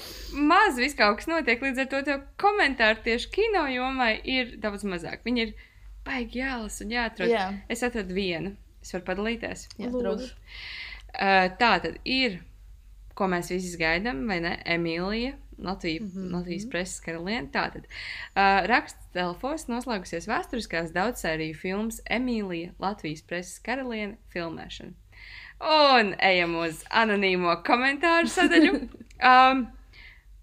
maz 0.50 0.80
viss 0.82 0.98
kaut 0.98 1.20
kas 1.20 1.30
notiek, 1.30 1.62
līdz 1.62 1.84
ar 1.84 1.92
to 1.92 2.02
tev 2.08 2.24
komentāri 2.42 3.04
tieši 3.06 3.30
kino 3.36 3.68
jomai 3.70 4.16
ir 4.26 4.56
daudz 4.64 4.82
mazāk. 4.90 5.22
Viņi 5.28 5.46
ir 5.46 5.54
baigi 6.08 6.42
jālasa 6.42 6.88
un 6.88 6.96
jāatrod. 6.98 7.30
Jā. 7.30 7.46
Es 7.70 7.86
atradu 7.86 8.18
vienu. 8.18 8.56
Es 8.82 8.96
varu 8.98 9.06
padalīties. 9.12 9.68
Jā, 9.78 9.92
Lūdzu. 9.94 10.02
droši. 10.02 10.34
Uh, 11.16 11.48
tā 11.60 11.72
tad 11.84 12.00
ir, 12.04 12.42
ko 13.16 13.30
mēs 13.32 13.52
visi 13.54 13.78
gaidām, 13.80 14.26
vai 14.28 14.42
ne? 14.44 14.58
Emīlija, 14.66 15.36
Latvija, 15.58 16.02
mm 16.02 16.12
-hmm. 16.16 16.34
Latvijas 16.34 16.66
preses 16.70 17.00
karaliene. 17.00 17.48
Tātad 17.48 17.86
uh, 17.86 18.68
raksts 18.68 19.08
telefons 19.14 19.68
noslēgusies 19.68 20.28
vēsturiskās 20.28 20.92
daudzsēriju 20.92 21.56
filmas 21.56 22.02
Emīlija, 22.10 22.74
Latvijas 22.80 23.22
preses 23.22 23.60
karaliene 23.60 24.18
filmēšana. 24.34 24.92
Un 26.00 26.16
ejam 26.20 26.56
uz 26.56 26.84
anonīmo 26.90 27.64
komentāru 27.64 28.28
sadaļu. 28.28 28.80
Um, 29.26 29.62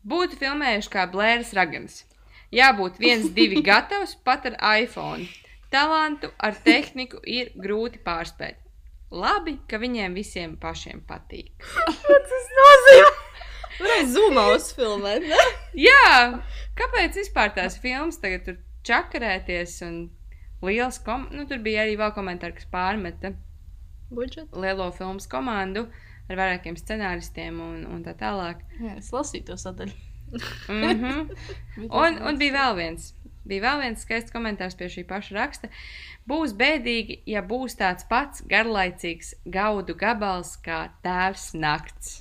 būtu 0.09 0.39
filmējuši 0.41 0.91
kā 0.91 1.03
Blēras 1.13 1.53
Ragans. 1.53 2.07
Jābūt 2.51 2.97
viens, 2.99 3.27
divi 3.37 3.61
gatavs 3.71 4.15
pat 4.25 4.47
ar 4.49 4.57
iPhone. 4.81 5.27
Talantu 5.71 6.31
ar 6.39 6.57
tehniku 6.65 7.21
ir 7.25 7.53
grūti 7.57 8.01
pārspēt. 8.05 8.62
Labi, 9.13 9.59
ka 9.69 9.77
viņiem 9.83 10.15
visiem 10.17 10.57
pašiem 10.61 11.03
patīk. 11.09 11.53
Tas 11.61 12.49
nozīmē. 12.59 13.11
Varētu 13.83 14.11
zoomā 14.17 14.45
uzfilmēt, 14.57 15.27
ne? 15.29 15.45
Jā, 15.77 16.41
kāpēc 16.79 17.19
vispār 17.21 17.53
tās 17.57 17.77
filmas 17.83 18.21
tagad 18.23 18.47
tur 18.47 18.59
čakarēties 18.89 19.79
un 19.87 19.99
liels 20.65 21.01
kom... 21.05 21.27
Nu, 21.35 21.45
tur 21.51 21.61
bija 21.65 21.85
arī 21.85 21.99
vēl 22.01 22.15
komentāri, 22.17 22.57
kas 22.57 22.69
pārmeta 22.73 23.35
Budžets. 24.13 24.53
lielo 24.57 24.89
filmu 24.97 25.23
komandu 25.31 25.87
ar 26.31 26.39
vairākiem 26.39 26.79
scenāristiem 26.79 27.61
un, 27.61 27.85
un 27.89 28.05
tā 28.07 28.15
tālāk. 28.19 28.63
Jā, 28.81 28.97
es 29.01 29.13
lasīju 29.15 29.53
to 29.53 29.61
sadaļu. 29.61 29.99
Mm 30.33 31.01
-hmm. 31.01 31.89
un, 31.93 32.15
un 32.25 32.39
bija 32.41 32.53
vēl 32.55 32.77
viens. 32.77 33.11
Bija 33.49 33.65
vēl 33.67 33.81
viens 33.85 34.03
skaists 34.05 34.33
komentārs 34.35 34.77
pie 34.79 34.89
šī 34.93 35.03
paša 35.09 35.35
raksta. 35.39 35.71
Būs 36.31 36.53
bēdīgi, 36.59 37.21
ja 37.27 37.43
būs 37.43 37.75
tāds 37.81 38.07
pats 38.11 38.45
garlaicīgs 38.51 39.35
gaudu 39.51 39.97
gabals 39.99 40.55
kā 40.63 40.85
tēvs 41.03 41.49
nakts. 41.59 42.21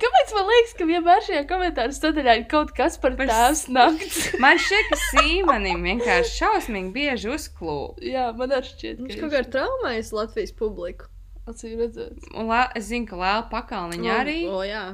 Kāpēc 0.00 0.32
man 0.36 0.48
liekas, 0.50 0.72
ka 0.76 0.86
vienmēr 0.88 1.22
šajā 1.24 1.42
komentāru 1.48 1.94
sadaļā 1.96 2.34
ir 2.40 2.42
kaut 2.50 2.72
kas 2.76 2.98
par 3.00 3.14
Par 3.16 3.30
tēvs 3.30 3.62
nakts? 3.72 4.18
Man 4.42 4.58
šķiet, 4.60 4.90
ka 4.90 4.98
Sīmanim 5.06 5.86
vienkārši 5.88 6.34
šausmīgi 6.36 6.92
bieži 6.94 7.30
uzklūp. 7.32 8.02
Jā, 8.04 8.26
man 8.36 8.52
arī 8.58 8.68
šķiet, 8.68 9.00
Viņš 9.06 9.14
ka 9.16 9.22
kaut 9.22 9.32
kā 9.32 9.40
ir 9.40 9.48
traumējis 9.54 10.12
Latvijas 10.18 10.52
publiku. 10.58 11.08
acīm 11.48 11.80
redzēt. 11.80 12.28
Un 12.36 12.50
lā, 12.52 12.66
es 12.76 12.90
zinu, 12.90 13.08
ka 13.08 13.16
Lēla 13.22 13.46
Pakalniņa 13.50 14.12
arī. 14.20 14.36
O, 14.52 14.60
jā. 14.68 14.84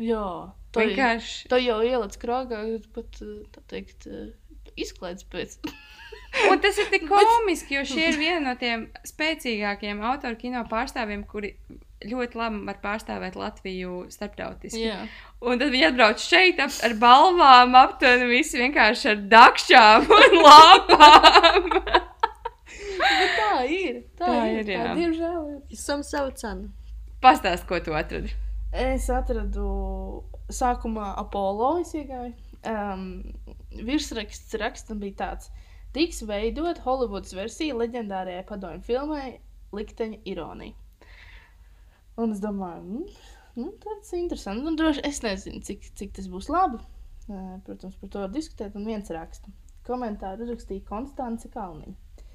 Jā, 0.00 0.24
tā 0.74 0.84
ir. 0.86 0.92
Vienkārši. 0.94 1.48
Tā 1.52 1.60
jau 1.62 1.78
ieliec 1.86 2.16
krāgā, 2.22 2.62
pat, 2.94 3.20
eh, 3.24 3.36
tā 3.54 3.64
teikt, 3.74 4.06
eh, 4.10 4.30
izklaides 4.80 5.26
pēc. 5.30 5.58
Un 6.50 6.60
tas 6.62 6.76
ir 6.78 6.86
tik 6.92 7.08
komiski, 7.10 7.74
jo 7.78 7.84
šie 7.90 8.10
ir 8.12 8.18
viena 8.20 8.40
no 8.44 8.56
tiem 8.58 8.88
spēcīgākajiem 9.08 10.02
autoru 10.12 10.38
kino 10.38 10.62
pārstāvjiem, 10.70 11.24
kuri 11.26 11.56
ļoti 12.06 12.38
labi 12.38 12.60
var 12.64 12.78
pārstāvēt 12.80 13.34
Latviju 13.36 14.04
starptautiski. 14.14 14.86
Jā. 14.86 15.02
Un 15.44 15.58
tad 15.60 15.72
viņi 15.74 15.88
atbrauc 15.90 16.22
šeit 16.22 16.62
ap, 16.62 16.72
ar 16.86 16.94
balvām, 17.02 17.74
aptuveni 17.76 18.28
visi 18.30 18.60
vienkārši 18.62 19.10
ar 19.12 19.18
dakšām 19.34 20.06
un 20.16 20.38
lāpām. 20.46 21.68
Bet 23.00 23.36
tā 23.36 23.52
ir. 23.66 24.00
Tā, 24.16 24.28
Tā 24.30 24.38
ir, 24.48 24.62
ir, 24.62 24.70
tā, 24.70 24.78
jā. 24.78 24.94
diemžēl 24.96 25.38
ir. 25.50 25.58
Esam 25.74 26.04
savu 26.06 26.32
cenu. 26.38 26.70
Pastāst, 27.20 27.66
ko 27.68 27.80
tu 27.84 27.92
atradi. 27.96 28.32
Es 28.72 29.08
atradu 29.12 29.66
sākumā 30.54 31.14
Apollo 31.20 31.72
izgāju. 31.84 32.34
Um, 32.70 33.04
virsraksts 33.86 34.56
rakstam 34.60 35.00
bija 35.00 35.16
tāds. 35.22 35.50
Tiks 35.96 36.20
veidot 36.28 36.78
Holivudas 36.84 37.32
versija 37.34 37.74
leģendārajai 37.78 38.44
padomju 38.46 38.84
filmai 38.86 39.40
Likteņa 39.74 40.20
ironija. 40.28 40.76
Un 42.20 42.34
es 42.34 42.42
domāju, 42.42 42.82
mm, 42.82 43.26
nu, 43.62 43.72
tas 43.80 44.12
ir 44.12 44.20
interesanti. 44.20 44.66
Nu, 44.66 44.74
droši, 44.78 45.02
es 45.08 45.22
nezinu, 45.24 45.62
cik, 45.66 45.88
cik 45.98 46.14
tas 46.18 46.28
būs 46.30 46.50
labi. 46.52 46.82
Eh, 47.30 47.56
Protams, 47.66 47.96
par 48.00 48.10
to 48.12 48.22
var 48.24 48.32
diskutēt. 48.34 48.76
Un 48.76 48.86
viens 48.88 49.10
raksta. 49.14 49.52
Komentāru 49.86 50.44
uzrakstīja 50.46 50.84
Konstance 50.88 51.48
Kalniņa. 51.50 52.26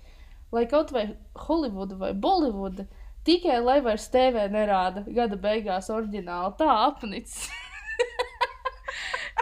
Lai 0.56 0.66
kaut 0.72 0.94
vai 0.96 1.06
Holivuda 1.46 1.98
vai 2.00 2.14
Bolivuda, 2.14 2.88
tikai 3.28 3.60
lai 3.64 3.80
vairs 3.86 4.08
TV 4.14 4.48
nerāda 4.52 5.04
gada 5.18 5.38
beigās 5.42 5.92
oriģināli 5.94 6.58
tā 6.62 6.72
apnicis. 6.88 7.46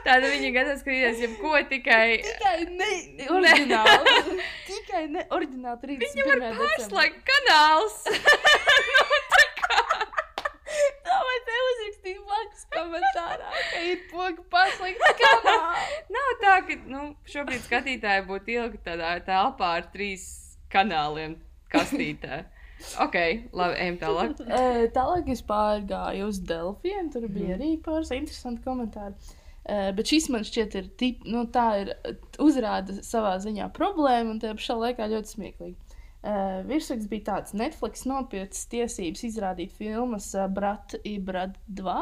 Tāda 0.04 0.30
viņa 0.30 0.50
gatava 0.56 0.78
skatīties, 0.80 1.22
jebko 1.24 1.54
tikai. 1.72 2.08
Tikai 2.26 2.58
ne 2.68 3.28
oriģināli. 3.32 4.16
tikai 4.70 5.04
ne 5.14 5.24
oriģināli 5.32 5.80
31. 5.86 6.18
Viņam 6.18 6.44
ir 6.50 6.58
pārslēgt 6.60 7.22
kanāls. 7.30 8.00
Tā 11.06 11.18
vai 11.28 11.36
te 11.48 11.58
uzrakstīja 11.70 12.22
blakus 12.26 12.64
komentārā, 12.74 13.52
ka 13.72 13.82
ir 13.86 14.00
poga 14.10 14.46
paslēgta 14.56 15.12
kanāla. 15.20 15.84
Nav 16.16 16.32
tā, 16.42 16.56
ka 16.68 16.78
nu, 16.90 17.04
šobrīd 17.30 17.62
skatītāji 17.68 18.26
būtu 18.30 18.56
ilgi 18.56 18.82
tādā 18.88 19.14
telpā 19.28 19.70
ar 19.78 19.86
trīs 19.94 20.26
kanāliem 20.74 21.38
kastītē. 21.74 22.42
Ok, 23.04 23.16
labi, 23.56 23.78
ejam 23.80 24.00
tālāk. 24.02 24.34
Tālāk 24.98 25.30
es 25.32 25.44
pārgāju 25.48 26.28
uz 26.28 26.42
Delfiem. 26.50 27.14
Tur 27.14 27.30
bija 27.32 27.56
arī 27.56 27.76
pāris 27.86 28.12
interesanti 28.18 28.66
komentāri. 28.66 29.16
Eh, 29.64 29.90
Bet 29.96 30.10
šis 30.12 30.28
man 30.34 30.44
šķiet, 30.44 30.76
ir 30.76 30.88
tip, 31.00 31.24
nu, 31.30 31.46
tā 31.52 31.68
ir 31.84 31.94
uzrāda 32.44 32.98
savā 33.06 33.38
ziņā 33.40 33.70
problēma, 33.76 34.34
un 34.34 34.42
tajā 34.44 34.58
pašā 34.60 34.76
laikā 34.80 35.08
ļoti 35.14 35.38
smieklīgi. 35.38 36.00
Uh, 36.24 36.62
Virsraksts 36.64 37.10
bija 37.12 37.26
tāds, 37.28 37.52
Netflix 37.52 38.06
nopircis 38.08 38.70
tiesības 38.72 39.26
izrādīt 39.28 39.74
filmas 39.76 40.30
uh, 40.38 40.46
Brat 40.48 40.96
i 41.04 41.18
Brat 41.20 41.58
2. 41.68 41.96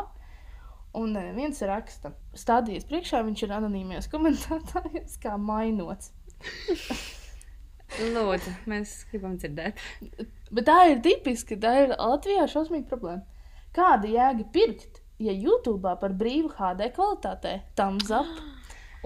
Un 1.02 1.16
uh, 1.18 1.32
viens 1.34 1.62
raksta, 1.66 2.12
stādījies 2.38 2.86
priekšā, 2.90 3.24
viņš 3.26 3.42
ir 3.48 3.56
anonīmijos 3.58 4.10
komentētājos, 4.14 5.18
kā 5.24 5.40
mainots. 5.42 6.14
Lūdzu, 8.14 8.54
mēs 8.70 8.94
gribam 9.10 9.40
dzirdēt. 9.42 9.82
Bet 10.54 10.70
tā 10.70 10.78
ir 10.92 11.02
tipiski, 11.02 11.58
tā 11.62 11.74
ir 11.88 11.96
Latvijā 11.98 12.46
šausmīga 12.50 12.94
problēma. 12.94 13.26
Kāda 13.74 14.10
jēga 14.12 14.46
pirkt, 14.54 15.01
ja 15.22 15.34
YouTube 15.34 15.96
par 16.02 16.14
brīvu 16.18 16.52
HD 16.58 16.92
kvalitātē 16.96 17.56
tam 17.78 18.00
zap? 18.06 18.30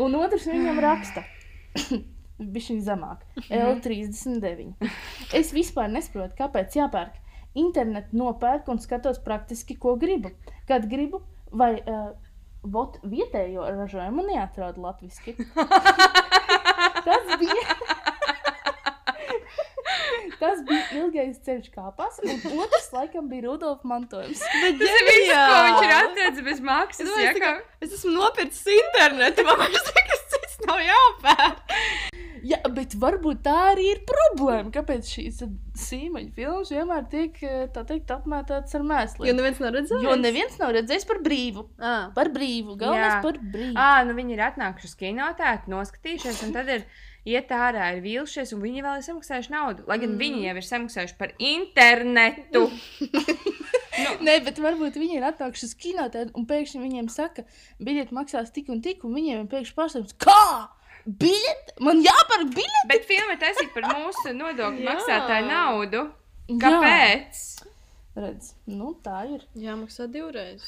Un 0.01 0.15
otrs 0.19 0.47
viņam 0.49 0.81
raksta. 0.83 1.23
Viņš 2.55 2.65
ir 2.73 2.79
zemāk, 2.83 3.21
L39. 3.47 4.73
Es 5.35 5.53
vispār 5.55 5.87
nesaprotu, 5.91 6.35
kāpēc 6.41 6.75
jāpērk. 6.75 7.21
Internetu 7.55 8.17
nopērku 8.19 8.73
un 8.73 8.81
skatos 8.83 9.21
praktiski, 9.23 9.77
ko 9.79 9.93
gribu. 9.99 10.33
Kad 10.67 10.89
gribu, 10.91 11.21
vai 11.55 11.77
uh, 11.79 12.09
vot, 12.67 12.99
vietējo 13.07 13.63
ražojumu 13.77 14.25
neatradu 14.27 14.83
latviešu. 14.83 15.37
Tas 17.07 17.31
bija. 17.39 17.64
Tas 20.39 20.61
bija 20.67 20.85
ilgais 20.99 21.37
ceļš 21.45 21.69
kāpās, 21.75 22.19
un 22.25 22.59
otrs 22.65 22.89
laikam 22.95 23.29
bija 23.31 23.45
Rudolf 23.47 23.85
mantojums. 23.87 24.41
Bet, 24.61 24.79
Tas 24.81 24.97
ir 24.99 25.07
viss, 25.09 25.31
ko 25.31 25.61
viņš 25.67 25.85
ir 25.87 25.95
atradzis 25.99 26.47
bez 26.49 26.59
maksas. 26.65 27.05
Es, 27.05 27.13
domāju, 27.13 27.41
kā... 27.43 27.53
es 27.85 27.95
esmu 27.99 28.15
nopircis 28.17 28.67
internetu, 28.79 29.45
man 29.47 29.63
vairs 29.63 29.91
nekas 29.95 30.25
cits 30.35 30.59
nav 30.67 30.81
jāpērk. 30.83 31.75
Jā, 32.45 32.59
bet 32.69 32.93
varbūt 33.01 33.39
tā 33.47 33.53
arī 33.71 33.87
ir 33.95 34.01
problēma. 34.05 34.69
Kāpēc 34.75 35.07
šīs 35.15 35.39
sīmeņa 35.81 36.29
filmas 36.35 36.69
vienmēr 36.69 37.07
tiek 37.09 37.39
eh, 37.41 37.63
tā 37.73 37.81
teikt, 37.89 38.11
apmētātas 38.13 38.75
ar 38.77 38.83
Jo 38.83 38.89
mēsliem? 38.91 39.39
neviens 39.39 39.61
nav 39.63 39.73
redzējis. 39.73 40.03
Jo 40.05 40.13
neviens 40.21 40.59
nav 40.61 40.75
redzējis 40.77 41.07
par 41.09 41.23
brīvu. 41.25 41.63
Ah, 41.81 42.11
Par 42.13 42.29
brīvu. 42.35 42.75
Galvenais 42.77 43.15
Jā. 43.15 43.23
par 43.25 43.39
brīvu. 43.41 43.73
Ah, 43.81 44.03
nu 44.05 44.13
viņi 44.19 44.37
ir 44.37 44.43
atnākuši 44.51 44.91
uz 44.91 44.95
kinotēku, 45.01 45.73
noskatījušies, 45.73 46.43
un 46.45 46.53
tad 46.53 46.69
ir 46.75 46.85
iet 47.25 47.51
ārā, 47.53 47.89
ir 47.95 48.03
vīlušies, 48.05 48.53
un 48.55 48.61
viņi 48.63 48.83
vēl 48.85 48.99
ir 48.99 49.05
samaksājuši 49.07 49.53
naudu. 49.53 49.85
Lai 49.89 49.97
gan 50.01 50.13
mm. 50.13 50.21
viņi 50.21 50.45
jau 50.45 50.55
ir 50.59 50.67
samaksājuši 50.69 51.17
par 51.19 51.33
internetu. 51.41 52.65
Nē, 54.25 54.39
bet 54.45 54.59
varbūt 54.61 54.99
viņi 54.99 55.19
ir 55.19 55.27
atnākuši 55.29 55.69
uz 55.69 55.75
kinotēku 55.81 56.35
un 56.37 56.47
pēkšņi 56.49 56.81
viņiem 56.83 57.11
saka, 57.11 57.45
biļeti 57.83 58.15
maksās 58.17 58.51
tik 58.55 58.69
un 58.73 58.81
tik, 58.85 59.05
un 59.07 59.15
viņiem 59.17 59.45
ir 59.45 59.51
pēkšņi 59.51 59.77
pārsteigums, 59.77 60.17
kā? 60.21 60.41
Biļeti! 61.05 61.77
Man 61.85 62.01
jāpērk 62.03 62.51
biļeti! 62.55 62.87
Bet 62.91 63.07
filma 63.09 63.37
taisīta 63.41 63.71
par 63.75 63.89
mūsu 63.93 64.33
nodokļu 64.35 64.83
Jā. 64.83 64.89
maksātāju 64.91 65.47
naudu. 65.49 66.07
Jā. 66.49 66.57
Kāpēc? 66.61 67.45
Redz, 68.15 68.51
nu 68.71 68.93
tā 69.05 69.23
ir. 69.31 69.47
Jāmaksā 69.59 70.09
divreiz. 70.11 70.65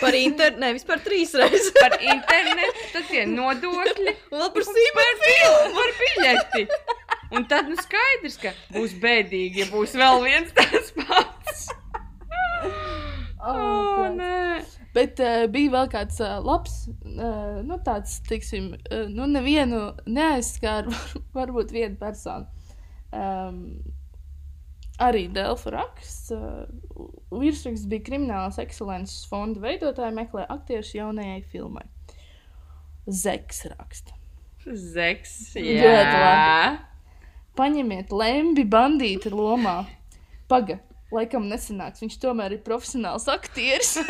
Par 0.00 0.16
internetu, 0.16 0.60
nevis 0.62 0.86
par 0.88 1.02
trīs 1.04 1.34
reizes. 1.36 1.68
Par 1.76 1.98
internetu, 2.00 2.86
tad 2.94 3.08
tie 3.10 3.26
nodokļi. 3.28 4.14
Vēl 4.32 4.48
par 4.54 4.64
Un 4.64 4.78
sīkām. 4.78 5.74
par 5.76 5.92
biļeti. 6.00 6.64
Un 7.36 7.44
tad 7.50 7.68
nu 7.70 7.76
skaidrs, 7.78 8.38
ka 8.42 8.54
būs 8.74 8.96
bēdīgi, 9.02 9.62
ja 9.62 9.68
būs 9.70 9.92
vēl 10.00 10.24
viens 10.24 10.50
tāds 10.56 10.90
pats. 10.96 11.68
Oh, 13.40 13.90
Oh. 14.10 14.66
Bet 14.92 15.20
uh, 15.22 15.44
bija 15.52 15.70
vēl 15.72 15.86
kāds 15.92 16.18
uh, 16.20 16.40
labs, 16.44 16.88
uh, 17.06 17.60
nu 17.64 17.78
tāds, 17.86 18.18
teiksim, 18.26 18.72
uh, 18.90 19.06
nu 19.08 19.28
nevienu 19.30 19.92
neaizskāra, 20.10 20.90
varbūt 21.38 21.70
viena 21.72 21.94
persona. 22.00 22.50
Um, 23.14 23.78
arī 25.02 25.24
Delfa 25.32 25.70
raksts. 25.74 26.30
Uh, 26.34 26.66
virsraksts 27.40 27.88
bija 27.90 28.04
Kriminālas 28.06 28.58
ekscelences 28.62 29.24
fonda 29.30 29.60
veidotāja 29.64 30.12
meklē 30.16 30.44
aktierus 30.52 30.92
jaunajai 30.96 31.40
filmai. 31.52 31.86
Zeks 33.10 33.64
raksta. 33.72 34.12
Zeks. 34.68 35.54
Ļoti 35.56 35.80
Jā. 35.80 36.76
Paņemiet 37.58 38.12
lembi 38.14 38.64
bandīta 38.70 39.32
lomā. 39.32 39.78
Paga, 40.50 40.76
laikam 41.12 41.48
nesanāks. 41.50 42.00
Viņš 42.04 42.16
tomēr 42.22 42.54
ir 42.58 42.62
profesionāls 42.66 43.26
aktieris. 43.32 43.96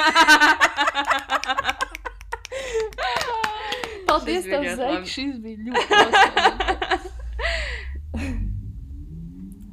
Paldies, 4.10 4.44
tev, 4.44 4.64
ļoti 4.64 4.76
Zek. 4.76 4.90
labi. 4.90 5.06
Šis 5.10 5.36
bija 5.42 5.58
ļoti 5.70 5.86
labi. 6.00 6.69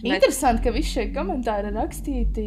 Interesanti, 0.05 0.61
ka 0.61 0.69
visi 0.75 0.91
šie 0.93 1.05
komentāri 1.15 1.71
ir 1.71 1.75
rakstīti 1.77 2.43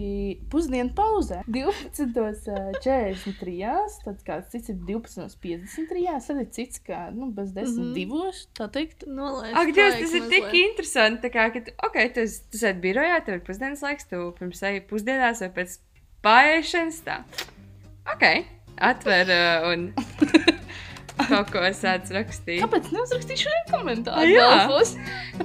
pusdienu 0.52 0.92
pauzē. 0.96 1.40
12.43. 1.56 3.56
Tad 4.04 4.18
kāds 4.26 4.52
cits 4.52 4.68
ir 4.70 4.76
12.53. 4.86 6.04
Tad 6.28 6.38
ir 6.44 6.48
cits, 6.54 6.76
kā 6.86 7.00
nu, 7.14 7.24
bez 7.34 7.48
10. 7.56 7.66
Mm. 7.66 7.70
-hmm. 7.80 7.94
divos. 7.96 8.36
Tā 8.58 8.66
teikt, 8.70 8.98
Nolaist 9.06 9.56
Ak, 9.56 9.66
Dievs, 9.74 9.98
tas 9.98 10.14
ir 10.14 10.22
tik 10.30 10.48
interesanti. 10.62 11.18
Tā 11.26 11.30
kā, 11.34 11.42
ka, 11.54 11.58
ok, 11.88 11.96
tu, 12.14 12.20
tu 12.52 12.56
sēdi 12.62 12.80
birojā, 12.86 13.16
tev 13.24 13.32
ir 13.40 13.44
pusdienas 13.46 13.82
laiks, 13.82 14.04
tu 14.10 14.16
pirms 14.38 14.60
eji 14.62 14.80
pusdienās 14.90 15.38
vai 15.44 15.50
pēc 15.58 15.70
pārēšanas 16.24 16.98
tā. 17.06 17.16
Ok, 18.14 18.24
atver 18.78 19.26
uh, 19.34 19.72
un 19.72 19.78
kaut 21.30 21.48
ko 21.52 21.58
sāc 21.76 22.04
rakstīt. 22.14 22.62
kāpēc 22.64 22.84
neuzrakstīšu 22.94 23.42
šajā 23.48 23.64
komentārā? 23.70 24.22
Jā. 24.30 24.50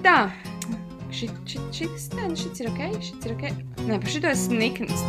Tā. 0.03 0.19
Šit, 1.15 1.31
šit, 1.47 1.61
šis, 1.71 2.09
nē, 2.11 2.25
nu 2.27 2.35
šis 2.35 2.59
ir 2.59 2.67
ok, 2.67 2.79
šis 2.99 3.23
ir 3.23 3.33
ok. 3.37 3.43
Nē, 3.87 3.99
par 4.03 4.11
šito 4.11 4.27
es 4.27 4.41
niknis. 4.51 4.99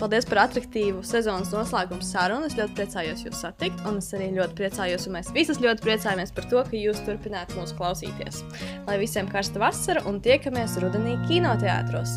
Paldies 0.00 0.24
par 0.30 0.40
attraktīvu 0.46 1.02
sezonas 1.04 1.52
noslēgumu 1.52 2.00
sarunu. 2.04 2.48
Es 2.48 2.56
ļoti 2.56 2.78
priecājos 2.80 3.26
jūs 3.26 3.44
satikt, 3.44 3.84
un 3.84 4.00
es 4.00 4.08
arī 4.16 4.30
ļoti 4.38 4.56
priecājos, 4.62 5.04
un 5.10 5.18
mēs 5.18 5.28
visi 5.36 5.60
ļoti 5.60 5.84
priecājamies 5.84 6.32
par 6.32 6.48
to, 6.48 6.64
ka 6.64 6.80
jūs 6.80 7.04
turpināt 7.04 7.52
mūs 7.58 7.76
klausīties. 7.76 8.40
Lai 8.88 8.96
visiem 9.02 9.28
karsta 9.28 9.60
vasara 9.60 10.00
un 10.08 10.24
tiekamies 10.24 10.80
rudenī 10.80 11.20
kinoteātros! 11.28 12.16